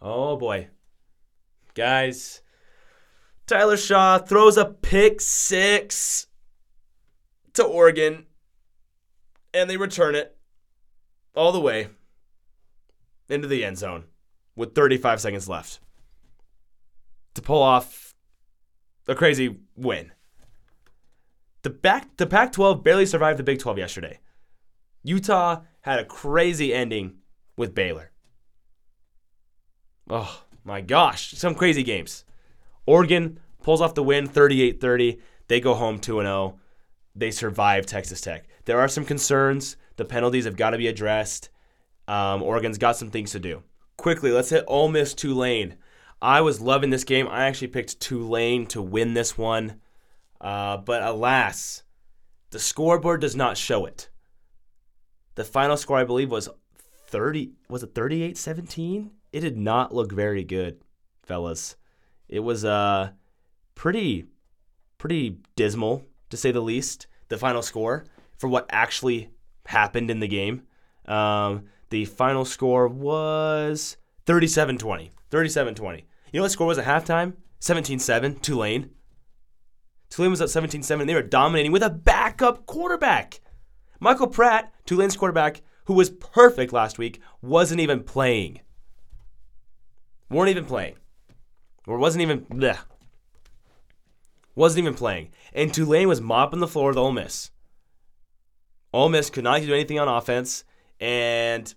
Oh 0.01 0.37
boy, 0.37 0.69
guys, 1.73 2.41
Tyler 3.47 3.75
Shaw 3.75 4.19
throws 4.19 4.55
a 4.55 4.65
pick 4.65 5.19
six 5.19 6.27
to 7.53 7.63
Oregon, 7.63 8.27
and 9.53 9.67
they 9.67 9.77
return 9.77 10.13
it 10.15 10.37
all 11.39 11.53
the 11.53 11.61
way 11.61 11.87
into 13.29 13.47
the 13.47 13.63
end 13.63 13.77
zone 13.77 14.03
with 14.57 14.75
35 14.75 15.21
seconds 15.21 15.47
left 15.47 15.79
to 17.33 17.41
pull 17.41 17.63
off 17.63 18.13
a 19.07 19.15
crazy 19.15 19.57
win. 19.77 20.11
The 21.61 21.69
back 21.69 22.17
the 22.17 22.27
Pac-12 22.27 22.83
barely 22.83 23.05
survived 23.05 23.39
the 23.39 23.43
Big 23.43 23.59
12 23.59 23.77
yesterday. 23.77 24.19
Utah 25.01 25.61
had 25.81 25.99
a 25.99 26.05
crazy 26.05 26.73
ending 26.73 27.19
with 27.55 27.73
Baylor. 27.73 28.11
Oh 30.09 30.43
my 30.65 30.81
gosh, 30.81 31.31
some 31.31 31.55
crazy 31.55 31.83
games. 31.83 32.25
Oregon 32.85 33.39
pulls 33.63 33.79
off 33.79 33.93
the 33.93 34.03
win 34.03 34.27
38-30. 34.27 35.21
They 35.47 35.61
go 35.61 35.73
home 35.73 35.99
2-0. 35.99 36.57
They 37.15 37.31
survive 37.31 37.85
Texas 37.85 38.19
Tech. 38.19 38.45
There 38.65 38.79
are 38.79 38.89
some 38.89 39.05
concerns. 39.05 39.77
The 39.99 40.05
penalties 40.05 40.45
have 40.45 40.55
got 40.55 40.69
to 40.69 40.77
be 40.77 40.87
addressed. 40.87 41.49
Um, 42.07 42.41
Oregon's 42.41 42.77
got 42.77 42.95
some 42.95 43.11
things 43.11 43.31
to 43.31 43.39
do. 43.39 43.63
Quickly, 43.97 44.31
let's 44.31 44.49
hit 44.49 44.63
Ole 44.65 44.87
Miss 44.87 45.13
Tulane. 45.13 45.75
I 46.21 46.39
was 46.39 46.61
loving 46.61 46.89
this 46.89 47.03
game. 47.03 47.27
I 47.27 47.47
actually 47.47 47.67
picked 47.67 47.99
Tulane 47.99 48.65
to 48.67 48.81
win 48.81 49.13
this 49.13 49.37
one. 49.37 49.81
Uh, 50.39 50.77
but 50.77 51.03
alas, 51.03 51.83
the 52.51 52.59
scoreboard 52.59 53.19
does 53.19 53.35
not 53.35 53.57
show 53.57 53.85
it. 53.85 54.07
The 55.35 55.43
final 55.43 55.75
score, 55.75 55.97
I 55.97 56.05
believe, 56.05 56.31
was 56.31 56.47
30. 57.07 57.51
Was 57.67 57.83
it 57.83 57.93
38 57.93 58.37
17? 58.37 59.11
It 59.33 59.41
did 59.41 59.57
not 59.57 59.93
look 59.93 60.13
very 60.13 60.45
good, 60.45 60.79
fellas. 61.23 61.75
It 62.29 62.39
was 62.39 62.63
uh, 62.63 63.09
pretty, 63.75 64.27
pretty 64.97 65.39
dismal, 65.57 66.05
to 66.29 66.37
say 66.37 66.51
the 66.53 66.61
least, 66.61 67.07
the 67.27 67.37
final 67.37 67.61
score 67.61 68.05
for 68.37 68.47
what 68.47 68.65
actually 68.69 69.31
happened 69.69 70.09
in 70.09 70.19
the 70.19 70.27
game. 70.27 70.63
Um, 71.05 71.65
the 71.89 72.05
final 72.05 72.43
score 72.43 72.87
was 72.87 73.97
37 74.25 74.77
20. 74.77 75.11
37 75.29 75.75
20. 75.75 76.05
You 76.31 76.39
know 76.39 76.43
what 76.43 76.51
score 76.51 76.67
was 76.67 76.77
at 76.77 76.85
halftime? 76.85 77.33
17 77.59 77.99
7, 77.99 78.39
Tulane. 78.39 78.91
Tulane 80.09 80.31
was 80.31 80.41
up 80.41 80.49
17 80.49 80.81
7. 80.83 81.05
They 81.07 81.13
were 81.13 81.21
dominating 81.21 81.71
with 81.71 81.83
a 81.83 81.89
backup 81.89 82.65
quarterback. 82.65 83.41
Michael 83.99 84.27
Pratt, 84.27 84.73
Tulane's 84.85 85.17
quarterback, 85.17 85.61
who 85.85 85.93
was 85.93 86.09
perfect 86.09 86.73
last 86.73 86.97
week, 86.97 87.21
wasn't 87.41 87.81
even 87.81 88.03
playing. 88.03 88.61
Weren't 90.29 90.49
even 90.49 90.65
playing. 90.65 90.95
Or 91.85 91.97
wasn't 91.97 92.21
even. 92.21 92.41
Bleh. 92.45 92.77
Wasn't 94.55 94.79
even 94.79 94.93
playing. 94.93 95.29
And 95.53 95.73
Tulane 95.73 96.07
was 96.07 96.21
mopping 96.21 96.59
the 96.59 96.67
floor 96.67 96.89
with 96.89 96.97
Ole 96.97 97.11
Miss. 97.11 97.51
Ole 98.93 99.09
Miss 99.09 99.29
could 99.29 99.43
not 99.43 99.61
do 99.61 99.73
anything 99.73 99.99
on 99.99 100.07
offense. 100.07 100.63
And 100.99 101.73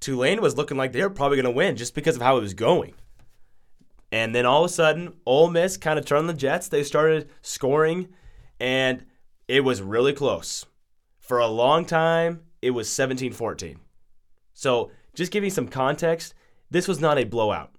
Tulane 0.00 0.40
was 0.40 0.56
looking 0.56 0.76
like 0.76 0.92
they 0.92 1.02
were 1.02 1.10
probably 1.10 1.36
going 1.36 1.44
to 1.44 1.50
win 1.50 1.76
just 1.76 1.94
because 1.94 2.16
of 2.16 2.22
how 2.22 2.36
it 2.36 2.42
was 2.42 2.54
going. 2.54 2.94
And 4.12 4.34
then 4.34 4.46
all 4.46 4.64
of 4.64 4.70
a 4.70 4.74
sudden, 4.74 5.14
Ole 5.24 5.50
Miss 5.50 5.76
kind 5.76 5.98
of 5.98 6.04
turned 6.04 6.28
the 6.28 6.34
Jets. 6.34 6.68
They 6.68 6.82
started 6.82 7.30
scoring, 7.42 8.08
and 8.58 9.04
it 9.46 9.60
was 9.60 9.82
really 9.82 10.12
close. 10.12 10.66
For 11.18 11.38
a 11.38 11.46
long 11.46 11.84
time, 11.84 12.42
it 12.60 12.70
was 12.70 12.88
17 12.88 13.32
14. 13.32 13.78
So, 14.52 14.90
just 15.14 15.32
giving 15.32 15.50
some 15.50 15.68
context, 15.68 16.34
this 16.70 16.88
was 16.88 17.00
not 17.00 17.18
a 17.18 17.24
blowout. 17.24 17.72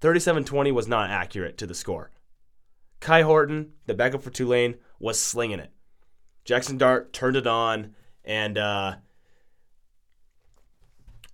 37 0.00 0.44
20 0.44 0.72
was 0.72 0.88
not 0.88 1.10
accurate 1.10 1.56
to 1.58 1.66
the 1.66 1.74
score. 1.74 2.10
Kai 2.98 3.22
Horton, 3.22 3.72
the 3.86 3.94
backup 3.94 4.22
for 4.22 4.30
Tulane, 4.30 4.76
was 4.98 5.20
slinging 5.20 5.60
it. 5.60 5.72
Jackson 6.44 6.78
Dart 6.78 7.12
turned 7.12 7.36
it 7.36 7.46
on, 7.46 7.94
and 8.26 8.58
uh, 8.58 8.96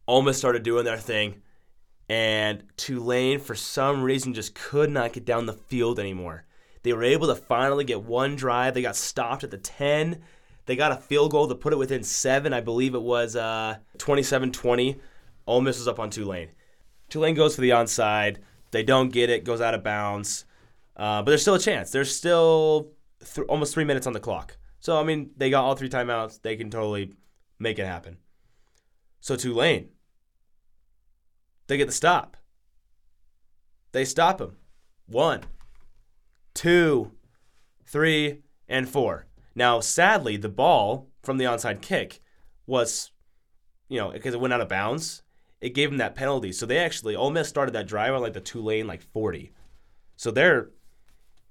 Miss 0.09 0.39
started 0.39 0.63
doing 0.63 0.85
their 0.85 0.99
thing 0.99 1.43
and 2.13 2.65
Tulane, 2.77 3.39
for 3.39 3.55
some 3.55 4.03
reason, 4.03 4.35
just 4.35 4.55
could 4.55 4.91
not 4.91 5.15
get 5.15 5.25
down 5.25 5.47
the 5.47 5.55
field 5.55 5.99
anymore. 5.99 6.45
They 6.83 6.93
were 6.93 7.05
able 7.05 7.29
to 7.29 7.35
finally 7.35 7.85
get 7.85 8.03
one 8.03 8.37
drive. 8.37 8.75
They 8.75 8.83
got 8.83 8.97
stopped 8.97 9.45
at 9.45 9.51
the 9.51 9.57
10. 9.57 10.21
They 10.67 10.77
got 10.77 10.93
a 10.93 10.97
field 10.97 11.31
goal 11.31 11.49
to 11.49 11.55
put 11.55 11.73
it 11.73 11.79
within 11.79 12.03
seven. 12.03 12.53
I 12.53 12.61
believe 12.61 12.95
it 12.95 13.01
was 13.01 13.35
uh, 13.35 13.77
27-20. 13.97 14.99
Ole 15.47 15.61
Miss 15.63 15.79
was 15.79 15.89
up 15.89 15.99
on 15.99 16.11
Tulane. 16.11 16.51
Tulane 17.09 17.35
goes 17.35 17.55
for 17.55 17.63
the 17.63 17.71
onside. 17.71 18.39
They 18.73 18.83
don't 18.83 19.09
get 19.09 19.31
it. 19.31 19.45
Goes 19.45 19.63
out 19.63 19.73
of 19.73 19.83
bounds. 19.83 20.45
Uh, 20.95 21.23
but 21.23 21.31
there's 21.31 21.41
still 21.41 21.55
a 21.55 21.59
chance. 21.59 21.93
There's 21.93 22.15
still 22.15 22.91
th- 23.21 23.47
almost 23.47 23.73
three 23.73 23.85
minutes 23.85 24.07
on 24.07 24.13
the 24.13 24.21
clock. 24.21 24.59
So 24.83 24.99
I 24.99 25.05
mean, 25.05 25.31
they 25.37 25.49
got 25.49 25.62
all 25.62 25.77
three 25.77 25.88
timeouts. 25.88 26.42
They 26.42 26.57
can 26.57 26.68
totally 26.68 27.12
make 27.57 27.79
it 27.79 27.87
happen. 27.87 28.16
So 29.21 29.37
Tulane, 29.37 29.90
they 31.68 31.77
get 31.77 31.87
the 31.87 31.92
stop. 31.92 32.37
They 33.92 34.05
stop 34.05 34.40
him. 34.40 34.57
One, 35.07 35.42
two, 36.53 37.12
three, 37.87 38.40
and 38.68 38.88
four. 38.88 39.27
Now, 39.55 39.79
sadly, 39.79 40.37
the 40.37 40.49
ball 40.49 41.09
from 41.23 41.38
the 41.38 41.45
onside 41.45 41.81
kick 41.81 42.21
was, 42.66 43.12
you 43.88 44.01
know, 44.01 44.11
because 44.11 44.35
it 44.35 44.40
went 44.40 44.53
out 44.53 44.62
of 44.62 44.68
bounds, 44.68 45.23
it 45.61 45.75
gave 45.75 45.90
them 45.90 45.99
that 45.99 46.16
penalty. 46.16 46.51
So 46.51 46.66
they 46.66 46.79
actually, 46.79 47.14
Ole 47.14 47.31
Miss 47.31 47.49
started 47.49 47.73
that 47.75 47.87
drive 47.87 48.14
on 48.14 48.21
like 48.21 48.33
the 48.33 48.40
Tulane 48.40 48.88
like 48.88 49.03
40. 49.12 49.53
So 50.16 50.33
they're, 50.33 50.71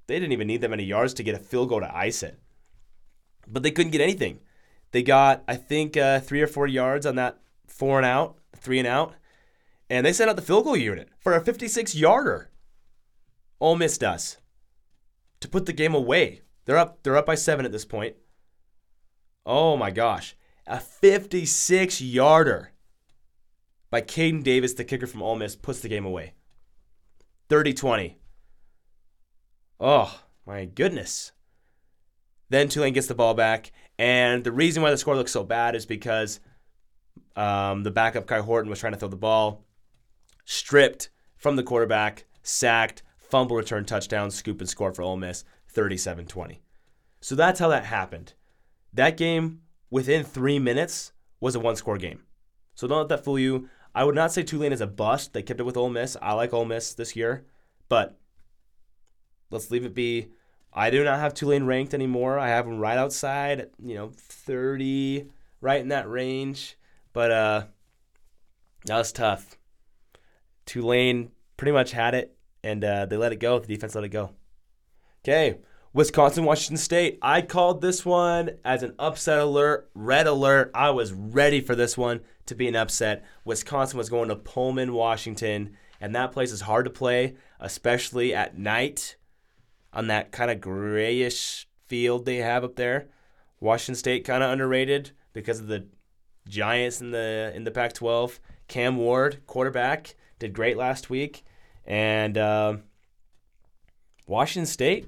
they 0.07 0.15
didn't 0.15 0.33
even 0.33 0.47
need 0.47 0.59
that 0.59 0.69
many 0.69 0.83
yards 0.83 1.13
to 1.13 1.23
get 1.23 1.35
a 1.35 1.39
field 1.39 1.69
goal 1.69 1.79
to 1.79 1.95
ice 1.95 2.23
it. 2.23 2.37
But 3.47 3.63
they 3.63 3.71
couldn't 3.71 3.91
get 3.91 4.01
anything. 4.01 4.39
They 4.91 5.03
got, 5.03 5.43
I 5.47 5.55
think, 5.55 5.97
uh, 5.97 6.19
three 6.19 6.41
or 6.41 6.47
four 6.47 6.67
yards 6.67 7.05
on 7.05 7.15
that 7.15 7.39
four 7.67 7.97
and 7.97 8.05
out, 8.05 8.37
three 8.55 8.79
and 8.79 8.87
out 8.87 9.13
and 9.91 10.05
they 10.05 10.13
sent 10.13 10.29
out 10.29 10.37
the 10.37 10.41
field 10.41 10.63
goal 10.63 10.77
unit 10.77 11.09
for 11.19 11.35
a 11.35 11.43
56 11.43 11.95
yarder. 11.95 12.49
Ole 13.59 13.75
Miss 13.75 13.97
does 13.97 14.37
to 15.41 15.49
put 15.49 15.65
the 15.65 15.73
game 15.73 15.93
away. 15.93 16.43
They're 16.63 16.77
up. 16.77 17.03
They're 17.03 17.17
up 17.17 17.25
by 17.25 17.35
seven 17.35 17.65
at 17.65 17.73
this 17.73 17.83
point. 17.83 18.15
Oh 19.45 19.75
my 19.75 19.91
gosh, 19.91 20.37
a 20.65 20.79
56 20.79 21.99
yarder 21.99 22.71
by 23.89 24.01
Caden 24.01 24.43
Davis, 24.43 24.73
the 24.73 24.85
kicker 24.85 25.07
from 25.07 25.21
Ole 25.21 25.35
Miss, 25.35 25.57
puts 25.57 25.81
the 25.81 25.89
game 25.89 26.05
away. 26.05 26.35
30-20. 27.49 28.15
Oh 29.77 30.21
my 30.45 30.63
goodness. 30.63 31.33
Then 32.51 32.67
Tulane 32.67 32.91
gets 32.91 33.07
the 33.07 33.15
ball 33.15 33.33
back, 33.33 33.71
and 33.97 34.43
the 34.43 34.51
reason 34.51 34.83
why 34.83 34.91
the 34.91 34.97
score 34.97 35.15
looks 35.15 35.31
so 35.31 35.41
bad 35.41 35.73
is 35.73 35.85
because 35.85 36.41
um, 37.37 37.83
the 37.83 37.91
backup 37.91 38.27
Kai 38.27 38.41
Horton 38.41 38.69
was 38.69 38.77
trying 38.77 38.91
to 38.91 38.99
throw 38.99 39.07
the 39.07 39.15
ball 39.15 39.63
stripped 40.43 41.09
from 41.37 41.55
the 41.55 41.63
quarterback, 41.63 42.25
sacked, 42.43 43.03
fumble 43.15 43.55
return 43.55 43.85
touchdown, 43.85 44.29
scoop 44.29 44.59
and 44.59 44.67
score 44.67 44.91
for 44.91 45.01
Ole 45.01 45.15
Miss, 45.15 45.45
37 45.69 46.25
20. 46.25 46.61
So 47.21 47.35
that's 47.35 47.61
how 47.61 47.69
that 47.69 47.85
happened. 47.85 48.33
That 48.91 49.15
game, 49.15 49.61
within 49.89 50.25
three 50.25 50.59
minutes, 50.59 51.13
was 51.39 51.55
a 51.55 51.59
one 51.61 51.77
score 51.77 51.97
game. 51.97 52.23
So 52.75 52.85
don't 52.85 52.97
let 52.97 53.07
that 53.07 53.23
fool 53.23 53.39
you. 53.39 53.69
I 53.95 54.03
would 54.03 54.15
not 54.15 54.33
say 54.33 54.43
Tulane 54.43 54.73
is 54.73 54.81
a 54.81 54.87
bust. 54.87 55.31
They 55.31 55.41
kept 55.41 55.61
it 55.61 55.63
with 55.63 55.77
Ole 55.77 55.89
Miss. 55.89 56.17
I 56.21 56.33
like 56.33 56.51
Ole 56.51 56.65
Miss 56.65 56.93
this 56.93 57.15
year, 57.15 57.45
but 57.87 58.19
let's 59.49 59.71
leave 59.71 59.85
it 59.85 59.95
be. 59.95 60.31
I 60.73 60.89
do 60.89 61.03
not 61.03 61.19
have 61.19 61.33
Tulane 61.33 61.65
ranked 61.65 61.93
anymore. 61.93 62.39
I 62.39 62.49
have 62.49 62.65
them 62.65 62.79
right 62.79 62.97
outside, 62.97 63.69
you 63.83 63.95
know, 63.95 64.11
30, 64.15 65.27
right 65.59 65.81
in 65.81 65.89
that 65.89 66.09
range. 66.09 66.77
But 67.13 67.31
uh, 67.31 67.63
that 68.85 68.97
was 68.97 69.11
tough. 69.11 69.57
Tulane 70.65 71.31
pretty 71.57 71.73
much 71.73 71.91
had 71.91 72.15
it, 72.15 72.35
and 72.63 72.83
uh, 72.83 73.05
they 73.05 73.17
let 73.17 73.33
it 73.33 73.39
go. 73.39 73.59
The 73.59 73.67
defense 73.67 73.95
let 73.95 74.05
it 74.05 74.09
go. 74.09 74.31
Okay, 75.23 75.57
Wisconsin, 75.93 76.45
Washington 76.45 76.77
State. 76.77 77.19
I 77.21 77.41
called 77.41 77.81
this 77.81 78.05
one 78.05 78.51
as 78.63 78.81
an 78.81 78.95
upset 78.97 79.39
alert, 79.39 79.89
red 79.93 80.25
alert. 80.25 80.71
I 80.73 80.91
was 80.91 81.11
ready 81.11 81.59
for 81.59 81.75
this 81.75 81.97
one 81.97 82.21
to 82.45 82.55
be 82.55 82.67
an 82.67 82.75
upset. 82.75 83.25
Wisconsin 83.43 83.97
was 83.97 84.09
going 84.09 84.29
to 84.29 84.35
Pullman, 84.37 84.93
Washington, 84.93 85.75
and 85.99 86.15
that 86.15 86.31
place 86.31 86.51
is 86.51 86.61
hard 86.61 86.85
to 86.85 86.91
play, 86.91 87.35
especially 87.59 88.33
at 88.33 88.57
night 88.57 89.17
on 89.93 90.07
that 90.07 90.31
kind 90.31 90.51
of 90.51 90.61
grayish 90.61 91.67
field 91.87 92.25
they 92.25 92.37
have 92.37 92.63
up 92.63 92.75
there. 92.75 93.07
Washington 93.59 93.95
State 93.95 94.25
kind 94.25 94.43
of 94.43 94.51
underrated 94.51 95.11
because 95.33 95.59
of 95.59 95.67
the 95.67 95.87
Giants 96.47 97.01
in 97.01 97.11
the 97.11 97.51
in 97.55 97.63
the 97.63 97.71
Pac-12. 97.71 98.39
Cam 98.67 98.97
Ward, 98.97 99.41
quarterback, 99.47 100.15
did 100.39 100.53
great 100.53 100.77
last 100.77 101.09
week, 101.09 101.43
and 101.85 102.37
uh, 102.37 102.77
Washington 104.27 104.65
State 104.65 105.07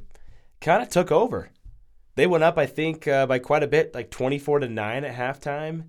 kind 0.59 0.83
of 0.83 0.89
took 0.89 1.11
over. 1.11 1.49
They 2.15 2.27
went 2.27 2.43
up, 2.43 2.57
I 2.57 2.65
think, 2.65 3.07
uh, 3.07 3.25
by 3.25 3.39
quite 3.39 3.63
a 3.63 3.67
bit, 3.67 3.95
like 3.95 4.11
24 4.11 4.59
to 4.59 4.69
9 4.69 5.03
at 5.03 5.15
halftime. 5.15 5.85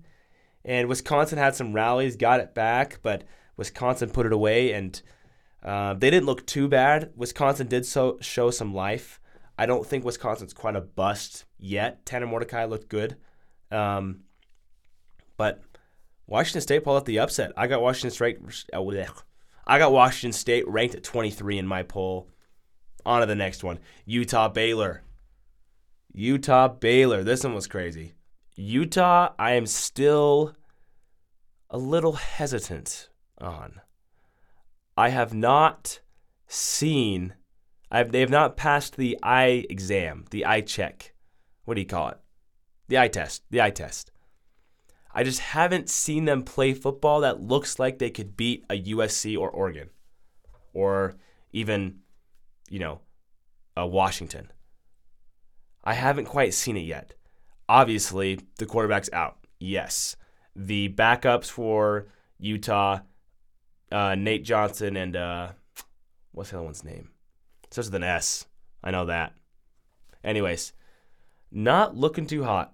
And 0.63 0.87
Wisconsin 0.87 1.37
had 1.37 1.55
some 1.55 1.73
rallies, 1.73 2.15
got 2.15 2.39
it 2.39 2.55
back, 2.55 2.99
but 3.03 3.23
Wisconsin 3.57 4.09
put 4.09 4.25
it 4.25 4.33
away, 4.33 4.71
and 4.73 4.99
uh, 5.65 5.95
they 5.95 6.11
didn't 6.11 6.27
look 6.27 6.45
too 6.45 6.67
bad. 6.67 7.11
Wisconsin 7.15 7.67
did 7.67 7.85
so 7.85 8.19
show 8.21 8.51
some 8.51 8.73
life. 8.73 9.19
I 9.57 9.65
don't 9.65 9.85
think 9.85 10.05
Wisconsin's 10.05 10.53
quite 10.53 10.75
a 10.75 10.81
bust 10.81 11.45
yet. 11.57 12.05
Tanner 12.05 12.27
Mordecai 12.27 12.65
looked 12.65 12.87
good, 12.87 13.17
um, 13.71 14.21
but 15.37 15.63
Washington 16.27 16.61
State 16.61 16.83
pulled 16.83 16.97
out 16.97 17.05
the 17.05 17.19
upset. 17.19 17.51
I 17.57 17.65
got 17.65 17.81
Washington 17.81 18.11
State. 18.11 18.39
I 19.67 19.79
got 19.79 19.91
Washington 19.91 20.33
State 20.33 20.67
ranked 20.67 20.93
at 20.93 21.03
23 21.03 21.57
in 21.57 21.67
my 21.67 21.81
poll. 21.81 22.29
On 23.05 23.21
to 23.21 23.25
the 23.25 23.35
next 23.35 23.63
one. 23.63 23.79
Utah 24.05 24.49
Baylor. 24.49 25.03
Utah 26.13 26.67
Baylor. 26.67 27.23
This 27.23 27.43
one 27.43 27.53
was 27.53 27.67
crazy. 27.67 28.13
Utah, 28.55 29.33
I 29.37 29.53
am 29.53 29.65
still 29.65 30.55
a 31.69 31.77
little 31.77 32.13
hesitant 32.13 33.09
on. 33.39 33.81
I 34.97 35.09
have 35.09 35.33
not 35.33 35.99
seen, 36.47 37.33
I've, 37.91 38.11
they 38.11 38.21
have 38.21 38.29
not 38.29 38.57
passed 38.57 38.97
the 38.97 39.17
eye 39.21 39.65
exam, 39.69 40.25
the 40.31 40.45
eye 40.45 40.61
check. 40.61 41.13
What 41.65 41.75
do 41.75 41.81
you 41.81 41.87
call 41.87 42.09
it? 42.09 42.17
The 42.87 42.99
eye 42.99 43.07
test. 43.07 43.43
The 43.49 43.61
eye 43.61 43.71
test. 43.71 44.11
I 45.13 45.23
just 45.23 45.39
haven't 45.39 45.89
seen 45.89 46.25
them 46.25 46.43
play 46.43 46.73
football 46.73 47.21
that 47.21 47.41
looks 47.41 47.79
like 47.79 47.99
they 47.99 48.09
could 48.09 48.35
beat 48.37 48.65
a 48.69 48.81
USC 48.83 49.37
or 49.37 49.49
Oregon 49.49 49.89
or 50.73 51.15
even 51.53 51.99
you 52.69 52.79
know, 52.79 53.01
uh, 53.77 53.85
Washington. 53.85 54.51
I 55.83 55.93
haven't 55.93 56.25
quite 56.25 56.53
seen 56.53 56.77
it 56.77 56.81
yet. 56.81 57.13
Obviously, 57.69 58.39
the 58.57 58.65
quarterback's 58.65 59.09
out. 59.13 59.37
Yes. 59.59 60.15
The 60.55 60.89
backups 60.89 61.49
for 61.49 62.07
Utah, 62.39 62.99
uh, 63.95 64.13
Nate 64.13 64.43
Johnson 64.43 64.97
and 64.97 65.15
uh, 65.15 65.49
what's 66.33 66.49
the 66.49 66.57
other 66.57 66.65
one's 66.65 66.83
name? 66.83 67.11
Starts 67.71 67.87
with 67.87 67.95
an 67.95 68.03
S. 68.03 68.45
I 68.83 68.91
know 68.91 69.05
that. 69.05 69.33
Anyways, 70.21 70.73
not 71.49 71.95
looking 71.95 72.27
too 72.27 72.43
hot. 72.43 72.73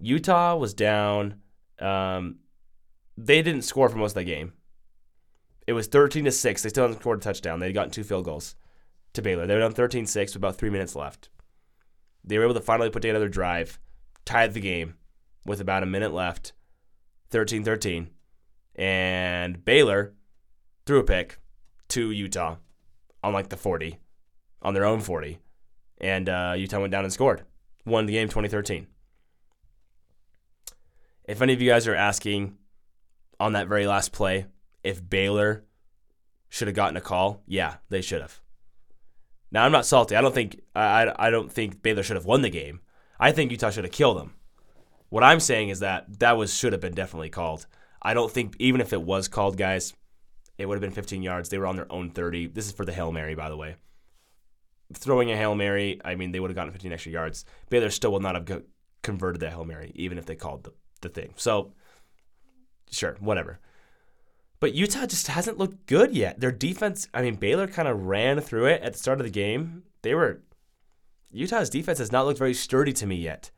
Utah 0.00 0.56
was 0.56 0.74
down. 0.74 1.36
Um, 1.78 2.40
they 3.16 3.40
didn't 3.40 3.62
score 3.62 3.88
for 3.88 3.98
most 3.98 4.12
of 4.12 4.14
that 4.16 4.24
game. 4.24 4.52
It 5.68 5.74
was 5.74 5.86
13 5.86 6.24
to 6.24 6.32
6. 6.32 6.62
They 6.62 6.68
still 6.70 6.84
hadn't 6.84 7.00
scored 7.00 7.18
a 7.18 7.22
touchdown. 7.22 7.60
They'd 7.60 7.72
gotten 7.72 7.92
two 7.92 8.04
field 8.04 8.24
goals 8.24 8.56
to 9.12 9.22
Baylor. 9.22 9.46
They 9.46 9.54
were 9.54 9.60
down 9.60 9.74
13 9.74 10.06
6 10.06 10.32
with 10.32 10.36
about 10.36 10.56
three 10.56 10.70
minutes 10.70 10.96
left. 10.96 11.28
They 12.24 12.36
were 12.36 12.44
able 12.44 12.54
to 12.54 12.60
finally 12.60 12.90
put 12.90 13.02
together 13.02 13.26
a 13.26 13.30
drive, 13.30 13.78
tied 14.24 14.54
the 14.54 14.60
game 14.60 14.94
with 15.44 15.60
about 15.60 15.84
a 15.84 15.86
minute 15.86 16.12
left, 16.12 16.52
13 17.30 17.62
13. 17.62 18.10
And 18.74 19.64
Baylor 19.64 20.15
threw 20.86 21.00
a 21.00 21.04
pick 21.04 21.38
to 21.88 22.10
Utah 22.10 22.56
on 23.22 23.32
like 23.32 23.48
the 23.48 23.56
40, 23.56 23.98
on 24.62 24.72
their 24.72 24.84
own 24.84 25.00
40. 25.00 25.38
And 25.98 26.28
uh, 26.28 26.54
Utah 26.56 26.80
went 26.80 26.92
down 26.92 27.04
and 27.04 27.12
scored, 27.12 27.42
won 27.84 28.06
the 28.06 28.12
game 28.12 28.28
2013. 28.28 28.86
If 31.24 31.42
any 31.42 31.52
of 31.52 31.60
you 31.60 31.70
guys 31.70 31.88
are 31.88 31.94
asking 31.94 32.56
on 33.40 33.52
that 33.52 33.68
very 33.68 33.86
last 33.86 34.12
play 34.12 34.46
if 34.84 35.08
Baylor 35.08 35.64
should 36.48 36.68
have 36.68 36.76
gotten 36.76 36.96
a 36.96 37.00
call, 37.00 37.42
yeah, 37.46 37.76
they 37.88 38.00
should 38.00 38.20
have. 38.20 38.40
Now 39.50 39.64
I'm 39.64 39.72
not 39.72 39.86
salty. 39.86 40.14
I 40.14 40.20
don't 40.20 40.34
think 40.34 40.60
I, 40.74 41.12
I 41.16 41.30
don't 41.30 41.50
think 41.50 41.82
Baylor 41.82 42.02
should 42.02 42.16
have 42.16 42.24
won 42.24 42.42
the 42.42 42.50
game. 42.50 42.80
I 43.18 43.32
think 43.32 43.50
Utah 43.50 43.70
should 43.70 43.84
have 43.84 43.92
killed 43.92 44.18
them. 44.18 44.34
What 45.08 45.24
I'm 45.24 45.40
saying 45.40 45.70
is 45.70 45.80
that 45.80 46.18
that 46.20 46.36
was 46.36 46.54
should 46.54 46.72
have 46.72 46.80
been 46.80 46.94
definitely 46.94 47.30
called. 47.30 47.66
I 48.02 48.14
don't 48.14 48.30
think 48.30 48.54
even 48.58 48.80
if 48.80 48.92
it 48.92 49.02
was 49.02 49.28
called, 49.28 49.56
guys, 49.56 49.94
it 50.58 50.66
would 50.66 50.74
have 50.74 50.80
been 50.80 50.92
15 50.92 51.22
yards. 51.22 51.48
They 51.48 51.58
were 51.58 51.66
on 51.66 51.76
their 51.76 51.90
own 51.90 52.10
30. 52.10 52.48
This 52.48 52.66
is 52.66 52.72
for 52.72 52.84
the 52.84 52.92
hail 52.92 53.12
mary, 53.12 53.34
by 53.34 53.48
the 53.48 53.56
way. 53.56 53.76
Throwing 54.92 55.30
a 55.30 55.36
hail 55.36 55.54
mary, 55.54 56.00
I 56.04 56.14
mean, 56.14 56.32
they 56.32 56.40
would 56.40 56.50
have 56.50 56.56
gotten 56.56 56.72
15 56.72 56.92
extra 56.92 57.12
yards. 57.12 57.44
Baylor 57.70 57.90
still 57.90 58.12
would 58.12 58.22
not 58.22 58.34
have 58.34 58.62
converted 59.02 59.40
that 59.40 59.50
hail 59.50 59.64
mary, 59.64 59.92
even 59.94 60.18
if 60.18 60.26
they 60.26 60.36
called 60.36 60.64
the, 60.64 60.72
the 61.00 61.08
thing. 61.08 61.34
So, 61.36 61.72
sure, 62.90 63.16
whatever. 63.20 63.58
But 64.60 64.74
Utah 64.74 65.06
just 65.06 65.26
hasn't 65.26 65.58
looked 65.58 65.86
good 65.86 66.14
yet. 66.14 66.40
Their 66.40 66.52
defense, 66.52 67.08
I 67.12 67.22
mean, 67.22 67.34
Baylor 67.34 67.66
kind 67.66 67.88
of 67.88 68.06
ran 68.06 68.40
through 68.40 68.66
it 68.66 68.82
at 68.82 68.94
the 68.94 68.98
start 68.98 69.20
of 69.20 69.26
the 69.26 69.30
game. 69.30 69.82
They 70.02 70.14
were 70.14 70.42
Utah's 71.30 71.68
defense 71.68 71.98
has 71.98 72.12
not 72.12 72.24
looked 72.24 72.38
very 72.38 72.54
sturdy 72.54 72.92
to 72.94 73.06
me 73.06 73.16
yet. 73.16 73.50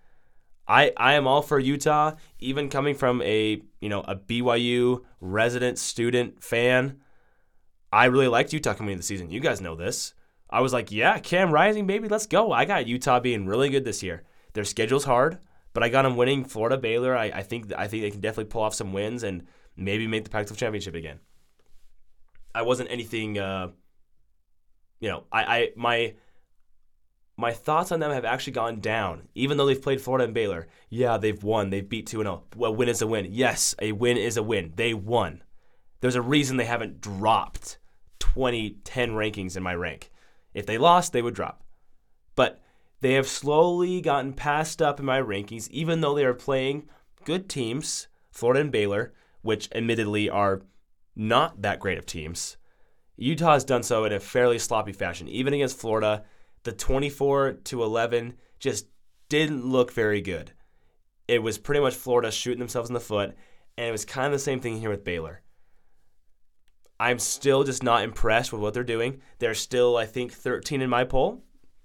I, 0.68 0.92
I 0.96 1.14
am 1.14 1.26
all 1.26 1.40
for 1.40 1.58
Utah, 1.58 2.12
even 2.38 2.68
coming 2.68 2.94
from 2.94 3.22
a 3.22 3.62
you 3.80 3.88
know 3.88 4.00
a 4.00 4.14
BYU 4.14 5.02
resident 5.20 5.78
student 5.78 6.44
fan. 6.44 7.00
I 7.90 8.04
really 8.04 8.28
liked 8.28 8.52
Utah 8.52 8.74
coming 8.74 8.92
into 8.92 9.00
the 9.00 9.06
season. 9.06 9.30
You 9.30 9.40
guys 9.40 9.62
know 9.62 9.74
this. 9.74 10.12
I 10.50 10.60
was 10.60 10.72
like, 10.72 10.92
yeah, 10.92 11.18
Cam 11.18 11.50
Rising, 11.50 11.86
baby, 11.86 12.08
let's 12.08 12.26
go. 12.26 12.52
I 12.52 12.66
got 12.66 12.86
Utah 12.86 13.20
being 13.20 13.46
really 13.46 13.70
good 13.70 13.84
this 13.84 14.02
year. 14.02 14.24
Their 14.52 14.64
schedule's 14.64 15.04
hard, 15.04 15.38
but 15.72 15.82
I 15.82 15.88
got 15.88 16.02
them 16.02 16.16
winning 16.16 16.44
Florida, 16.44 16.76
Baylor. 16.76 17.16
I, 17.16 17.26
I 17.26 17.42
think 17.42 17.72
I 17.76 17.88
think 17.88 18.02
they 18.02 18.10
can 18.10 18.20
definitely 18.20 18.50
pull 18.50 18.62
off 18.62 18.74
some 18.74 18.92
wins 18.92 19.22
and 19.22 19.46
maybe 19.76 20.06
make 20.06 20.24
the 20.24 20.30
Pac-12 20.30 20.56
championship 20.56 20.94
again. 20.94 21.20
I 22.54 22.62
wasn't 22.62 22.90
anything, 22.90 23.38
uh, 23.38 23.68
you 25.00 25.08
know, 25.08 25.24
I, 25.30 25.42
I 25.44 25.70
my 25.76 26.14
my 27.38 27.52
thoughts 27.52 27.90
on 27.90 28.00
them 28.00 28.10
have 28.10 28.26
actually 28.26 28.52
gone 28.52 28.80
down, 28.80 29.28
even 29.34 29.56
though 29.56 29.64
they've 29.64 29.80
played 29.80 30.02
Florida 30.02 30.24
and 30.24 30.34
Baylor. 30.34 30.68
Yeah, 30.90 31.16
they've 31.16 31.42
won. 31.42 31.70
They've 31.70 31.88
beat 31.88 32.06
2 32.06 32.18
0. 32.18 32.44
A 32.60 32.70
win 32.70 32.88
is 32.88 33.00
a 33.00 33.06
win. 33.06 33.28
Yes, 33.30 33.74
a 33.80 33.92
win 33.92 34.18
is 34.18 34.36
a 34.36 34.42
win. 34.42 34.72
They 34.76 34.92
won. 34.92 35.42
There's 36.00 36.16
a 36.16 36.22
reason 36.22 36.56
they 36.56 36.66
haven't 36.66 37.00
dropped 37.00 37.78
2010 38.18 39.12
rankings 39.12 39.56
in 39.56 39.62
my 39.62 39.74
rank. 39.74 40.10
If 40.52 40.66
they 40.66 40.76
lost, 40.76 41.12
they 41.12 41.22
would 41.22 41.34
drop. 41.34 41.62
But 42.34 42.60
they 43.00 43.14
have 43.14 43.26
slowly 43.26 44.00
gotten 44.00 44.32
passed 44.34 44.82
up 44.82 45.00
in 45.00 45.06
my 45.06 45.20
rankings, 45.20 45.68
even 45.70 46.00
though 46.00 46.14
they 46.14 46.24
are 46.24 46.34
playing 46.34 46.88
good 47.24 47.48
teams, 47.48 48.08
Florida 48.30 48.60
and 48.60 48.72
Baylor 48.72 49.14
which 49.42 49.68
admittedly 49.74 50.28
are 50.28 50.62
not 51.16 51.62
that 51.62 51.80
great 51.80 51.98
of 51.98 52.06
teams. 52.06 52.56
Utah 53.16 53.54
has 53.54 53.64
done 53.64 53.82
so 53.82 54.04
in 54.04 54.12
a 54.12 54.20
fairly 54.20 54.58
sloppy 54.58 54.92
fashion. 54.92 55.28
Even 55.28 55.52
against 55.52 55.78
Florida, 55.78 56.24
the 56.68 56.74
24 56.74 57.52
to 57.64 57.82
11 57.82 58.34
just 58.60 58.88
didn't 59.30 59.64
look 59.64 59.90
very 59.90 60.20
good. 60.20 60.52
It 61.26 61.42
was 61.42 61.56
pretty 61.56 61.80
much 61.80 61.94
Florida 61.94 62.30
shooting 62.30 62.58
themselves 62.58 62.90
in 62.90 62.94
the 62.94 63.00
foot, 63.00 63.34
and 63.78 63.86
it 63.88 63.90
was 63.90 64.04
kind 64.04 64.26
of 64.26 64.32
the 64.32 64.38
same 64.38 64.60
thing 64.60 64.78
here 64.78 64.90
with 64.90 65.02
Baylor. 65.02 65.40
I'm 67.00 67.18
still 67.20 67.64
just 67.64 67.82
not 67.82 68.02
impressed 68.02 68.52
with 68.52 68.60
what 68.60 68.74
they're 68.74 68.84
doing. 68.84 69.22
They're 69.38 69.54
still, 69.54 69.96
I 69.96 70.04
think, 70.04 70.30
13 70.30 70.82
in 70.82 70.90
my 70.90 71.04
poll. 71.04 71.42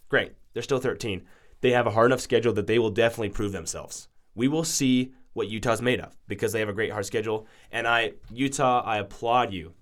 Great. 0.10 0.34
They're 0.52 0.62
still 0.62 0.80
13. 0.80 1.24
They 1.62 1.72
have 1.72 1.88
a 1.88 1.92
hard 1.92 2.08
enough 2.08 2.20
schedule 2.20 2.52
that 2.52 2.68
they 2.68 2.78
will 2.78 2.90
definitely 2.90 3.30
prove 3.30 3.54
themselves. 3.54 4.10
We 4.36 4.50
will 4.50 4.66
see 4.66 5.14
what 5.32 5.48
Utah's 5.48 5.82
made 5.82 6.02
of 6.02 6.18
because 6.28 6.52
they 6.52 6.60
have 6.60 6.68
a 6.68 6.74
great 6.74 6.92
hard 6.92 7.06
schedule. 7.06 7.48
And 7.72 7.88
I, 7.88 8.16
Utah, 8.30 8.84
I 8.86 8.98
applaud 8.98 9.54
you 9.54 9.76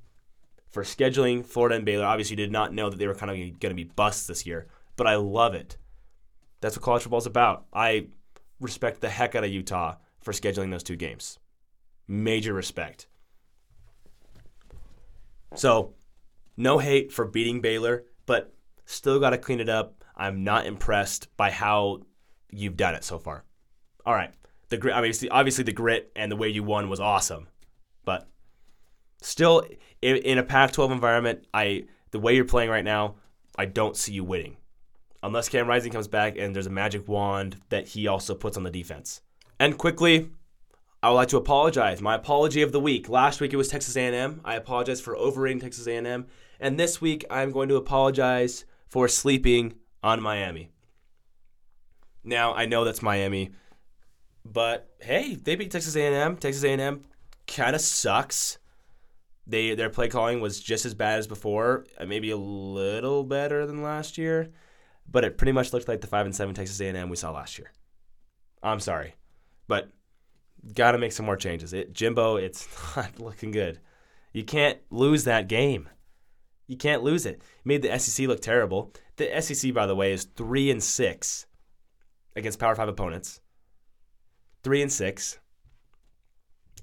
for 0.72 0.84
scheduling 0.84 1.46
Florida 1.46 1.76
and 1.76 1.86
Baylor. 1.86 2.06
Obviously, 2.06 2.34
you 2.34 2.44
did 2.44 2.52
not 2.52 2.72
know 2.72 2.90
that 2.90 2.98
they 2.98 3.08
were 3.08 3.16
kind 3.16 3.32
of 3.32 3.60
going 3.60 3.72
to 3.72 3.74
be 3.74 3.84
busts 3.84 4.28
this 4.28 4.46
year, 4.46 4.68
but 4.96 5.08
I 5.08 5.16
love 5.16 5.54
it. 5.54 5.78
That's 6.60 6.76
what 6.76 6.84
college 6.84 7.04
football 7.04 7.20
is 7.20 7.26
about. 7.26 7.66
I 7.74 8.08
respect 8.60 9.02
the 9.02 9.10
heck 9.10 9.36
out 9.36 9.44
of 9.44 9.50
Utah 9.50 9.96
for 10.22 10.32
scheduling 10.32 10.72
those 10.72 10.84
two 10.84 10.96
games. 10.96 11.40
Major 12.08 12.54
respect. 12.54 13.08
So, 15.56 15.94
no 16.56 16.78
hate 16.78 17.12
for 17.12 17.26
beating 17.26 17.62
Baylor, 17.62 18.06
but 18.26 18.54
still 18.86 19.20
got 19.20 19.32
to 19.32 19.38
clean 19.38 19.60
it 19.60 19.70
up. 19.70 20.04
I'm 20.16 20.44
not 20.44 20.66
impressed 20.66 21.36
by 21.36 21.52
how 21.52 22.02
you've 22.52 22.78
done 22.78 22.96
it 22.96 23.04
so 23.04 23.18
far. 23.18 23.44
All 24.06 24.14
right 24.14 24.34
the 24.72 24.78
grit. 24.78 24.96
Obviously, 24.96 25.30
obviously 25.30 25.64
the 25.64 25.72
grit 25.72 26.12
and 26.16 26.32
the 26.32 26.36
way 26.36 26.50
you 26.50 26.64
won 26.64 26.90
was 26.90 27.00
awesome, 27.00 27.48
but 28.04 28.28
still, 29.22 29.64
in 30.02 30.40
a 30.40 30.44
Pac-12 30.44 30.92
environment, 30.92 31.46
I 31.54 31.84
the 32.10 32.20
way 32.20 32.36
you're 32.36 32.46
playing 32.46 32.72
right 32.72 32.84
now, 32.84 33.16
I 33.56 33.66
don't 33.66 33.96
see 33.96 34.14
you 34.14 34.24
winning. 34.24 34.58
Unless 35.24 35.50
Cam 35.50 35.68
Rising 35.68 35.92
comes 35.92 36.08
back 36.08 36.38
and 36.38 36.56
there's 36.56 36.68
a 36.68 36.72
magic 36.72 37.08
wand 37.08 37.58
that 37.70 37.90
he 37.90 38.08
also 38.08 38.36
puts 38.36 38.58
on 38.58 38.64
the 38.64 38.72
defense. 38.72 39.22
And 39.60 39.78
quickly, 39.78 40.30
I 41.04 41.10
would 41.10 41.16
like 41.16 41.28
to 41.30 41.38
apologize. 41.38 42.02
My 42.02 42.16
apology 42.16 42.62
of 42.62 42.72
the 42.72 42.80
week. 42.80 43.10
Last 43.10 43.42
week 43.42 43.54
it 43.54 43.58
was 43.58 43.68
Texas 43.68 43.96
A&M. 43.96 44.42
I 44.46 44.56
apologize 44.56 45.02
for 45.02 45.16
overrating 45.18 45.60
Texas 45.60 45.88
A&M, 45.88 46.28
and 46.60 46.80
this 46.80 47.02
week 47.02 47.26
I'm 47.30 47.52
going 47.52 47.70
to 47.70 47.76
apologize 47.76 48.66
for 48.88 49.08
sleeping 49.08 49.76
on 50.04 50.22
Miami. 50.22 50.70
Now 52.24 52.54
I 52.54 52.66
know 52.66 52.84
that's 52.84 53.02
Miami, 53.02 53.52
but 54.46 54.90
hey, 55.00 55.36
they 55.36 55.56
beat 55.56 55.72
Texas 55.72 55.96
A&M. 55.96 56.38
Texas 56.38 56.64
A&M 56.64 57.04
kind 57.48 57.76
of 57.76 57.82
sucks. 57.82 58.58
They 59.48 59.76
their 59.76 59.90
play 59.90 60.08
calling 60.08 60.40
was 60.40 60.60
just 60.60 60.86
as 60.86 60.94
bad 60.94 61.20
as 61.20 61.28
before, 61.28 61.86
uh, 61.98 62.06
maybe 62.06 62.30
a 62.30 62.38
little 62.38 63.24
better 63.24 63.66
than 63.66 63.82
last 63.82 64.18
year, 64.18 64.52
but 65.10 65.24
it 65.24 65.38
pretty 65.38 65.52
much 65.52 65.74
looked 65.74 65.88
like 65.88 66.02
the 66.02 66.08
five 66.08 66.26
and 66.26 66.36
seven 66.36 66.56
Texas 66.56 66.80
A&M 66.80 67.10
we 67.10 67.16
saw 67.16 67.32
last 67.32 67.58
year. 67.58 67.72
I'm 68.64 68.80
sorry, 68.80 69.16
but 69.68 69.90
got 70.74 70.92
to 70.92 70.98
make 70.98 71.12
some 71.12 71.26
more 71.26 71.36
changes. 71.36 71.74
It 71.74 71.94
Jimbo, 71.94 72.36
it's 72.38 72.68
not 72.96 73.20
looking 73.20 73.52
good. 73.52 73.80
You 74.34 74.44
can't 74.44 74.80
lose 74.90 75.26
that 75.26 75.48
game. 75.48 75.90
You 76.68 76.78
can't 76.78 77.04
lose 77.04 77.26
it. 77.26 77.36
it. 77.36 77.42
Made 77.66 77.82
the 77.82 77.98
SEC 78.00 78.28
look 78.28 78.42
terrible. 78.42 78.94
The 79.18 79.42
SEC, 79.42 79.74
by 79.74 79.86
the 79.86 79.96
way, 79.96 80.14
is 80.14 80.24
three 80.24 80.72
and 80.72 80.82
six 80.82 81.46
against 82.36 82.60
Power 82.60 82.76
Five 82.76 82.88
opponents. 82.88 83.42
Three 84.64 84.82
and 84.82 84.92
six, 84.92 85.40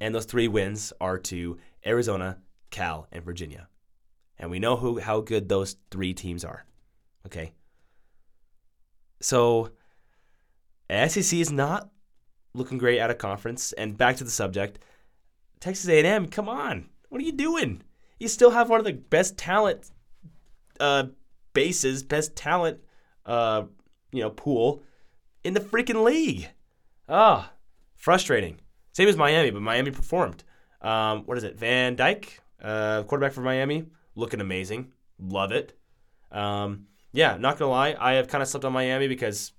and 0.00 0.14
those 0.14 0.24
three 0.24 0.48
wins 0.48 0.92
are 1.00 1.18
to 1.18 1.58
Arizona, 1.86 2.38
Cal, 2.70 3.06
and 3.12 3.24
Virginia. 3.24 3.68
And 4.36 4.50
we 4.50 4.58
know 4.58 4.76
who 4.76 4.98
how 4.98 5.20
good 5.20 5.48
those 5.48 5.76
three 5.90 6.12
teams 6.12 6.44
are. 6.44 6.66
Okay. 7.26 7.52
So 9.20 9.70
SEC 10.90 11.38
is 11.38 11.50
not 11.52 11.90
looking 12.54 12.78
great 12.78 12.98
at 12.98 13.10
a 13.10 13.14
conference. 13.14 13.72
And 13.72 13.96
back 13.96 14.16
to 14.16 14.24
the 14.24 14.30
subject, 14.30 14.78
Texas 15.60 15.88
A&M, 15.88 16.28
come 16.28 16.48
on. 16.48 16.88
What 17.08 17.20
are 17.20 17.24
you 17.24 17.32
doing? 17.32 17.82
You 18.18 18.28
still 18.28 18.50
have 18.50 18.68
one 18.68 18.80
of 18.80 18.86
the 18.86 18.92
best 18.92 19.36
talent 19.36 19.90
uh, 20.80 21.04
bases, 21.52 22.02
best 22.02 22.36
talent 22.36 22.80
uh, 23.26 23.64
you 24.12 24.22
know, 24.22 24.30
pool 24.30 24.82
in 25.44 25.54
the 25.54 25.60
freaking 25.60 26.02
league. 26.02 26.48
Ah, 27.08 27.50
oh, 27.50 27.56
frustrating. 27.94 28.60
Same 28.92 29.08
as 29.08 29.16
Miami, 29.16 29.50
but 29.50 29.62
Miami 29.62 29.90
performed. 29.90 30.44
Um, 30.80 31.24
what 31.24 31.38
is 31.38 31.44
it? 31.44 31.58
Van 31.58 31.96
Dyke, 31.96 32.40
uh, 32.62 33.02
quarterback 33.04 33.32
for 33.32 33.40
Miami, 33.40 33.86
looking 34.14 34.40
amazing. 34.40 34.92
Love 35.18 35.52
it. 35.52 35.76
Um, 36.30 36.86
yeah, 37.18 37.36
not 37.36 37.58
gonna 37.58 37.72
lie, 37.72 37.96
I 37.98 38.12
have 38.12 38.28
kind 38.28 38.42
of 38.42 38.48
slept 38.48 38.64
on 38.64 38.72
Miami 38.72 39.08
because 39.08 39.50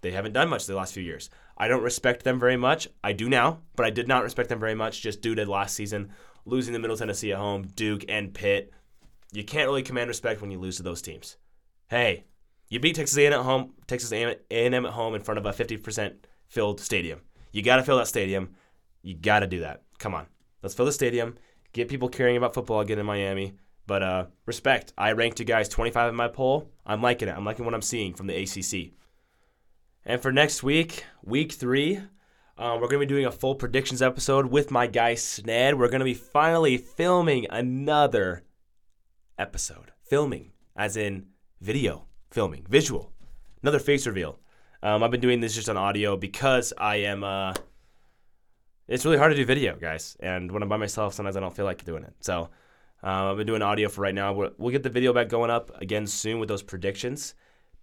they 0.00 0.12
haven't 0.12 0.32
done 0.32 0.48
much 0.48 0.64
the 0.64 0.74
last 0.74 0.94
few 0.94 1.02
years. 1.02 1.28
I 1.58 1.68
don't 1.68 1.82
respect 1.82 2.24
them 2.24 2.40
very 2.40 2.56
much. 2.56 2.88
I 3.04 3.12
do 3.12 3.28
now, 3.28 3.60
but 3.76 3.84
I 3.84 3.90
did 3.90 4.08
not 4.08 4.22
respect 4.22 4.48
them 4.48 4.58
very 4.58 4.74
much 4.74 5.02
just 5.02 5.20
due 5.20 5.34
to 5.34 5.44
last 5.44 5.74
season 5.74 6.10
losing 6.46 6.72
to 6.72 6.80
Middle 6.80 6.96
Tennessee 6.96 7.32
at 7.32 7.38
home, 7.38 7.64
Duke 7.74 8.06
and 8.08 8.32
Pitt. 8.32 8.72
You 9.30 9.44
can't 9.44 9.68
really 9.68 9.82
command 9.82 10.08
respect 10.08 10.40
when 10.40 10.50
you 10.50 10.58
lose 10.58 10.78
to 10.78 10.82
those 10.82 11.02
teams. 11.02 11.36
Hey, 11.90 12.24
you 12.70 12.80
beat 12.80 12.96
Texas 12.96 13.18
A&M 13.18 13.30
at 13.30 13.40
home, 13.40 13.74
Texas 13.86 14.10
A&M 14.10 14.86
at 14.86 14.92
home 14.92 15.14
in 15.14 15.20
front 15.20 15.36
of 15.36 15.44
a 15.44 15.52
50% 15.52 16.14
filled 16.48 16.80
stadium. 16.80 17.20
You 17.52 17.60
got 17.60 17.76
to 17.76 17.82
fill 17.82 17.98
that 17.98 18.08
stadium. 18.08 18.54
You 19.02 19.14
got 19.14 19.40
to 19.40 19.46
do 19.46 19.60
that. 19.60 19.82
Come 19.98 20.14
on. 20.14 20.28
Let's 20.62 20.74
fill 20.74 20.86
the 20.86 20.92
stadium. 20.92 21.36
Get 21.74 21.90
people 21.90 22.08
caring 22.08 22.38
about 22.38 22.54
football 22.54 22.80
again 22.80 22.98
in 22.98 23.04
Miami. 23.04 23.52
But 23.90 24.04
uh, 24.04 24.26
respect. 24.46 24.92
I 24.96 25.10
ranked 25.10 25.40
you 25.40 25.44
guys 25.44 25.68
25 25.68 26.10
in 26.10 26.14
my 26.14 26.28
poll. 26.28 26.70
I'm 26.86 27.02
liking 27.02 27.26
it. 27.26 27.36
I'm 27.36 27.44
liking 27.44 27.64
what 27.64 27.74
I'm 27.74 27.82
seeing 27.82 28.14
from 28.14 28.28
the 28.28 28.40
ACC. 28.40 28.92
And 30.06 30.22
for 30.22 30.30
next 30.30 30.62
week, 30.62 31.06
week 31.24 31.50
three, 31.50 31.96
um, 32.56 32.80
we're 32.80 32.86
going 32.86 33.00
to 33.00 33.06
be 33.06 33.06
doing 33.06 33.26
a 33.26 33.32
full 33.32 33.56
predictions 33.56 34.00
episode 34.00 34.46
with 34.46 34.70
my 34.70 34.86
guy 34.86 35.14
Sned. 35.14 35.76
We're 35.76 35.88
going 35.88 35.98
to 35.98 36.04
be 36.04 36.14
finally 36.14 36.76
filming 36.76 37.48
another 37.50 38.44
episode. 39.36 39.90
Filming, 40.04 40.52
as 40.76 40.96
in 40.96 41.26
video, 41.60 42.06
filming, 42.30 42.64
visual. 42.68 43.10
Another 43.60 43.80
face 43.80 44.06
reveal. 44.06 44.38
Um, 44.84 45.02
I've 45.02 45.10
been 45.10 45.20
doing 45.20 45.40
this 45.40 45.56
just 45.56 45.68
on 45.68 45.76
audio 45.76 46.16
because 46.16 46.72
I 46.78 46.98
am. 46.98 47.24
Uh, 47.24 47.54
it's 48.86 49.04
really 49.04 49.18
hard 49.18 49.32
to 49.32 49.36
do 49.36 49.44
video, 49.44 49.74
guys. 49.74 50.16
And 50.20 50.52
when 50.52 50.62
I'm 50.62 50.68
by 50.68 50.76
myself, 50.76 51.12
sometimes 51.12 51.36
I 51.36 51.40
don't 51.40 51.56
feel 51.56 51.64
like 51.64 51.84
doing 51.84 52.04
it. 52.04 52.14
So 52.20 52.50
uh, 53.02 53.30
I've 53.30 53.36
been 53.36 53.46
doing 53.46 53.62
audio 53.62 53.88
for 53.88 54.02
right 54.02 54.14
now. 54.14 54.32
we 54.32 54.48
will 54.58 54.70
get 54.70 54.82
the 54.82 54.90
video 54.90 55.12
back 55.12 55.28
going 55.28 55.50
up 55.50 55.70
again 55.80 56.06
soon 56.06 56.38
with 56.38 56.48
those 56.48 56.62
predictions. 56.62 57.34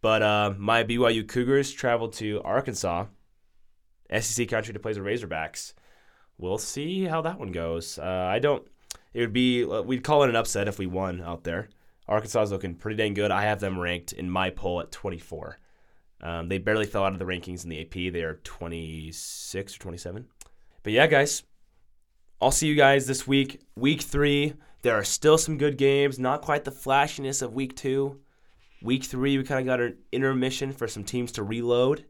But 0.02 0.22
uh, 0.22 0.54
my 0.58 0.84
BYU 0.84 1.28
Cougars 1.28 1.72
traveled 1.72 2.14
to 2.14 2.42
Arkansas, 2.44 3.06
SEC 4.20 4.48
country, 4.48 4.74
to 4.74 4.80
play 4.80 4.94
the 4.94 5.00
Razorbacks. 5.00 5.74
We'll 6.38 6.60
see 6.60 7.06
how 7.06 7.22
that 7.22 7.40
one 7.40 7.52
goes. 7.52 7.98
Uh, 7.98 8.30
I 8.30 8.38
don't. 8.40 8.68
It 9.14 9.22
would 9.22 9.34
be 9.34 9.64
uh, 9.64 9.82
we'd 9.82 10.04
call 10.04 10.24
it 10.24 10.30
an 10.30 10.36
upset 10.36 10.68
if 10.68 10.78
we 10.78 10.86
won 10.86 11.22
out 11.22 11.44
there. 11.44 11.70
Arkansas 12.08 12.44
is 12.44 12.52
looking 12.52 12.76
pretty 12.76 12.98
dang 12.98 13.16
good. 13.16 13.32
I 13.32 13.44
have 13.44 13.60
them 13.60 13.80
ranked 13.80 14.14
in 14.14 14.30
my 14.30 14.52
poll 14.52 14.80
at 14.80 14.92
24. 14.92 15.58
Um, 16.22 16.48
they 16.48 16.58
barely 16.58 16.86
fell 16.86 17.04
out 17.04 17.14
of 17.14 17.20
the 17.20 17.26
rankings 17.26 17.64
in 17.64 17.70
the 17.70 17.82
AP. 17.82 18.14
They 18.14 18.22
are 18.22 18.40
26 18.44 19.76
or 19.76 19.80
27. 19.80 20.26
But 20.84 20.94
yeah, 20.94 21.08
guys, 21.08 21.44
I'll 22.40 22.52
see 22.52 22.68
you 22.68 22.76
guys 22.76 23.08
this 23.08 23.28
week. 23.28 23.62
Week 23.76 24.02
three, 24.02 24.54
there 24.82 24.96
are 24.96 25.04
still 25.04 25.38
some 25.38 25.58
good 25.58 25.78
games. 25.78 26.20
Not 26.20 26.42
quite 26.42 26.64
the 26.64 26.72
flashiness 26.72 27.42
of 27.42 27.54
week 27.54 27.76
two. 27.76 28.20
Week 28.82 29.04
three, 29.04 29.38
we 29.38 29.44
kind 29.44 29.60
of 29.60 29.66
got 29.66 29.82
an 29.82 29.98
intermission 30.12 30.72
for 30.72 30.88
some 30.88 31.04
teams 31.04 31.32
to 31.34 31.44
reload, 31.44 32.06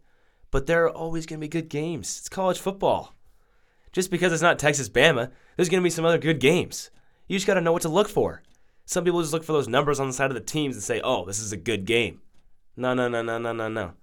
but 0.52 0.66
there 0.66 0.84
are 0.84 0.92
always 0.92 1.26
going 1.26 1.40
to 1.40 1.44
be 1.44 1.48
good 1.48 1.70
games. 1.70 2.18
It's 2.20 2.30
college 2.30 2.60
football. 2.60 3.16
Just 3.94 4.12
because 4.12 4.34
it's 4.34 4.42
not 4.42 4.60
Texas 4.60 4.90
Bama, 4.90 5.32
there's 5.56 5.70
going 5.70 5.82
to 5.82 5.86
be 5.86 5.90
some 5.90 6.04
other 6.04 6.18
good 6.18 6.40
games. 6.40 6.92
You 7.28 7.38
just 7.38 7.48
got 7.48 7.54
to 7.54 7.62
know 7.62 7.72
what 7.72 7.84
to 7.84 7.90
look 7.90 8.10
for. 8.10 8.44
Some 8.86 9.06
people 9.06 9.22
just 9.22 9.34
look 9.34 9.44
for 9.44 9.54
those 9.54 9.68
numbers 9.68 10.00
on 10.00 10.08
the 10.08 10.14
side 10.14 10.30
of 10.30 10.36
the 10.36 10.42
teams 10.42 10.76
and 10.76 10.84
say, 10.84 11.02
oh, 11.04 11.26
this 11.26 11.40
is 11.40 11.52
a 11.52 11.58
good 11.58 11.86
game. 11.86 12.22
No, 12.76 12.94
no, 12.94 13.08
no, 13.08 13.22
no, 13.22 13.38
no, 13.38 13.54
no, 13.54 13.68
no. 13.68 13.94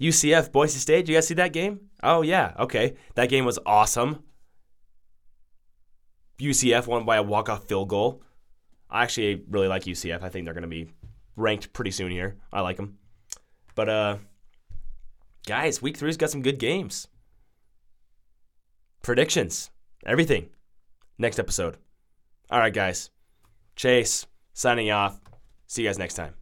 UCF, 0.00 0.50
Boise 0.50 0.78
State, 0.78 1.08
you 1.08 1.14
guys 1.14 1.28
see 1.28 1.34
that 1.34 1.52
game? 1.52 1.80
Oh, 2.02 2.22
yeah, 2.22 2.54
okay. 2.58 2.94
That 3.14 3.28
game 3.28 3.44
was 3.44 3.58
awesome. 3.66 4.24
UCF 6.40 6.86
won 6.86 7.04
by 7.04 7.16
a 7.16 7.22
walk-off 7.22 7.64
field 7.64 7.88
goal. 7.88 8.22
I 8.88 9.02
actually 9.02 9.44
really 9.48 9.68
like 9.68 9.84
UCF. 9.84 10.22
I 10.22 10.28
think 10.28 10.44
they're 10.44 10.54
going 10.54 10.62
to 10.62 10.68
be 10.68 10.88
ranked 11.36 11.72
pretty 11.72 11.90
soon 11.90 12.10
here. 12.10 12.36
I 12.52 12.60
like 12.60 12.76
them. 12.76 12.98
But 13.74 13.88
uh 13.88 14.16
guys, 15.46 15.80
week 15.80 15.96
three's 15.96 16.16
got 16.16 16.30
some 16.30 16.42
good 16.42 16.58
games. 16.58 17.08
Predictions, 19.02 19.70
everything. 20.04 20.50
Next 21.18 21.38
episode. 21.38 21.76
All 22.50 22.58
right, 22.58 22.74
guys. 22.74 23.10
Chase 23.76 24.26
signing 24.52 24.90
off. 24.90 25.20
See 25.66 25.82
you 25.82 25.88
guys 25.88 25.98
next 25.98 26.14
time. 26.14 26.39